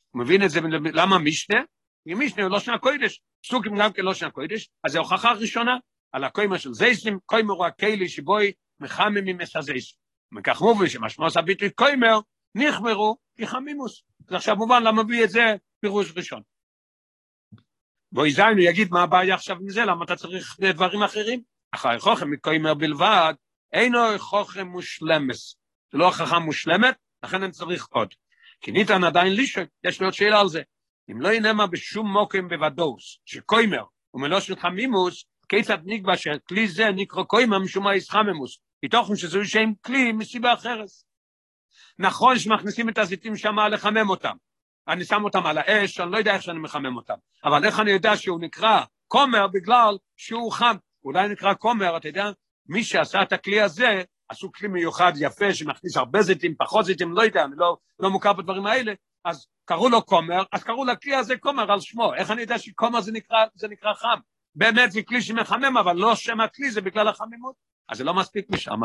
הוא 0.09 0.21
מבין 0.23 0.43
את 0.43 0.49
זה, 0.49 0.59
למה 0.93 1.19
משנה? 1.19 1.59
כי 2.07 2.13
משנה 2.13 2.43
הוא 2.43 2.51
לושן 2.51 2.71
הקוידש, 2.71 3.21
פסוקים 3.43 3.77
גם 3.77 3.93
כן 3.93 4.01
לושן 4.01 4.25
הקוידש, 4.25 4.69
אז 4.83 4.91
זו 4.91 4.99
הוכחה 4.99 5.31
ראשונה 5.31 5.77
על 6.11 6.23
הקוימה 6.23 6.59
של 6.59 6.73
זייסים, 6.73 7.19
קוימר 7.25 7.53
הוא 7.53 7.65
הכלי 7.65 8.09
שבוי 8.09 8.51
מחממים 8.79 9.41
את 9.41 9.55
הזייסים. 9.55 9.97
מכך 10.31 10.61
מובי 10.61 10.89
שמשמעוס 10.89 11.37
הביטוי 11.37 11.69
קוימר, 11.69 12.19
נחמרו 12.55 13.17
כחמימוס. 13.37 14.03
אז 14.27 14.35
עכשיו 14.35 14.55
מובן 14.55 14.83
למה 14.83 15.03
מביא 15.03 15.23
את 15.23 15.29
זה 15.29 15.55
פירוש 15.79 16.13
ראשון. 16.15 16.41
בואי 18.11 18.31
זין 18.31 18.45
הוא 18.45 18.59
יגיד 18.59 18.91
מה 18.91 19.03
הבעיה 19.03 19.35
עכשיו 19.35 19.55
עם 19.55 19.69
זה, 19.69 19.85
למה 19.85 20.05
אתה 20.05 20.15
צריך 20.15 20.57
דברים 20.59 21.03
אחרים? 21.03 21.41
אחרי 21.71 21.99
חוכם 21.99 22.31
מקוימר 22.31 22.73
בלבד, 22.73 23.33
אינו 23.73 23.99
חוכם 24.17 24.67
מושלמס. 24.67 25.55
זה 25.91 25.97
לא 25.97 26.05
הוכחה 26.05 26.39
מושלמת, 26.39 26.95
לכן 27.23 27.43
אני 27.43 27.51
צריך 27.51 27.87
עוד. 27.89 28.13
כי 28.61 28.71
ניתן 28.71 29.03
עדיין 29.03 29.33
לישון, 29.33 29.63
יש 29.83 29.99
לי 29.99 30.05
עוד 30.05 30.13
שאלה 30.13 30.39
על 30.39 30.47
זה. 30.49 30.61
אם 31.11 31.21
לא 31.21 31.33
ינמה 31.33 31.67
בשום 31.67 32.11
מוקם 32.11 32.47
בוודאוס, 32.47 33.19
שקוימר 33.25 33.83
הוא 34.11 34.21
מלושן 34.21 34.55
חמימוס, 34.55 35.25
כיצד 35.49 35.77
נקבע 35.85 36.17
שכלי 36.17 36.67
זה 36.67 36.91
נקרא 36.95 37.23
קוימר 37.23 37.59
משום 37.59 37.87
הישחממוס, 37.87 38.59
מתוכן 38.85 39.15
שזהו 39.15 39.45
שם 39.45 39.69
כלי 39.81 40.11
מסיבה 40.11 40.53
אחרת. 40.53 40.87
נכון 41.99 42.39
שמכניסים 42.39 42.89
את 42.89 42.97
הזיתים 42.97 43.37
שם 43.37 43.59
לחמם 43.59 44.09
אותם. 44.09 44.35
אני 44.87 45.05
שם 45.05 45.23
אותם 45.23 45.45
על 45.45 45.57
האש, 45.57 45.99
אני 45.99 46.11
לא 46.11 46.17
יודע 46.17 46.33
איך 46.33 46.43
שאני 46.43 46.59
מחמם 46.59 46.95
אותם. 46.95 47.13
אבל 47.43 47.65
איך 47.65 47.79
אני 47.79 47.91
יודע 47.91 48.17
שהוא 48.17 48.39
נקרא 48.41 48.83
כומר 49.07 49.47
בגלל 49.47 49.97
שהוא 50.17 50.51
חם. 50.51 50.75
אולי 51.03 51.27
נקרא 51.27 51.53
כומר, 51.53 51.97
אתה 51.97 52.07
יודע, 52.07 52.31
מי 52.69 52.83
שעשה 52.83 53.21
את 53.21 53.33
הכלי 53.33 53.61
הזה, 53.61 54.01
עשו 54.29 54.51
כלי 54.51 54.67
מיוחד 54.67 55.13
יפה 55.15 55.53
שמכניס 55.53 55.97
הרבה 55.97 56.21
זיתים, 56.21 56.55
פחות 56.57 56.85
זיתים, 56.85 57.13
לא 57.13 57.21
יודע, 57.21 57.43
אני 57.45 57.53
לא, 57.57 57.77
לא 57.99 58.09
מוכר 58.09 58.33
בדברים 58.33 58.65
האלה, 58.65 58.93
אז 59.25 59.47
קראו 59.65 59.89
לו 59.89 60.05
כומר, 60.05 60.43
אז 60.51 60.63
קראו 60.63 60.85
לכלי 60.85 61.15
הזה 61.15 61.37
כומר 61.37 61.71
על 61.71 61.79
שמו. 61.79 62.13
איך 62.13 62.31
אני 62.31 62.41
יודע 62.41 62.59
שכומר 62.59 63.01
זה 63.01 63.11
נקרא, 63.11 63.45
זה 63.55 63.67
נקרא 63.67 63.93
חם? 63.93 64.19
באמת 64.55 64.91
זה 64.91 65.03
כלי 65.03 65.21
שמחמם, 65.21 65.77
אבל 65.77 65.95
לא 65.95 66.15
שם 66.15 66.41
הכלי, 66.41 66.71
זה 66.71 66.81
בגלל 66.81 67.07
החמימות. 67.07 67.55
אז 67.89 67.97
זה 67.97 68.03
לא 68.03 68.13
מספיק 68.13 68.49
משם. 68.49 68.81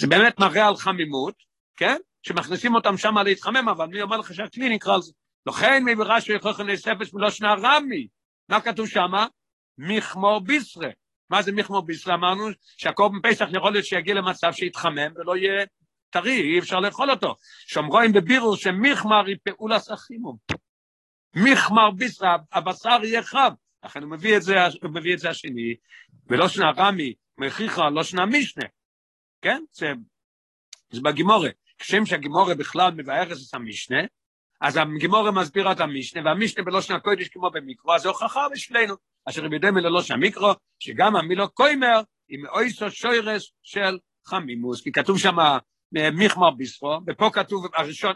זה 0.00 0.06
באמת 0.06 0.40
מראה 0.40 0.68
על 0.68 0.76
חמימות, 0.76 1.34
כן? 1.76 1.96
שמכניסים 2.22 2.74
אותם 2.74 2.96
שם 2.96 3.18
להתחמם, 3.18 3.68
אבל 3.68 3.86
מי 3.86 4.02
אומר 4.02 4.16
לך 4.16 4.34
שהכלי 4.34 4.68
נקרא 4.68 4.94
על 4.94 5.02
זה? 5.02 5.12
לכן 5.46 5.82
מבירה 5.84 6.20
שיכול 6.20 6.52
להספס 6.66 7.14
מלושנה 7.14 7.54
רמי. 7.54 8.08
מה 8.48 8.60
כתוב 8.60 8.86
שם? 8.86 9.12
מכמור 9.78 10.40
בישרה. 10.40 10.88
מה 11.30 11.42
זה 11.42 11.52
מכמור 11.52 11.86
בישרה? 11.86 12.14
אמרנו 12.14 12.48
שהקורבן 12.76 13.30
פסח 13.30 13.46
יכול 13.52 13.72
להיות 13.72 13.84
שיגיע 13.84 14.14
למצב 14.14 14.52
שיתחמם 14.52 15.12
ולא 15.16 15.36
יהיה 15.36 15.66
טרי, 16.10 16.40
אי 16.40 16.58
אפשר 16.58 16.80
לאכול 16.80 17.10
אותו. 17.10 17.36
שאומרים 17.66 18.12
בבירור 18.12 18.56
שמכמר 18.56 19.26
היא 19.26 19.36
פעולה 19.44 19.78
סחימום. 19.78 20.36
מכמר 21.36 21.90
בישרה, 21.90 22.36
הבשר 22.52 22.98
יהיה 23.02 23.22
חם. 23.22 23.50
לכן 23.84 24.02
הוא 24.02 24.10
מביא 24.10 24.36
את 24.36 24.42
זה, 24.42 24.54
הוא 24.82 24.90
מביא 24.90 25.14
את 25.14 25.18
זה 25.18 25.30
השני, 25.30 25.74
ולא 26.26 26.48
שנה 26.48 26.70
רמי, 26.76 27.14
מכריחה, 27.38 27.90
לא 27.90 28.02
שנה 28.02 28.26
משנה, 28.26 28.64
כן? 29.42 29.62
זה, 29.72 29.86
זה 30.90 31.00
בגימורה. 31.00 31.50
כשם 31.78 32.06
שהגימורה 32.06 32.54
בכלל 32.54 32.90
מבאר 32.90 33.32
את 33.32 33.54
המשנה, 33.54 33.98
אז 34.60 34.76
הגימורה 34.76 35.30
מסבירה 35.30 35.72
את 35.72 35.80
המשנה, 35.80 36.22
והמשנה 36.24 36.64
בלושן 36.64 36.94
הקודש 36.94 37.28
כמו 37.28 37.50
במיקרו, 37.50 37.94
אז 37.94 38.02
זה 38.02 38.08
הוכחה 38.08 38.46
בשבילנו, 38.52 38.94
אשר 39.28 39.48
בידי 39.48 39.66
ללושן 39.66 40.14
המיקרו, 40.14 40.52
שגם 40.78 41.16
המילו 41.16 41.50
קוימר 41.50 42.00
היא 42.28 42.38
מאויסו 42.38 42.90
שוירס 42.90 43.52
של 43.62 43.98
חמימוס, 44.26 44.82
כי 44.82 44.92
כתוב 44.92 45.18
שם 45.18 45.36
מיכמר 45.92 46.50
ביסרו, 46.50 47.00
ופה 47.06 47.30
כתוב, 47.32 47.66
הראשון, 47.74 48.14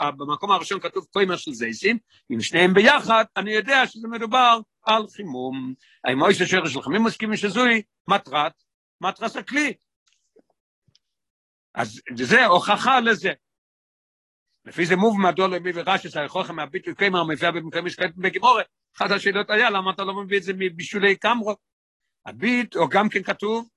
במקום 0.00 0.50
הראשון 0.50 0.80
כתוב 0.80 1.04
קוימר 1.12 1.36
של 1.36 1.52
זייסים, 1.52 1.98
עם 2.30 2.40
שניהם 2.40 2.74
ביחד, 2.74 3.24
אני 3.36 3.52
יודע 3.52 3.86
שזה 3.86 4.08
מדובר 4.08 4.58
על 4.82 5.02
חימום. 5.16 5.74
המויסו 6.04 6.46
שוירס 6.46 6.70
של 6.70 6.82
חמימוס, 6.82 7.16
כי 7.16 7.26
שזוהי 7.36 7.82
מטרת, 8.08 8.52
מטרת 9.00 9.36
הכלי, 9.36 9.72
אז 11.74 12.00
זה 12.14 12.46
הוכחה 12.46 13.00
לזה. 13.00 13.32
לפי 14.66 14.86
זה 14.86 14.96
מוב 14.96 15.20
מדוע 15.20 15.48
לא 15.48 15.60
מביא 15.60 15.72
ורש"ס 15.74 16.16
היכולכם 16.16 16.56
מהביטוי 16.56 16.94
קיימר 16.94 17.20
המביאה 17.20 17.52
במקום 17.52 17.84
משקעת 17.84 18.16
בגימורת. 18.16 18.66
אחת 18.96 19.10
השאלות 19.10 19.50
היה 19.50 19.70
למה 19.70 19.90
אתה 19.90 20.04
לא 20.04 20.22
מביא 20.22 20.38
את 20.38 20.42
זה 20.42 20.52
מבישולי 20.58 21.16
קמרו. 21.16 21.56
הביט, 22.26 22.76
או 22.76 22.88
גם 22.88 23.08
כן 23.08 23.22
כתוב, 23.22 23.68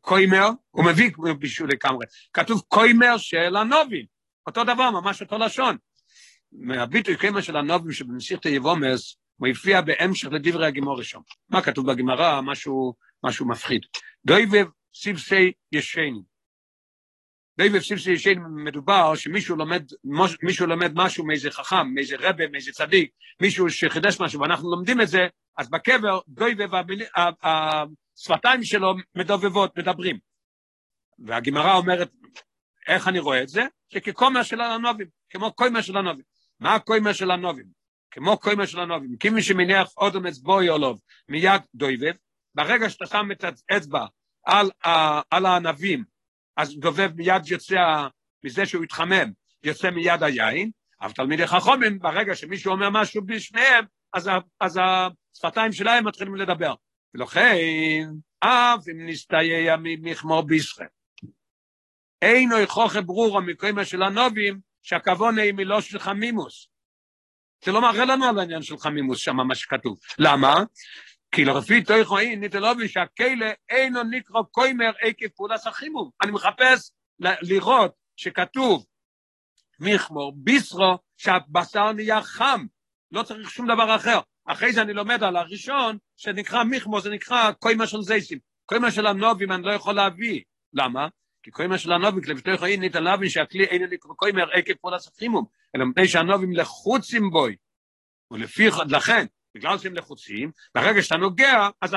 קוימר, 0.00 0.48
הוא 0.70 0.84
מביא 0.84 1.10
בישולי 1.38 1.78
קמרו, 1.78 2.00
כתוב 2.32 2.62
קוימר 2.68 3.16
של 3.16 3.56
הנובים, 3.56 4.06
אותו 4.46 4.64
דבר, 4.64 4.90
ממש 4.90 5.22
אותו 5.22 5.38
לשון. 5.38 5.76
מהביטוי 6.52 7.16
קיימר 7.16 7.40
של 7.40 7.56
הנובים 7.56 7.92
שבמסיכת 7.92 8.46
היבומס, 8.46 9.16
הוא 9.36 9.48
הופיע 9.48 9.80
בהמשך 9.80 10.28
לדברי 10.32 10.66
הגימור 10.66 10.98
ראשון. 10.98 11.22
מה 11.48 11.62
כתוב 11.62 11.92
בגימרה? 11.92 12.40
משהו, 12.40 12.94
משהו 13.24 13.48
מפחיד. 13.48 13.80
דויבב 14.26 14.66
סיבסי 14.94 15.52
ישנים. 15.72 16.35
די 17.58 17.68
בפסיב 17.68 17.98
שישן 17.98 18.38
מדובר 18.64 19.14
שמישהו 19.14 19.56
לומד, 19.56 19.84
מישהו 20.42 20.66
לומד 20.66 20.92
משהו 20.94 21.26
מאיזה 21.26 21.50
חכם, 21.50 21.88
מאיזה 21.94 22.16
רבה, 22.18 22.48
מאיזה 22.48 22.72
צדיק, 22.72 23.10
מישהו 23.40 23.70
שחידש 23.70 24.20
משהו, 24.20 24.40
ואנחנו 24.40 24.70
לומדים 24.70 25.00
את 25.00 25.08
זה, 25.08 25.26
אז 25.58 25.70
בקבר 25.70 26.20
דוי 26.28 26.54
והשפתיים 27.42 28.64
שלו 28.64 28.94
מדובבות, 29.14 29.78
מדברים. 29.78 30.18
והגמרא 31.18 31.76
אומרת, 31.76 32.10
איך 32.88 33.08
אני 33.08 33.18
רואה 33.18 33.42
את 33.42 33.48
זה? 33.48 33.62
שכקומר 33.88 34.42
של 34.42 34.60
הנובים, 34.60 35.06
כמו 35.30 35.52
קומר 35.52 35.80
של 35.80 35.96
הנובים. 35.96 36.24
מה 36.60 36.74
הקומר 36.74 37.12
של 37.12 37.30
הנובים? 37.30 37.66
כמו 38.10 38.38
קומר 38.38 38.66
של 38.66 38.80
הנובים. 38.80 39.16
כי 39.20 39.30
מי 39.30 39.42
שמניח 39.42 39.88
אודום 39.96 40.26
אצבעוי 40.26 40.68
עולוב 40.68 41.00
מיד 41.28 41.62
דויבב, 41.74 42.14
ברגע 42.54 42.90
שאתה 42.90 43.06
שם 43.06 43.28
את 43.32 43.44
האצבע 43.70 44.06
על, 44.46 44.70
על 45.30 45.46
הענבים, 45.46 46.04
אז 46.56 46.78
דובב 46.78 47.10
מיד 47.16 47.46
יוצא, 47.46 48.06
מזה 48.44 48.66
שהוא 48.66 48.84
התחמם, 48.84 49.32
יוצא 49.62 49.90
מיד 49.90 50.22
היין, 50.22 50.70
אבל 51.00 51.12
תלמידי 51.12 51.46
חכומים, 51.46 51.98
ברגע 51.98 52.34
שמישהו 52.34 52.72
אומר 52.72 52.90
משהו 52.90 53.22
בשניהם, 53.26 53.84
אז, 54.12 54.30
אז 54.60 54.80
השפתיים 55.34 55.72
שלהם 55.72 56.06
מתחילים 56.08 56.36
לדבר. 56.36 56.74
ולכן, 57.14 58.08
אף 58.40 58.88
אם 58.92 59.06
נסתייע 59.06 59.76
ממכמו 59.82 60.42
בישראל. 60.42 60.88
אינו 62.22 62.58
יכוחה 62.58 63.00
ברורו 63.00 63.42
מקוימה 63.42 63.84
של 63.84 64.02
הנובים, 64.02 64.60
שהכוונה 64.82 65.42
היא 65.42 65.52
מלא 65.52 65.80
של 65.80 65.98
חמימוס. 65.98 66.68
זה 67.64 67.72
לא 67.72 67.80
מראה 67.80 68.04
לנו 68.04 68.24
על 68.24 68.38
העניין 68.38 68.62
של 68.62 68.78
חמימוס 68.78 69.18
שם, 69.18 69.36
מה 69.36 69.54
שכתוב. 69.54 69.98
למה? 70.18 70.54
כי 71.30 71.44
לפי 71.44 71.84
תויכו 71.84 72.18
אין 72.18 72.40
ניתלובי 72.40 72.88
שהכלא 72.88 73.46
אינו 73.68 74.02
נקרא 74.02 74.42
קוימר 74.50 74.92
עקב 75.00 75.28
פעולת 75.28 75.66
החימום. 75.66 76.10
אני 76.22 76.30
מחפש 76.30 76.90
לראות 77.20 77.92
שכתוב 78.16 78.86
מיכמור, 79.80 80.32
ביסרו, 80.36 80.98
שהבשר 81.16 81.92
נהיה 81.92 82.22
חם, 82.22 82.66
לא 83.12 83.22
צריך 83.22 83.50
שום 83.50 83.66
דבר 83.66 83.96
אחר. 83.96 84.20
אחרי 84.46 84.72
זה 84.72 84.82
אני 84.82 84.92
לומד 84.92 85.22
על 85.22 85.36
הראשון, 85.36 85.98
שנקרא 86.16 86.64
מיכמור, 86.64 87.00
זה 87.00 87.10
נקרא 87.10 87.52
קוימר 87.52 87.86
של 87.86 88.02
זייסים. 88.02 88.38
קוימר 88.66 88.90
של 88.90 89.06
הנובים 89.06 89.52
אני 89.52 89.62
לא 89.62 89.70
יכול 89.70 89.94
להביא. 89.94 90.42
למה? 90.72 91.08
כי 91.42 91.50
קוימר 91.50 91.76
של 91.76 91.92
הנובים, 91.92 92.40
תויכו 92.44 92.66
אין 92.66 92.80
ניתלובי 92.80 93.30
שהכלי 93.30 93.64
אינו 93.64 93.86
נקרא 93.86 94.10
קוימר 94.16 94.50
עקב 94.52 94.74
פעולת 94.74 95.00
החימום, 95.06 95.44
אלא 95.76 95.84
מפני 95.84 96.08
שהנובים 96.08 96.52
לחוצים 96.52 97.30
בוי. 97.30 97.56
ולפי, 98.30 98.68
לכן, 98.88 99.26
בגלל 99.56 99.78
שהם 99.78 99.94
לחוצים, 99.94 100.50
ברגע 100.74 101.02
שאתה 101.02 101.16
נוגע, 101.16 101.68
אז 101.80 101.94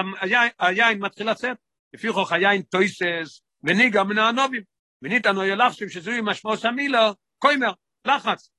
היין, 0.59 1.03
מתחיל 1.03 1.29
לצאת. 1.29 1.57
לפי 1.93 2.11
חוך 2.11 2.31
היין 2.31 2.61
טויסס 2.61 3.41
וניגה 3.63 4.03
מן 4.03 4.17
הענובים. 4.17 4.63
וניתן 5.01 5.37
או 5.37 5.43
ילחשב 5.43 5.89
שזוהי 5.89 6.21
משמעות 6.21 6.65
המילו, 6.65 6.99
קוימר, 7.37 7.71
לחץ. 8.05 8.49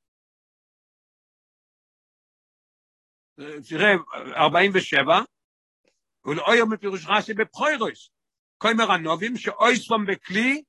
תראה, 3.69 3.93
47, 4.37 5.21
ולאויר 6.25 6.65
מפירוש 6.65 7.07
רש"י 7.09 7.35
בפחוירוס, 7.35 8.11
קוימר 8.59 8.93
הנובים 8.93 9.37
שאויספום 9.37 10.07
בכלי 10.07 10.63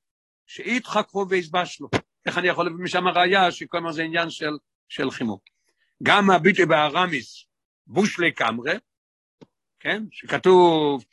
שהתחככו 0.46 1.26
והסבשלו. 1.28 1.88
איך 2.26 2.38
אני 2.38 2.48
יכול 2.48 2.64
להביא 2.64 2.84
משם 2.84 3.06
הראייה 3.06 3.52
שקוימר 3.52 3.92
זה 3.92 4.02
עניין 4.02 4.30
של, 4.30 4.52
של 4.88 5.10
חימום. 5.10 5.38
גם 6.02 6.30
הביטוי 6.30 6.66
בארמיס, 6.66 7.46
בושלי 7.86 8.32
קמרה, 8.32 8.72
כן, 9.80 10.02
שכתוב 10.10 11.04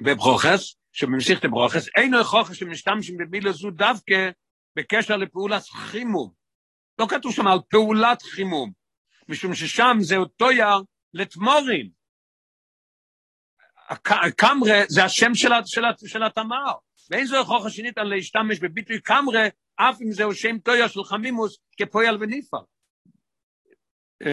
בברוכס, 0.00 0.74
שבמשיכת 0.92 1.46
ברוכס, 1.46 1.88
אין 1.96 2.14
הוכחה 2.14 2.54
שמשתמשים 2.54 3.16
במילה 3.16 3.52
זו 3.52 3.70
דווקא 3.70 4.30
בקשר 4.76 5.16
לפעולת 5.16 5.62
חימום. 5.62 6.32
לא 6.98 7.06
כתוב 7.10 7.32
שם 7.32 7.46
על 7.46 7.58
פעולת 7.68 8.22
חימום, 8.22 8.72
משום 9.28 9.54
ששם 9.54 9.96
זה 10.00 10.16
אותו 10.16 10.50
יר 10.52 10.82
לתמורים. 11.14 11.90
קמרה 14.36 14.82
זה 14.88 15.04
השם 15.04 15.34
של, 15.34 15.48
של, 15.66 15.82
של 16.06 16.22
התמר, 16.22 16.72
ואין 17.10 17.26
זו 17.26 17.38
הוכחה 17.38 17.70
שניתן 17.70 18.06
להשתמש 18.06 18.58
בביטוי 18.58 19.00
קמרה, 19.00 19.46
אף 19.76 20.00
אם 20.02 20.12
זהו 20.12 20.34
שם 20.34 20.58
טויה 20.58 20.88
של 20.88 21.04
חמימוס 21.04 21.58
כפועל 21.76 22.16
וניפל. 22.20 22.56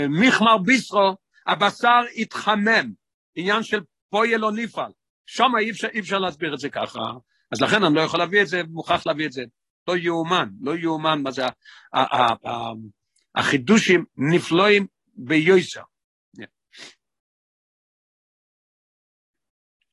מיכמר 0.09 0.57
ביסרו, 0.57 1.15
הבשר 1.47 2.01
התחמם, 2.17 2.91
עניין 3.35 3.63
של 3.63 3.79
פועל 4.09 4.45
או 4.45 4.51
ניפל. 4.51 4.91
שם 5.25 5.51
אי 5.59 5.71
אפשר, 5.71 5.87
אי 5.87 5.99
אפשר 5.99 6.19
להסביר 6.19 6.53
את 6.53 6.59
זה 6.59 6.69
ככה, 6.69 6.99
אז 7.51 7.61
לכן 7.61 7.83
אני 7.83 7.95
לא 7.95 8.01
יכול 8.01 8.19
להביא 8.19 8.41
את 8.41 8.47
זה, 8.47 8.63
מוכרח 8.63 9.05
להביא 9.05 9.25
את 9.25 9.31
זה. 9.31 9.43
לא 9.87 9.97
יאומן, 9.97 10.49
לא 10.61 10.77
יאומן 10.77 11.21
מה 11.23 11.31
זה, 11.31 11.43
החידושים 13.35 14.05
נפלואים 14.17 14.87
ביוסר. 15.15 15.81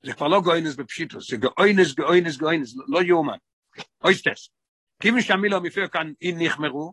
זה 0.02 0.12
כבר 0.12 0.28
לא 0.28 0.40
גוינס 0.40 0.74
בפשיטוס, 0.74 1.30
זה 1.30 1.36
גוינס, 1.36 1.94
גוינס, 1.94 2.36
גוינס, 2.36 2.74
לא 2.88 3.02
יאומן. 3.02 3.36
אויסטס. 4.04 4.48
כי 5.02 5.10
מי 5.10 5.22
שהמילה 5.22 5.58
מופיע 5.60 5.88
כאן, 5.88 6.12
אם 6.22 6.34
נחמרו, 6.38 6.92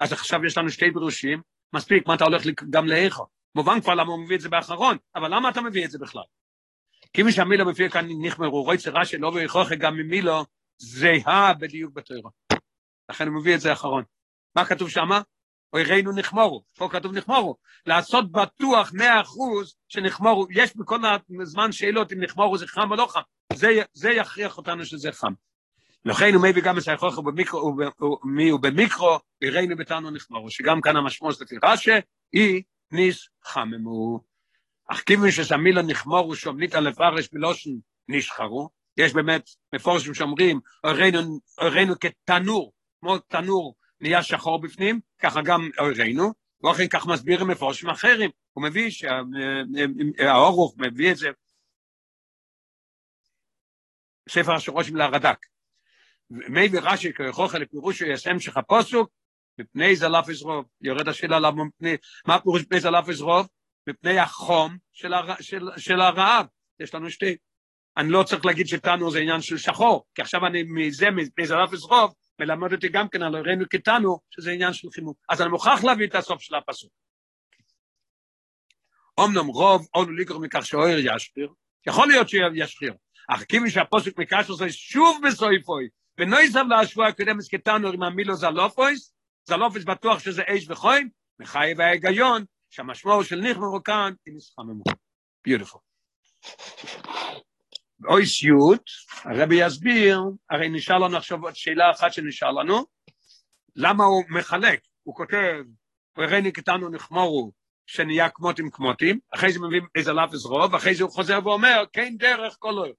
אז 0.00 0.12
עכשיו 0.12 0.44
יש 0.46 0.58
לנו 0.58 0.70
שתי 0.70 0.90
ברושים, 0.90 1.42
מספיק, 1.72 2.06
מה 2.06 2.14
אתה 2.14 2.24
הולך 2.24 2.42
גם 2.70 2.86
לאיכו? 2.86 3.26
מובן 3.54 3.80
כבר 3.80 3.94
למה 3.94 4.12
הוא 4.12 4.24
מביא 4.24 4.36
את 4.36 4.40
זה 4.40 4.48
באחרון, 4.48 4.96
אבל 5.14 5.34
למה 5.34 5.48
אתה 5.48 5.60
מביא 5.60 5.84
את 5.84 5.90
זה 5.90 5.98
בכלל? 5.98 6.22
כי 7.12 7.22
מי 7.22 7.32
שהמילה 7.32 7.64
מופיע 7.64 7.88
כאן, 7.88 8.06
נחמרו, 8.20 8.62
רוי 8.62 8.78
צרה 8.78 9.04
שלא 9.04 9.28
ויכוכה 9.34 9.74
גם 9.74 9.96
ממילו, 9.96 10.44
זהה 10.78 11.54
בדיוק 11.54 11.92
בתוירו. 11.92 12.30
לכן 13.10 13.28
הוא 13.28 13.40
מביא 13.40 13.54
את 13.54 13.60
זה 13.60 13.72
אחרון. 13.72 14.04
מה 14.56 14.64
כתוב 14.64 14.88
שמה? 14.88 15.20
אוירינו 15.72 16.12
נחמורו, 16.12 16.64
פה 16.78 16.88
כתוב 16.92 17.12
נחמורו, 17.12 17.56
לעשות 17.86 18.32
בטוח 18.32 18.92
מאה 18.94 19.20
אחוז 19.20 19.76
שנחמורו, 19.88 20.46
יש 20.50 20.76
בכל 20.76 20.98
הזמן 21.42 21.72
שאלות 21.72 22.12
אם 22.12 22.20
נחמורו 22.20 22.58
זה 22.58 22.66
חם 22.66 22.90
או 22.90 22.96
לא 22.96 23.06
חם, 23.06 23.20
זה, 23.52 23.68
זה 23.92 24.10
יכריח 24.10 24.58
אותנו 24.58 24.84
שזה 24.84 25.12
חם. 25.12 25.32
לכן 26.04 26.34
הוא 26.34 26.42
מביא 26.42 26.62
גם 26.62 26.78
את 26.78 26.88
היכוח 26.88 27.18
מי 28.24 28.48
הוא 28.48 28.60
במיקרו, 28.60 29.18
אוירינו 29.42 29.76
בתנו 29.76 30.10
נחמורו, 30.10 30.50
שגם 30.50 30.80
כאן 30.80 30.96
המשמעות 30.96 31.40
לפי 31.40 31.56
רש"א, 31.64 31.98
היא 32.32 32.62
ניס 32.92 33.28
חממו. 33.44 34.20
אך 34.88 35.02
כיוון 35.06 35.30
שסמילה 35.30 35.82
נחמורו 35.82 36.36
שומנית 36.36 36.74
על 36.74 36.88
לפרש 36.88 37.28
בלושן 37.32 37.70
נשחרו, 38.08 38.68
יש 38.96 39.12
באמת 39.12 39.50
מפורשים 39.74 40.14
שאומרים, 40.14 40.60
אוירינו 41.58 41.94
כתנור, 42.00 42.72
כמו 43.00 43.18
תנור 43.18 43.74
נהיה 44.00 44.22
שחור 44.22 44.60
בפנים, 44.60 45.00
ככה 45.18 45.42
גם 45.42 45.70
אוירינו, 45.78 46.32
ואוכן 46.62 46.88
כך 46.88 47.06
מסבירים 47.06 47.48
מפורשים 47.48 47.90
אחרים, 47.90 48.30
הוא 48.52 48.64
מביא 48.64 48.90
שהאורוך 48.90 50.74
מביא 50.78 51.12
את 51.12 51.16
זה, 51.16 51.28
ספר 54.28 54.52
השורשים 54.52 54.96
לרד"ק. 54.96 55.51
מביא 56.32 56.80
רש"י 56.82 57.12
כהוכחה 57.14 57.58
לפירוש 57.58 58.00
יסם 58.00 58.40
שלך 58.40 58.60
פוסוק, 58.68 59.10
מפני 59.58 59.96
זלף 59.96 60.28
יזרוב, 60.28 60.64
יורד 60.80 61.08
השאלה 61.08 61.38
למה 61.38 61.64
מפני, 61.64 61.96
מה 62.26 62.40
פירוש 62.40 62.62
מפני 62.62 62.80
זלף 62.80 63.08
יזרוב? 63.08 63.46
מפני 63.86 64.18
החום 64.18 64.76
של, 64.92 65.14
הר, 65.14 65.34
של, 65.40 65.68
של 65.76 66.00
הרעב, 66.00 66.46
יש 66.80 66.94
לנו 66.94 67.10
שתי. 67.10 67.36
אני 67.96 68.10
לא 68.10 68.22
צריך 68.22 68.46
להגיד 68.46 68.66
שתנו 68.66 69.10
זה 69.10 69.18
עניין 69.18 69.40
של 69.40 69.58
שחור, 69.58 70.04
כי 70.14 70.22
עכשיו 70.22 70.46
אני 70.46 70.62
מזה, 70.62 71.10
מפני 71.10 71.46
זלף 71.46 71.72
יזרוב, 71.72 72.14
מלמד 72.38 72.72
אותי 72.72 72.88
גם 72.88 73.08
כן 73.08 73.22
על 73.22 73.34
הראינו 73.34 73.64
קטנו, 73.70 74.18
שזה 74.30 74.50
עניין 74.50 74.72
של 74.72 74.88
חימום. 74.90 75.14
אז 75.28 75.42
אני 75.42 75.50
מוכרח 75.50 75.84
להביא 75.84 76.06
את 76.06 76.14
הסוף 76.14 76.42
של 76.42 76.54
הפסוק. 76.54 76.90
אמנם 79.20 79.46
רוב 79.46 79.86
אונו 79.94 80.12
לקרוא 80.12 80.40
מכך 80.40 80.66
שאוהר 80.66 80.98
ישחיר, 80.98 81.48
יכול 81.86 82.08
להיות 82.08 82.28
שישחיר, 82.28 82.94
אך 83.28 83.44
כיוון 83.44 83.70
שהפוסק 83.70 84.18
מקשר 84.18 84.54
זה 84.54 84.72
שוב 84.72 85.20
בסויפוי, 85.26 85.88
ונויסב 86.18 86.64
להשבוע 86.68 87.08
הקודמת 87.08 87.48
קטנו 87.50 87.88
עם 87.88 88.02
המילו 88.02 88.34
זלופויס, 88.34 89.12
זלופויס 89.44 89.84
בטוח 89.84 90.18
שזה 90.18 90.42
אש 90.48 90.68
וחוים, 90.68 91.08
מחייב 91.38 91.80
ההיגיון, 91.80 92.44
שהמשמעות 92.70 93.26
של 93.26 93.40
נכמרו 93.40 93.82
כאן 93.82 94.12
היא 94.26 94.34
נסחממו. 94.34 94.84
ביוטיפול. 95.44 95.80
אוי 98.08 98.26
סיוט, 98.26 98.82
הרבי 99.24 99.66
יסביר, 99.66 100.20
הרי 100.50 100.68
נשאר 100.68 100.98
לנו 100.98 101.16
עכשיו 101.16 101.42
עוד 101.42 101.56
שאלה 101.56 101.90
אחת 101.90 102.12
שנשאר 102.12 102.50
לנו, 102.50 102.86
למה 103.76 104.04
הוא 104.04 104.24
מחלק, 104.28 104.80
הוא 105.02 105.14
כותב, 105.14 105.64
וראיני 106.18 106.52
קטנו 106.52 106.88
נחמורו, 106.88 107.52
שנהיה 107.86 108.30
כמותים 108.30 108.70
כמותים, 108.70 109.18
אחרי 109.34 109.52
זה 109.52 109.60
מביא 109.60 109.80
איזה 109.94 110.12
לאפס 110.12 110.44
רוב, 110.44 110.74
אחרי 110.74 110.94
זה 110.94 111.04
הוא 111.04 111.12
חוזר 111.12 111.38
ואומר, 111.44 111.84
כן 111.92 112.14
דרך 112.18 112.56
כל 112.58 112.78
אוהב. 112.78 112.94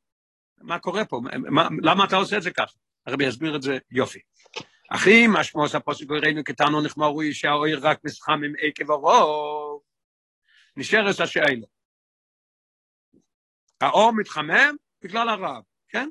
מה 0.61 0.79
קורה 0.79 1.05
פה? 1.05 1.21
מה, 1.37 1.67
למה 1.81 2.05
אתה 2.05 2.15
עושה 2.15 2.37
את 2.37 2.41
זה 2.43 2.51
ככה? 2.51 2.77
הרבי 3.07 3.25
יסביר 3.25 3.55
את 3.55 3.61
זה 3.61 3.77
יופי. 3.91 4.19
אחי, 4.89 5.27
משמעוס 5.27 5.75
הפוסק 5.75 6.05
וראינו 6.09 6.43
קטנו 6.43 6.81
נחמורו, 6.81 7.21
שהאויר 7.31 7.79
רק 7.87 7.99
מסחם 8.03 8.41
עם 8.45 8.53
עקב 8.59 8.91
הרוב, 8.91 9.81
נשארת 10.77 11.19
השאלה. 11.19 11.65
האור 13.81 14.11
מתחמם, 14.11 14.75
בגלל 15.01 15.29
הרעב, 15.29 15.63
כן? 15.89 16.09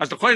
אז 0.00 0.12
לכל 0.12 0.32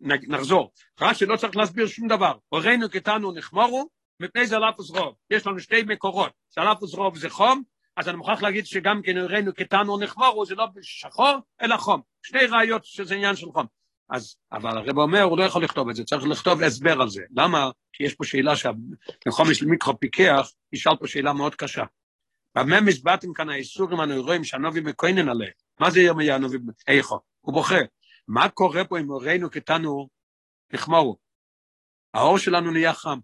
נחזור. 0.00 0.72
רש"י 1.00 1.26
לא 1.26 1.36
צריך 1.36 1.56
להסביר 1.56 1.86
שום 1.86 2.08
דבר. 2.08 2.38
הורינו 2.48 2.90
קטנו 2.90 3.32
נחמורו, 3.32 3.88
מפני 4.20 4.46
זה 4.46 4.56
אלפוס 4.56 4.90
רוב. 4.90 5.14
יש 5.30 5.46
לנו 5.46 5.60
שתי 5.60 5.82
מקורות. 5.82 6.32
זה 6.50 6.60
אלפוס 6.60 6.94
רוב 6.94 7.18
זה 7.18 7.30
חום, 7.30 7.62
אז 7.96 8.08
אני 8.08 8.16
מוכרח 8.16 8.42
להגיד 8.42 8.66
שגם 8.66 9.02
כן 9.02 9.16
הורינו 9.16 9.54
קטנו 9.54 9.98
נחמורו, 9.98 10.46
זה 10.46 10.54
לא 10.54 10.66
שחור, 10.82 11.36
אלא 11.62 11.76
חום. 11.76 12.00
שתי 12.22 12.38
ראיות 12.38 12.84
שזה 12.84 13.14
עניין 13.14 13.36
של 13.36 13.46
חום. 13.52 13.66
אז, 14.10 14.36
אבל 14.52 14.78
הרב 14.78 14.98
אומר, 14.98 15.22
הוא 15.22 15.38
לא 15.38 15.44
יכול 15.44 15.64
לכתוב 15.64 15.88
את 15.88 15.96
זה, 15.96 16.04
צריך 16.04 16.24
לכתוב 16.24 16.62
הסבר 16.62 17.00
על 17.00 17.08
זה. 17.08 17.22
למה? 17.36 17.70
כי 17.92 18.04
יש 18.04 18.14
פה 18.14 18.24
שאלה 18.24 18.52
שהחומש 18.56 19.58
של 19.58 19.66
מיקרו 19.66 20.00
פיקח, 20.00 20.50
ישאל 20.72 20.96
פה 20.96 21.06
שאלה 21.06 21.32
מאוד 21.32 21.54
קשה. 21.54 21.84
במה 22.54 22.80
מסבטים 22.80 23.32
כאן 23.32 23.50
האיסורים 23.50 24.00
הנוירואים 24.00 24.44
שהנובי 24.44 24.80
מקוינן 24.80 25.28
עליהם? 25.28 25.52
מה 25.80 25.90
זה 25.90 26.00
ירמיה 26.00 26.34
הנובי? 26.34 26.58
איכו? 26.88 27.20
הוא 27.40 27.54
בוכה. 27.54 27.78
מה 28.28 28.48
קורה 28.48 28.84
פה 28.84 28.98
אם 28.98 29.08
הורינו 29.08 29.50
קטנו 29.50 30.08
נחמורו? 30.72 31.16
האור 32.14 32.38
שלנו 32.38 32.70
נהיה 32.70 32.94
חם. 32.94 33.18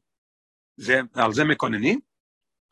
זה, 0.77 1.01
על 1.15 1.33
זה 1.33 1.45
מקוננים? 1.45 2.01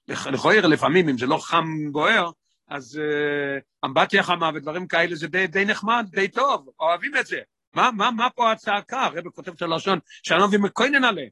לכויר 0.08 0.66
לפעמים, 0.66 1.08
אם 1.08 1.18
זה 1.18 1.26
לא 1.26 1.38
חם 1.38 1.92
בוער, 1.92 2.30
אז 2.68 3.00
uh, 3.00 3.86
אמבטיה 3.86 4.22
חמה 4.22 4.50
ודברים 4.54 4.88
כאלה 4.88 5.14
זה 5.14 5.28
די, 5.28 5.46
די 5.46 5.64
נחמד, 5.64 6.06
די 6.10 6.28
טוב, 6.28 6.68
אוהבים 6.80 7.16
את 7.16 7.26
זה. 7.26 7.40
מה, 7.74 7.90
מה, 7.90 8.10
מה 8.10 8.30
פה 8.30 8.52
הצעקה? 8.52 9.02
הרב 9.04 9.28
כותב 9.28 9.52
את 9.52 9.62
הלשון, 9.62 9.98
שהנובי 10.22 10.56
מקונן 10.56 11.04
עליהם. 11.04 11.28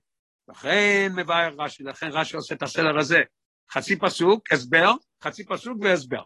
לכן 0.49 1.13
מבאר 1.17 1.55
רש"י, 1.59 1.85
לכן 1.85 2.07
רש"י 2.11 2.37
עושה 2.37 2.55
את 2.55 2.63
הסדר 2.63 2.99
הזה. 2.99 3.21
חצי 3.71 3.99
פסוק, 3.99 4.53
הסבר, 4.53 4.93
חצי 5.23 5.45
פסוק 5.45 5.79
והסבר. 5.81 6.23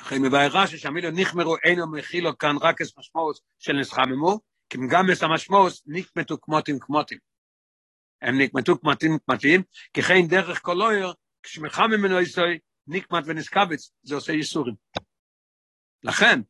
אחרי 0.00 0.18
מבאר 0.18 0.48
רש"י 0.52 0.78
שהמילה 0.78 1.10
נחמרו 1.10 1.56
אינו 1.64 1.92
מכילו 1.92 2.38
כאן 2.38 2.56
רק 2.60 2.82
את 2.82 2.86
משמעות 2.98 3.38
של 3.58 3.72
נסחממו, 3.72 4.40
כי 4.70 4.78
גם 4.90 5.04
את 5.12 5.22
המשמעות 5.22 5.72
נקמתו 5.86 6.40
כמותים 6.40 6.78
כמותים. 6.78 7.18
הם 8.22 8.40
נקמתו 8.40 8.78
כמותים 8.78 9.18
כמותים, 9.26 9.62
כי 9.92 10.02
כן 10.02 10.26
דרך 10.28 10.62
כל 10.62 10.82
אויר, 10.82 11.12
כשמחמם 11.42 11.90
ממנו 11.90 12.20
יסוי, 12.20 12.58
נקמת 12.86 13.24
ונסקבץ, 13.26 13.90
זה 14.02 14.14
עושה 14.14 14.32
ייסורים. 14.32 14.74
לכן, 16.02 16.40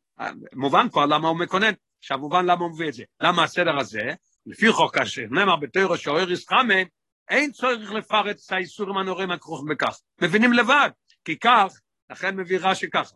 מובן 0.53 0.89
כבר 0.89 1.05
למה 1.05 1.27
הוא 1.27 1.39
מקונן, 1.39 1.71
עכשיו 1.99 2.17
מובן 2.17 2.45
למה 2.45 2.63
הוא 2.63 2.71
מביא 2.71 2.87
את 2.87 2.93
זה. 2.93 3.03
למה 3.21 3.43
הסדר 3.43 3.79
הזה? 3.79 4.13
לפי 4.45 4.71
חוק 4.71 4.95
כאשר 4.95 5.21
נאמר 5.31 5.55
בתוירו 5.55 5.97
שאויר 5.97 6.31
יסחמם, 6.31 6.85
אין 7.29 7.51
צורך 7.51 7.91
לפרט 7.91 8.35
את 8.45 8.51
האיסורים 8.51 8.97
הנוראים 8.97 9.31
הכרוכים 9.31 9.67
בכך. 9.67 9.99
מבינים 10.21 10.53
לבד, 10.53 10.89
כי 11.25 11.39
כך, 11.39 11.79
לכן 12.09 12.35
מביא 12.35 12.59
רש"י 12.61 12.89
ככה, 12.89 13.15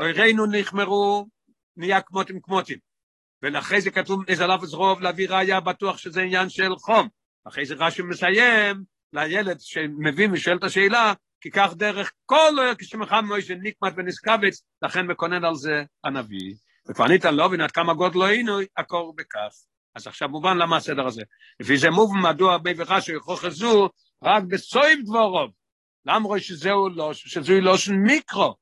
אוירינו 0.00 0.46
נחמרו, 0.46 1.26
נהיה 1.76 2.00
כמותים 2.00 2.40
כמותים. 2.40 2.78
ולאחרי 3.42 3.80
זה 3.80 3.90
כתוב 3.90 4.22
איזה 4.28 4.44
עליו 4.44 4.58
רוב 4.72 5.00
להביא 5.00 5.28
ראיה 5.28 5.60
בטוח 5.60 5.98
שזה 5.98 6.22
עניין 6.22 6.48
של 6.48 6.76
חום. 6.76 7.08
אחרי 7.48 7.66
זה 7.66 7.74
רש"י 7.74 8.02
מסיים 8.02 8.84
לילד 9.12 9.60
שמבין 9.60 10.32
ושואל 10.32 10.56
את 10.56 10.64
השאלה, 10.64 11.12
כי 11.44 11.50
כך 11.50 11.74
דרך 11.74 12.12
כל 12.26 12.52
כשמחם 12.78 13.24
מוישה 13.28 13.54
נקמת 13.54 13.92
ונשכבץ, 13.96 14.62
לכן 14.82 15.06
מקונן 15.06 15.44
על 15.44 15.54
זה 15.54 15.84
הנביא. 16.04 16.54
וכבר 16.88 17.08
ניתן 17.08 17.34
לא 17.34 17.50
עד 17.62 17.70
כמה 17.70 17.94
גודלו 17.94 18.24
היינו, 18.24 18.58
הקור 18.76 19.14
בכף. 19.16 19.54
אז 19.94 20.06
עכשיו 20.06 20.28
מובן 20.28 20.56
למה 20.56 20.76
הסדר 20.76 21.06
הזה. 21.06 21.22
לפי 21.60 21.76
זה 21.76 21.90
מובן 21.90 22.18
מדוע 22.18 22.58
בי 22.58 22.72
וחשו 22.76 23.12
יכוך 23.12 23.48
זו 23.48 23.88
רק 24.22 24.42
בסויב 24.42 24.98
דבורוב. 25.04 25.50
למרות 26.06 26.40
שזהו 26.40 26.88
לא, 26.88 27.14
שזוהי 27.14 27.60
לא 27.60 27.76
של 27.76 27.92
מיקרו. 27.92 28.54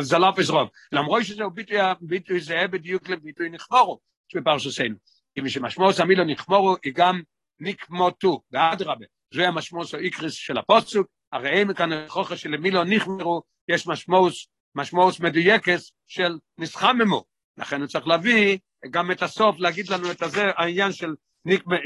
זלף 0.00 0.50
רוב. 0.50 0.68
למרות 0.92 1.24
שזהו 1.24 1.50
ביטוי, 1.50 1.78
ביטוי 2.00 2.40
זהה 2.40 2.68
בדיוק 2.68 3.08
לביטוי 3.08 3.50
נכמורו, 3.50 4.00
שבפרשתנו. 4.28 4.96
כי 5.34 5.40
משמשמעות 5.40 6.00
המילה 6.00 6.24
נכמורו 6.24 6.76
היא 6.84 6.92
גם 6.96 7.22
נקמותו, 7.60 8.42
ואדרבה. 8.52 9.04
זוהי 9.34 9.46
המשמעות 9.46 9.94
האיקריס 9.94 10.32
של 10.32 10.58
הפוסוק, 10.58 11.06
הרי 11.34 11.64
כאן 11.76 12.08
חוכר 12.08 12.36
שלמילו 12.36 12.84
נכמרו, 12.84 13.42
יש 13.68 13.86
משמעות, 13.86 14.32
משמעות 14.74 15.20
מדויקת 15.20 15.78
של 16.06 16.38
נסחממו. 16.58 17.24
לכן 17.58 17.80
הוא 17.80 17.86
צריך 17.86 18.06
להביא 18.06 18.58
גם 18.90 19.10
את 19.10 19.22
הסוף, 19.22 19.56
להגיד 19.58 19.88
לנו 19.88 20.10
את 20.10 20.22
הזה, 20.22 20.50
העניין 20.56 20.92
של, 20.92 21.14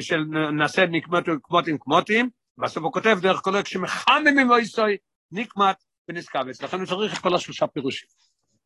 של 0.01 0.25
נעשה 0.53 0.87
נקמתו 0.87 1.33
כמותים 1.43 1.79
כמותים, 1.79 2.31
בסוף 2.59 2.85
הוא 2.85 2.93
כותב 2.93 3.19
דרך 3.23 3.41
כל 3.41 3.63
כשמחממים 3.63 4.51
אויסוי 4.51 4.97
נקמת 5.33 5.77
ונזכבץ. 6.09 6.63
לכן 6.63 6.79
הוא 6.79 6.87
צריך 6.87 7.15
את 7.15 7.19
כל 7.19 7.35
השלושה 7.35 7.67
פירושים. 7.67 8.09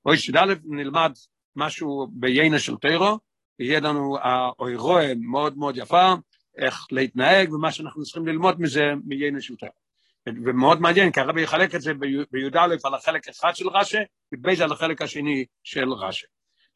אוי 0.06 0.16
שד' 0.16 0.46
נלמד 0.64 1.12
משהו 1.56 2.06
ביינה 2.12 2.58
של 2.58 2.76
טיירו, 2.76 3.18
יהיה 3.58 3.80
לנו 3.80 4.18
האוירואה 4.22 5.12
מאוד 5.16 5.58
מאוד 5.58 5.76
יפה, 5.76 6.14
איך 6.58 6.86
להתנהג 6.90 7.52
ומה 7.52 7.72
שאנחנו 7.72 8.02
צריכים 8.02 8.26
ללמוד 8.26 8.60
מזה 8.60 8.92
מיינה 9.04 9.40
של 9.40 9.56
טיירו. 9.56 9.81
ומאוד 10.28 10.80
מעניין, 10.80 11.12
כי 11.12 11.20
הרבי 11.20 11.42
יחלק 11.42 11.74
את 11.74 11.80
זה 11.80 11.94
בי"א 12.30 12.58
על 12.84 12.94
החלק 12.94 13.28
אחד 13.28 13.56
של 13.56 13.68
רש"י, 13.68 13.98
ובייז 14.32 14.60
על 14.60 14.72
החלק 14.72 15.02
השני 15.02 15.44
של 15.64 15.92
רש"י. 15.92 16.26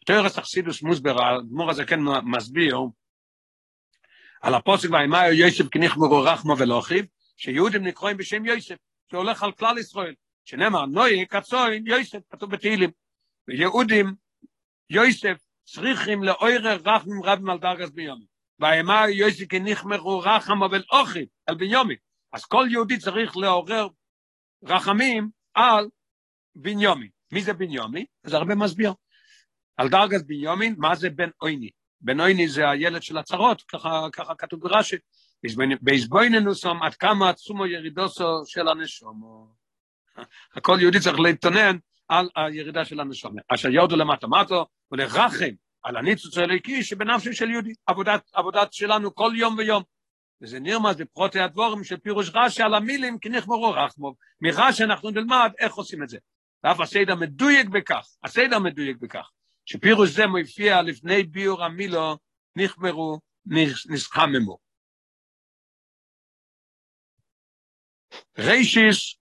תוירס 0.07 0.39
אכסידוס 0.39 0.83
מוסבר, 0.83 1.23
האדמו"ר 1.23 1.71
הזה 1.71 1.85
כן 1.85 2.01
מסביר, 2.25 2.79
על 4.43 4.55
הפוסק 4.55 4.91
והאימה 4.91 5.29
יוסף 5.29 5.65
כניחמרו 5.69 6.23
רחמו 6.23 6.59
ולאחיו, 6.59 7.05
שיהודים 7.37 7.83
נקרואים 7.83 8.17
בשם 8.17 8.47
יוסף, 8.47 8.77
שהולך 9.11 9.43
על 9.43 9.53
כלל 9.53 9.79
ישראל, 9.79 10.15
שנאמר 10.45 10.87
נוי 10.87 11.27
קצוין 11.27 11.87
יוסף, 11.87 12.19
כתוב 12.31 12.51
בתהילים, 12.51 12.91
ויהודים 13.49 14.15
יוסף 14.91 15.37
צריכים 15.65 16.23
לאוירר 16.23 16.79
רחמים 16.85 17.23
רבים 17.25 17.51
על 17.51 17.59
דרגס 17.59 17.91
ביומי, 17.91 18.25
והאימה 18.59 19.09
יוסף 19.09 19.45
כניחמרו 19.49 20.19
רחמו 20.19 20.69
ולאחיו, 20.71 21.25
על 21.47 21.55
ביומי, 21.55 21.95
אז 22.37 22.45
כל 22.45 22.67
יהודי 22.71 22.99
צריך 22.99 23.37
לעורר 23.37 23.89
רחמים 24.65 25.31
על 25.55 25.89
בניומי. 26.55 27.09
מי 27.33 27.43
זה 27.43 27.53
בניומי? 27.53 28.07
זה 28.23 28.37
הרבה 28.37 28.55
מסביר. 28.55 28.93
על 29.77 29.89
דרגת 29.89 30.27
בניומין, 30.27 30.75
מה 30.79 30.95
זה 30.95 31.11
בן 31.11 31.31
אויני? 31.43 31.71
בן 32.01 32.21
אויני 32.21 32.49
זה 32.49 32.71
הילד 32.71 33.03
של 33.03 33.19
הצרות, 33.19 33.63
ככה, 33.63 34.07
ככה 34.13 34.35
כתוב 34.35 34.61
ברש"י. 34.61 34.97
בעזבויננוסום 35.81 36.83
עד 36.83 36.95
כמה 36.95 37.31
עצומו 37.31 37.67
ירידוסו 37.67 38.43
של 38.47 38.69
הנשומו. 38.69 39.49
הכל 40.57 40.79
יהודי 40.81 41.01
צריך 41.01 41.19
להתונן 41.19 41.77
על 42.09 42.29
הירידה 42.37 42.85
של 42.85 43.01
הנשומה. 43.01 43.41
אשר 43.55 43.69
יורדו 43.69 43.97
למטה 43.97 44.27
מטו 44.27 44.67
ולרחם 44.93 45.55
על 45.83 45.97
הניצוץ 45.97 46.39
האלוקי 46.39 46.83
שבנפשו 46.83 47.33
של 47.33 47.51
יהודי. 47.51 47.73
עבודת, 47.87 48.31
עבודת 48.33 48.73
שלנו 48.73 49.15
כל 49.15 49.33
יום 49.37 49.59
ויום. 49.59 49.83
וזה 50.43 50.61
נרמז 50.61 50.97
בפרוטי 50.97 51.41
הדבורים 51.41 51.85
של 51.85 51.97
פירוש 51.97 52.31
רש"י 52.35 52.63
על 52.63 52.75
המילים 52.75 53.19
כי 53.19 53.29
נחמרו 53.29 53.73
רחמוב. 53.73 54.17
מרש"י 54.41 54.85
אנחנו 54.85 55.11
נלמד 55.11 55.53
איך 55.59 55.75
עושים 55.75 56.03
את 56.03 56.09
זה. 56.09 56.19
ואף 56.65 56.81
הסדר 56.81 57.15
מדויק 57.15 57.69
בכך, 57.69 58.07
הסדר 58.25 58.59
מדויק 58.59 58.97
בכך. 58.97 59.31
שפירוש 59.65 60.11
זה 60.11 60.27
מופיע 60.27 60.83
לפני 60.83 61.23
ביור 61.23 61.65
המילו, 61.65 62.19
נחמרו, 62.57 63.21
נסחממו. 63.91 64.59
רישיס, 68.39 69.17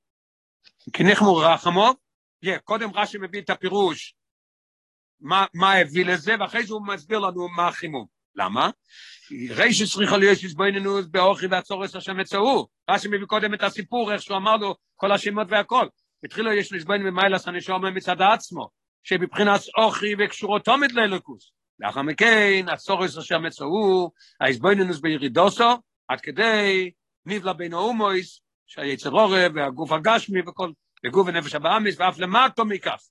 כי 0.94 1.04
נחמרו 1.04 1.38
רחמו, 1.38 1.94
yeah, 2.46 2.60
קודם 2.64 2.90
רש"י 2.94 3.18
מביא 3.18 3.42
את 3.42 3.50
הפירוש, 3.50 4.16
מה, 5.20 5.46
מה 5.54 5.74
הביא 5.74 6.06
לזה, 6.06 6.34
ואחרי 6.40 6.66
זה 6.66 6.74
הוא 6.74 6.88
מסביר 6.88 7.20
לנו 7.20 7.50
מה 7.50 7.68
החימום. 7.68 8.15
למה? 8.36 8.70
רישיס 9.50 9.94
צריכה 9.94 10.18
להיות 10.18 10.40
שסבויננו 10.40 10.98
באוכי 11.12 11.48
והצורס 11.48 11.96
השם 11.96 12.18
מצאו. 12.18 12.68
רש"י 12.90 13.08
מביא 13.08 13.26
קודם 13.28 13.54
את 13.54 13.64
הסיפור, 13.64 14.14
איך 14.14 14.22
שהוא 14.22 14.38
אמר 14.38 14.56
לו 14.58 14.76
כל 14.96 15.12
השמות 15.12 15.48
והכל. 15.50 15.88
התחילו 16.26 16.54
יש 16.54 16.74
לסבוין 16.74 17.04
במיילס 17.04 17.48
הנשום 17.48 17.96
מצד 17.96 18.22
עצמו. 18.22 18.70
שבבחינת 19.06 19.62
אוכי 19.78 20.16
וקשורו 20.20 20.60
תומד 20.60 20.92
לאלוקוס. 20.92 21.52
לאחר 21.80 22.02
מכן, 22.02 22.66
הצורס 22.68 23.18
אשר 23.18 23.40
מצאו, 23.40 24.12
ההסבויננוס 24.42 25.00
בירידוסו, 25.00 25.70
עד 26.08 26.22
כדי 26.22 26.92
נבלה 27.26 27.54
בין 27.54 27.74
האומויס, 27.74 28.42
שהיצר 28.68 29.10
עורב 29.10 29.52
והגוף 29.56 29.92
הגשמי 29.92 30.42
וכל, 30.48 30.72
וגוף 31.06 31.28
הנפש 31.28 31.56
הבאמיס, 31.56 32.00
ואף 32.00 32.20
למטו 32.20 32.66
מכך. 32.66 33.02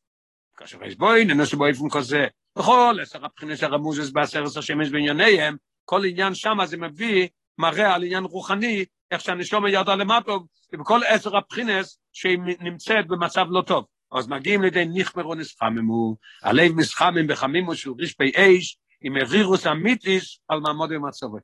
כאשר 0.57 0.85
הסבויננוס 0.85 1.55
באופן 1.55 1.99
כזה, 1.99 2.27
בכל 2.59 2.97
עשר 3.03 3.25
הבחינות 3.25 3.59
של 3.59 3.67
הרמוזס 3.67 4.11
בעשר 4.11 4.45
עשר 4.45 4.61
שמש 4.61 4.91
בענייניהם, 4.91 5.57
כל 5.85 6.05
עניין 6.05 6.35
שם 6.35 6.59
זה 6.65 6.77
מביא, 6.77 7.29
מראה 7.59 7.95
על 7.95 8.03
עניין 8.03 8.25
רוחני, 8.25 8.85
איך 9.11 9.21
שהנשומה 9.21 9.71
ירדה 9.71 9.95
למטו, 9.95 10.47
ובכל 10.73 11.01
עשר 11.07 11.37
הבחינס 11.37 11.99
שהיא 12.13 12.39
נמצאת 12.61 13.07
במצב 13.07 13.47
לא 13.51 13.63
טוב. 13.63 13.85
אז 14.13 14.29
מגיעים 14.29 14.63
לידי 14.63 14.85
נחמרו 14.95 15.35
נסחממו, 15.35 16.17
הלב 16.43 16.73
מסחמם 16.73 17.27
בחמימו 17.27 17.75
של 17.75 17.91
רשפי 17.99 18.33
אש, 18.37 18.79
עם 19.01 19.17
הרירוס 19.17 19.67
אמיתיס 19.67 20.39
על 20.49 20.61
מעמוד 20.61 20.93
ומצבו. 20.93 21.39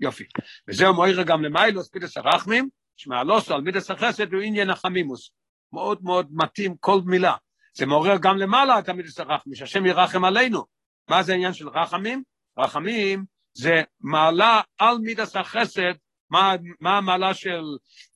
יופי. 0.00 0.24
וזהו 0.68 0.94
מוירה 0.94 1.24
גם 1.24 1.42
למיילוס 1.42 1.88
פידס 1.88 2.16
הרחמים, 2.16 2.68
שמעלוסו 2.96 3.54
על 3.54 3.60
מידס 3.60 3.90
החסד 3.90 4.32
הוא 4.32 4.42
עניין 4.42 4.70
החמימוס. 4.70 5.30
מאוד 5.72 5.98
מאוד 6.02 6.26
מתאים 6.30 6.74
כל 6.80 7.00
מילה. 7.04 7.34
זה 7.76 7.86
מעורר 7.86 8.16
גם 8.20 8.38
למעלה 8.38 8.78
את 8.78 8.88
המידס 8.88 9.20
הרחמים, 9.20 9.54
שהשם 9.54 9.86
ירחם 9.86 10.24
עלינו. 10.24 10.64
מה 11.10 11.22
זה 11.22 11.32
העניין 11.32 11.52
של 11.52 11.68
רחמים? 11.68 12.22
רחמים 12.58 13.24
זה 13.54 13.82
מעלה 14.00 14.60
על 14.78 14.98
מידס 14.98 15.36
החסד, 15.36 15.92
מה, 16.30 16.54
מה 16.80 16.98
המעלה 16.98 17.34
של 17.34 17.62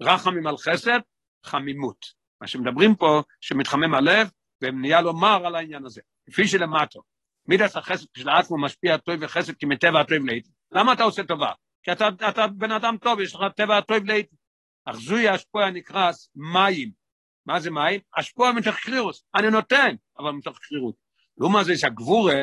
רחמים 0.00 0.46
על 0.46 0.56
חסד? 0.56 1.00
חמימות. 1.46 2.06
מה 2.40 2.46
שמדברים 2.46 2.94
פה, 2.94 3.22
שמתחמם 3.40 3.94
הלב, 3.94 4.30
ונהיה 4.62 5.00
לו 5.00 5.16
מר 5.16 5.46
על 5.46 5.54
העניין 5.54 5.84
הזה. 5.84 6.00
כפי 6.30 6.48
שלמטו, 6.48 7.02
מידס 7.48 7.76
החסד 7.76 8.06
כשלעצמו 8.14 8.58
משפיע 8.58 8.96
טוב 8.96 9.14
וחסד 9.20 9.52
כי 9.52 9.66
מטבע 9.66 10.00
הטוב 10.00 10.26
לעיתים. 10.26 10.52
למה 10.72 10.92
אתה 10.92 11.02
עושה 11.02 11.24
טובה? 11.24 11.52
כי 11.82 11.92
אתה, 11.92 12.08
אתה 12.28 12.46
בן 12.46 12.72
אדם 12.72 12.96
טוב, 13.00 13.20
יש 13.20 13.34
לך 13.34 13.40
טבע 13.56 13.78
הטוב 13.78 14.04
לעיתים. 14.04 14.38
אך 14.84 14.96
זוהי 14.96 15.28
השפוע 15.28 15.70
נקרס 15.70 16.30
מים. 16.34 16.99
מה 17.47 17.61
זה 17.61 17.70
מים? 17.70 18.01
השפוע 18.16 18.53
מתוך 18.53 18.76
קרירוס. 18.76 19.24
אני 19.34 19.51
נותן, 19.51 19.95
אבל 20.18 20.30
מתוך 20.30 20.59
קרירות. 20.59 20.95
לעומת 21.38 21.64
זה 21.64 21.76
שהגבורה 21.76 22.43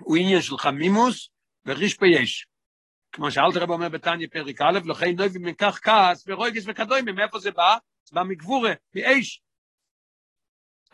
הוא 0.00 0.16
עניין 0.16 0.42
של 0.42 0.58
חמימוס 0.58 1.30
וריש 1.66 1.98
יש. 2.14 2.46
כמו 3.12 3.30
שאלתר 3.30 3.62
רב 3.62 3.70
אומר 3.70 3.88
בתניא 3.88 4.26
פרק 4.32 4.60
א', 4.60 4.78
לכן 4.84 5.16
נויבים 5.16 5.42
מכך 5.42 5.80
כעס 5.82 6.24
ורויגס 6.26 6.64
וכדוימים, 6.66 7.14
מאיפה 7.14 7.38
זה 7.38 7.50
בא? 7.50 7.76
זה 8.04 8.14
בא 8.14 8.22
מגבורה, 8.22 8.72
מאש. 8.94 9.42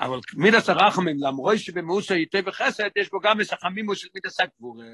אבל 0.00 0.18
מידס 0.36 0.68
הרחמים, 0.68 1.16
למרוי 1.20 1.58
שבמאוסו 1.58 2.14
ייתה 2.14 2.38
וחסד, 2.46 2.88
יש 2.96 3.10
בו 3.10 3.20
גם 3.20 3.38
מסחמימו 3.38 3.96
של 3.96 4.08
מידס 4.14 4.40
הגבורה. 4.40 4.86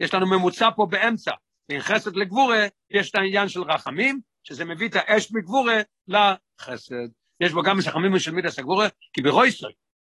יש 0.00 0.14
לנו 0.14 0.26
ממוצע 0.26 0.68
פה 0.76 0.86
באמצע. 0.90 1.32
בין 1.68 1.80
חסד 1.80 2.16
לגבורה, 2.16 2.66
יש 2.90 3.10
את 3.10 3.14
העניין 3.14 3.48
של 3.48 3.62
רחמים, 3.62 4.20
שזה 4.42 4.64
מביא 4.64 4.88
את 4.88 4.94
האש 4.94 5.32
מגבורה 5.32 5.80
לחסד. 6.08 7.08
יש 7.40 7.52
בו 7.52 7.62
גם 7.62 7.78
מסחמימו 7.78 8.20
של 8.20 8.30
מידס 8.30 8.58
הגבורה, 8.58 8.88
כי 9.12 9.22
ברויסוי, 9.22 9.72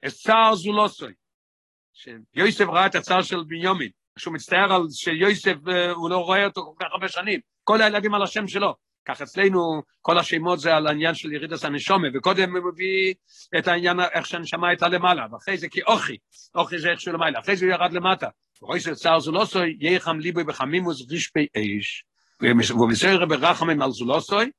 אסצר 0.08 0.56
זולוסוי, 0.56 1.14
שיוסף 1.94 2.66
ראה 2.66 2.86
את 2.86 2.96
הצער 2.96 3.22
של 3.22 3.44
בניומין, 3.48 3.90
שהוא 4.20 4.34
מצטער 4.34 4.74
על 4.74 4.82
שיוסף, 4.90 5.56
הוא 5.96 6.10
לא 6.10 6.18
רואה 6.18 6.46
אותו 6.46 6.62
כל 6.62 6.86
כך 6.86 6.92
הרבה 6.92 7.08
שנים, 7.08 7.40
כל 7.64 7.82
הילדים 7.82 8.14
על 8.14 8.24
השם 8.24 8.48
שלו, 8.48 8.76
כך 9.06 9.22
אצלנו 9.22 9.82
כל 10.02 10.18
השמות 10.18 10.60
זה 10.60 10.76
על 10.76 10.88
העניין 10.88 11.16
של 11.16 11.32
ירידת 11.32 11.64
הנשומה, 11.64 12.08
וקודם 12.14 12.56
הוא 12.56 12.72
מביא 12.72 13.14
את 13.58 13.68
העניין 13.68 14.00
איך 14.00 14.26
שהנשמה 14.26 14.68
הייתה 14.68 14.88
למעלה, 14.88 15.26
ואחרי 15.32 15.58
זה 15.58 15.70
כי 15.70 15.82
אוכי, 15.84 16.78
זה 16.78 16.92
איך 16.92 17.02
שהוא 17.02 17.14
למעלה, 17.14 17.40
אחרי 17.40 17.56
זה 17.56 17.66
הוא 17.66 17.74
ירד 17.74 17.94
למטה. 17.94 18.28
ורואי 18.62 18.80
של 18.80 18.96
צער 18.96 19.20
זולוסוי, 19.20 19.78
יחם 19.80 20.20
ליבוי 20.20 20.44
בחמימוס 20.44 21.12
רשפי 21.12 21.48
אש, 21.58 22.06
מסויר 22.90 23.26
ברחמים 23.26 23.82
על 23.82 23.92
זולוסוי, 23.92 24.52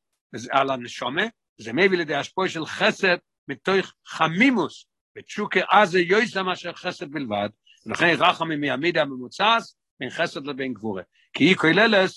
על 0.50 0.70
הנשומה, 0.70 1.22
זה 1.58 1.72
מביא 1.72 1.98
לידי 1.98 2.14
השפוע 2.14 2.48
של 2.48 2.66
חסד 2.66 3.16
מתוך 3.48 3.92
חמימוס, 4.06 4.86
ותשוקה 5.18 5.60
אז 5.70 5.90
זה 5.90 6.00
יויסה 6.00 6.42
מאשר 6.42 6.72
חסד 6.72 7.10
בלבד, 7.10 7.48
ולכן 7.86 8.16
רחמים 8.18 8.60
מימידה 8.60 9.02
הממוצעת 9.02 9.62
בין 10.00 10.10
חסד 10.10 10.46
לבין 10.46 10.74
גבורה. 10.74 11.02
כי 11.32 11.44
היא 11.44 11.56
כוללת 11.56 12.10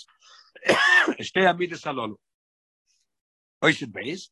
שתי 1.22 1.48
המידס 1.48 1.88
הללו. 1.88 2.16
אויסט 3.62 3.88
בייס, 3.88 4.30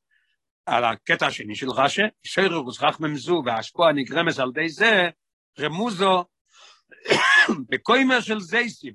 על 0.66 0.84
הקטע 0.84 1.28
השני 1.28 1.56
של 1.56 1.70
רש"י, 1.70 2.02
שיירוס 2.24 2.84
רחמם 2.84 3.16
זו 3.16 3.42
וההשפוע 3.46 3.92
נגרמת 3.92 4.40
על 4.40 4.50
ידי 4.50 4.70
זה, 4.70 5.10
רמוזו 5.60 6.26
בקוימר 7.70 8.22
של 8.22 8.40
זייסים, 8.40 8.94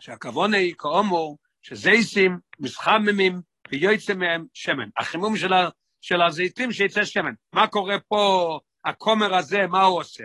שהכוונה 0.00 0.56
היא 0.56 0.74
כאומר 0.78 1.26
שזייסים 1.62 2.38
מסחממים 2.60 3.40
ויוצא 3.70 4.14
מהם 4.14 4.46
שמן. 4.54 4.88
החימום 4.96 5.36
של, 5.36 5.52
ה, 5.52 5.68
של 6.00 6.22
הזיתים 6.22 6.72
שיצא 6.72 7.04
שמן. 7.04 7.32
מה 7.52 7.66
קורה 7.66 7.96
פה, 8.08 8.58
הכומר 8.84 9.34
הזה, 9.34 9.66
מה 9.66 9.82
הוא 9.82 10.00
עושה? 10.00 10.24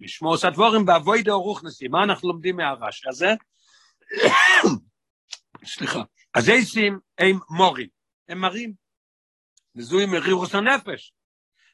לשמור 0.00 0.36
סדבורים 0.36 0.84
באבוידו 0.84 1.42
רוכנסי. 1.42 1.88
מה 1.88 2.04
אנחנו 2.04 2.28
לומדים 2.28 2.56
מהרש"י 2.56 3.08
הזה? 3.08 3.34
סליחה. 5.74 6.02
הזייסים 6.34 6.98
הם 7.18 7.38
מורים, 7.50 7.88
הם 8.28 8.38
מרים. 8.38 8.72
וזוהי 9.76 10.06
מרירוס 10.06 10.54
הנפש. 10.54 11.12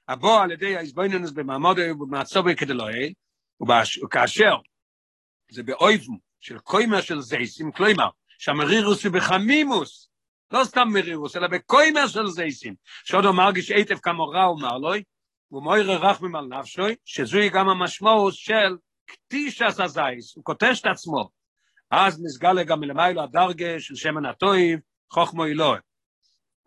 הבוא 0.09 0.41
על 0.41 0.53
ידי 0.53 0.77
האיזבויננס 0.77 1.31
במעמוד 1.31 1.79
ובמצובי 1.79 2.57
כדלוהי, 2.57 3.15
וכאשר 4.05 4.57
זה 5.51 5.63
באויבם 5.63 6.17
של 6.41 6.59
קוימר 6.59 7.01
של 7.01 7.21
זייסים, 7.21 7.73
כלומר, 7.73 8.09
שהמרירוס 8.39 9.05
הוא 9.05 9.13
בחמימוס, 9.13 10.10
לא 10.53 10.65
סתם 10.65 10.89
מרירוס, 10.93 11.37
אלא 11.37 11.47
בקוימר 11.47 12.07
של 12.07 12.27
זייסים, 12.27 12.75
שעוד 13.05 13.25
הוא 13.25 13.35
מרגיש 13.35 13.71
היטב 13.71 13.99
כמו 13.99 14.29
רע 14.29 14.45
אומר 14.45 14.79
לו, 14.79 14.93
ומוי 15.53 15.83
רחמם 15.83 16.37
על 16.37 16.45
נפשוי, 16.45 16.95
שזוהי 17.05 17.51
גם 17.51 17.69
המשמעות 17.69 18.35
של 18.35 18.77
קטישס 19.07 19.81
הזייס, 19.81 20.37
הוא 20.37 20.45
קוטש 20.45 20.81
את 20.81 20.87
עצמו, 20.87 21.31
אז 21.91 22.23
נסגל 22.23 22.63
גם 22.63 22.81
מלמיילו 22.81 23.23
הדרגה 23.23 23.81
של 23.81 23.95
שמן 23.95 24.27
הטויב, 24.27 24.79
חוכמו 25.13 25.47
אלוהי. 25.47 25.81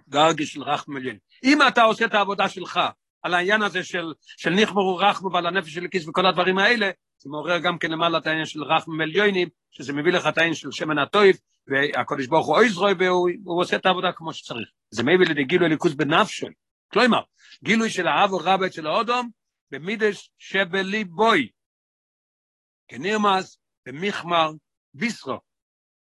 דרגה 0.07 0.45
של 0.45 0.63
רחם 0.63 0.95
עליין. 0.95 1.17
אם 1.43 1.59
אתה 1.67 1.83
עושה 1.83 2.05
את 2.05 2.13
העבודה 2.13 2.49
שלך 2.49 2.79
על 3.21 3.33
העניין 3.33 3.61
הזה 3.61 3.83
של, 3.83 4.13
של 4.37 4.49
ניחמרו 4.49 4.95
רחמו 4.95 5.31
ועל 5.31 5.45
הנפש 5.45 5.73
של 5.73 5.85
הכיס 5.85 6.07
וכל 6.07 6.25
הדברים 6.25 6.57
האלה, 6.57 6.91
זה 7.17 7.29
מעורר 7.29 7.57
גם 7.57 7.77
כן 7.77 7.91
למעלה 7.91 8.17
את 8.17 8.27
העניין 8.27 8.45
של 8.45 8.63
רחם 8.63 9.01
עליונים, 9.01 9.47
שזה 9.71 9.93
מביא 9.93 10.11
לך 10.11 10.27
את 10.27 10.37
העניין 10.37 10.55
של 10.55 10.71
שמן 10.71 10.97
הטויב, 10.97 11.35
והקדוש 11.67 12.27
ברוך 12.27 12.47
הוא 12.47 12.55
אויזרוי, 12.55 12.93
והוא 12.93 13.61
עושה 13.61 13.75
את 13.75 13.85
העבודה 13.85 14.11
כמו 14.11 14.33
שצריך. 14.33 14.69
זה 14.89 15.03
מביא 15.03 15.27
לידי 15.27 15.43
גילוי 15.43 15.69
ליכוס 15.69 15.93
בנפשוי. 15.93 16.53
כלומר, 16.93 17.21
גילוי 17.63 17.89
של 17.89 18.07
האב 18.07 18.33
ורבת 18.33 18.73
של 18.73 18.87
האודום, 18.87 19.29
במידש 19.71 20.31
שבליבוי. 20.37 21.49
כנרמז 22.87 23.57
במחמר 23.85 24.51
ביסרו. 24.93 25.39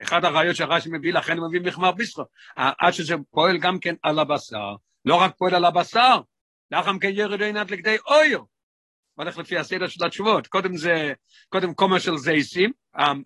אחד 0.02 0.26
הרעיות 0.26 0.56
שהרש"י 0.56 0.90
מביא, 0.92 1.14
לכן 1.14 1.38
הוא 1.38 1.48
מביא 1.48 1.62
מחמר 1.62 1.92
ביסרו. 1.92 2.26
עד 2.56 2.94
שזה 2.94 3.16
פועל 3.32 3.58
גם 3.58 3.80
כן 3.80 3.96
על 4.04 4.20
הבשר, 4.20 4.76
לא 5.06 5.16
רק 5.16 5.36
פועל 5.38 5.56
על 5.56 5.66
הבשר, 5.66 6.22
לאחר 6.72 6.92
מכן 6.92 7.10
ירד 7.14 7.42
עינת 7.42 7.72
לכדי 7.72 7.98
אויר. 8.08 8.42
הולך 9.16 9.38
לפי 9.38 9.58
הסדר 9.58 9.88
של 9.88 10.06
התשובות. 10.06 10.48
קודם 10.48 10.78
זה, 10.78 11.14
קודם 11.50 11.74
קומה 11.74 12.00
של 12.00 12.18
זייסים, 12.18 12.72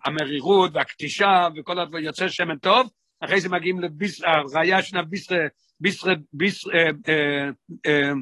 המרירות 0.04 0.70
והקטישה 0.74 1.48
וכל 1.56 1.78
הדברים, 1.78 2.04
יוצא 2.04 2.28
שמן 2.28 2.58
טוב, 2.58 2.90
אחרי 3.20 3.40
זה 3.40 3.48
מגיעים 3.48 3.80
לראייה 3.80 4.82
של 4.82 4.98
הביסרה, 4.98 5.38
ביסרה, 5.80 6.14
ביסרה, 6.32 6.74
אה, 6.74 6.90
אה, 7.08 7.48
אה, 7.86 8.12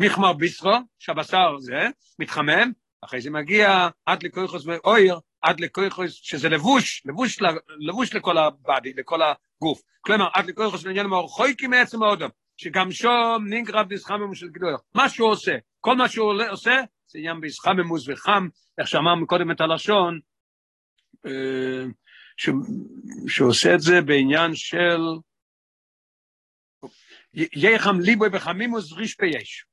מחמר 0.00 0.32
ביסרו, 0.32 0.72
שהבשר 0.98 1.58
זה, 1.58 1.88
מתחמם, 2.18 2.72
אחרי 3.04 3.20
זה 3.20 3.30
מגיע 3.30 3.88
עד 4.06 4.22
לכויכוס 4.22 4.66
ואויר, 4.66 5.18
עד 5.42 5.60
לכויכוס, 5.60 6.12
שזה 6.12 6.48
לבוש, 6.48 7.02
לבוש, 7.06 7.38
לבוש 7.78 8.14
לכל 8.14 8.38
הבאדי, 8.38 8.92
לכל 8.96 9.20
הגוף. 9.22 9.82
כלומר, 10.00 10.28
עד 10.34 10.46
לכויכוס 10.46 10.84
לעניין 10.84 11.06
מאורחויקים 11.06 11.70
מעצם 11.70 12.02
האודם, 12.02 12.28
שגם 12.56 12.92
שום 12.92 13.46
נינגרב 13.48 13.88
דיסחממוס 13.88 14.38
של 14.38 14.48
גדול. 14.48 14.76
מה 14.94 15.08
שהוא 15.08 15.30
עושה, 15.30 15.52
כל 15.80 15.96
מה 15.96 16.08
שהוא 16.08 16.32
עושה, 16.50 16.80
זה 17.06 17.18
עניין 17.18 17.40
ביסחממוס 17.40 18.08
וחם, 18.08 18.48
איך 18.78 18.88
שאמרנו 18.88 19.26
קודם 19.26 19.50
את 19.50 19.60
הלשון, 19.60 20.20
שהוא 23.28 23.48
עושה 23.48 23.74
את 23.74 23.80
זה 23.80 24.00
בעניין 24.00 24.54
של 24.54 25.00
יחם 27.34 28.00
ליבוי 28.00 28.28
בחמימוס 28.28 28.92
ריש 28.92 29.14
פייש. 29.14 29.64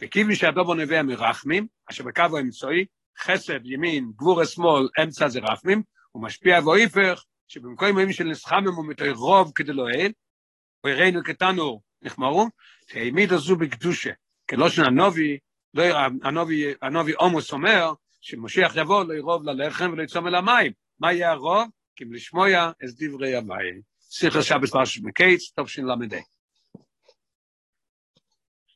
וכיוון 0.00 0.34
שהדובו 0.34 0.74
נביא 0.74 1.02
מרחמים, 1.02 1.66
אשר 1.90 2.04
בקו 2.04 2.36
האמצעי, 2.36 2.86
חסד, 3.18 3.66
ימין, 3.66 4.12
גבור 4.16 4.40
השמאל, 4.40 4.88
אמצע 5.02 5.28
זה 5.28 5.40
רחמים, 5.40 5.82
הוא 6.12 6.22
משפיע 6.22 6.60
והיפך, 6.66 7.24
שבמקום 7.48 7.88
ימים 7.88 8.12
של 8.12 8.24
נסחמם 8.24 8.74
הוא 8.76 8.86
מתוי 8.86 9.10
רוב 9.10 9.52
כדי 9.54 9.72
לא 9.72 9.88
אל, 9.90 10.12
ויראינו 10.86 11.24
כתנו 11.24 11.80
נחמרו, 12.02 12.48
שהעמיד 12.86 13.32
הזו 13.32 13.56
בקדושה, 13.56 14.10
כלושן 14.50 14.82
הנובי, 14.82 15.38
לא, 15.74 15.82
הנובי, 16.22 16.72
הנובי 16.82 17.12
עומוס 17.12 17.52
אומר, 17.52 17.92
שמשיח 18.20 18.76
יבוא 18.76 19.04
לא 19.04 19.14
ירוב 19.14 19.44
ללחם 19.44 19.90
ולא 19.92 20.02
יצום 20.02 20.26
אל 20.26 20.34
המים. 20.34 20.72
מה 21.00 21.12
יהיה 21.12 21.30
הרוב? 21.30 21.68
כי 21.96 22.04
אם 22.04 22.12
לשמוע 22.12 22.70
את 22.84 22.88
דברי 22.98 23.36
המים. 23.36 23.80
שיחה 24.10 24.42
שבת 24.42 24.68
פרשת 24.68 25.00
מקייץ, 25.04 25.50
טוב 25.50 25.68
שנלמדי. 25.68 26.20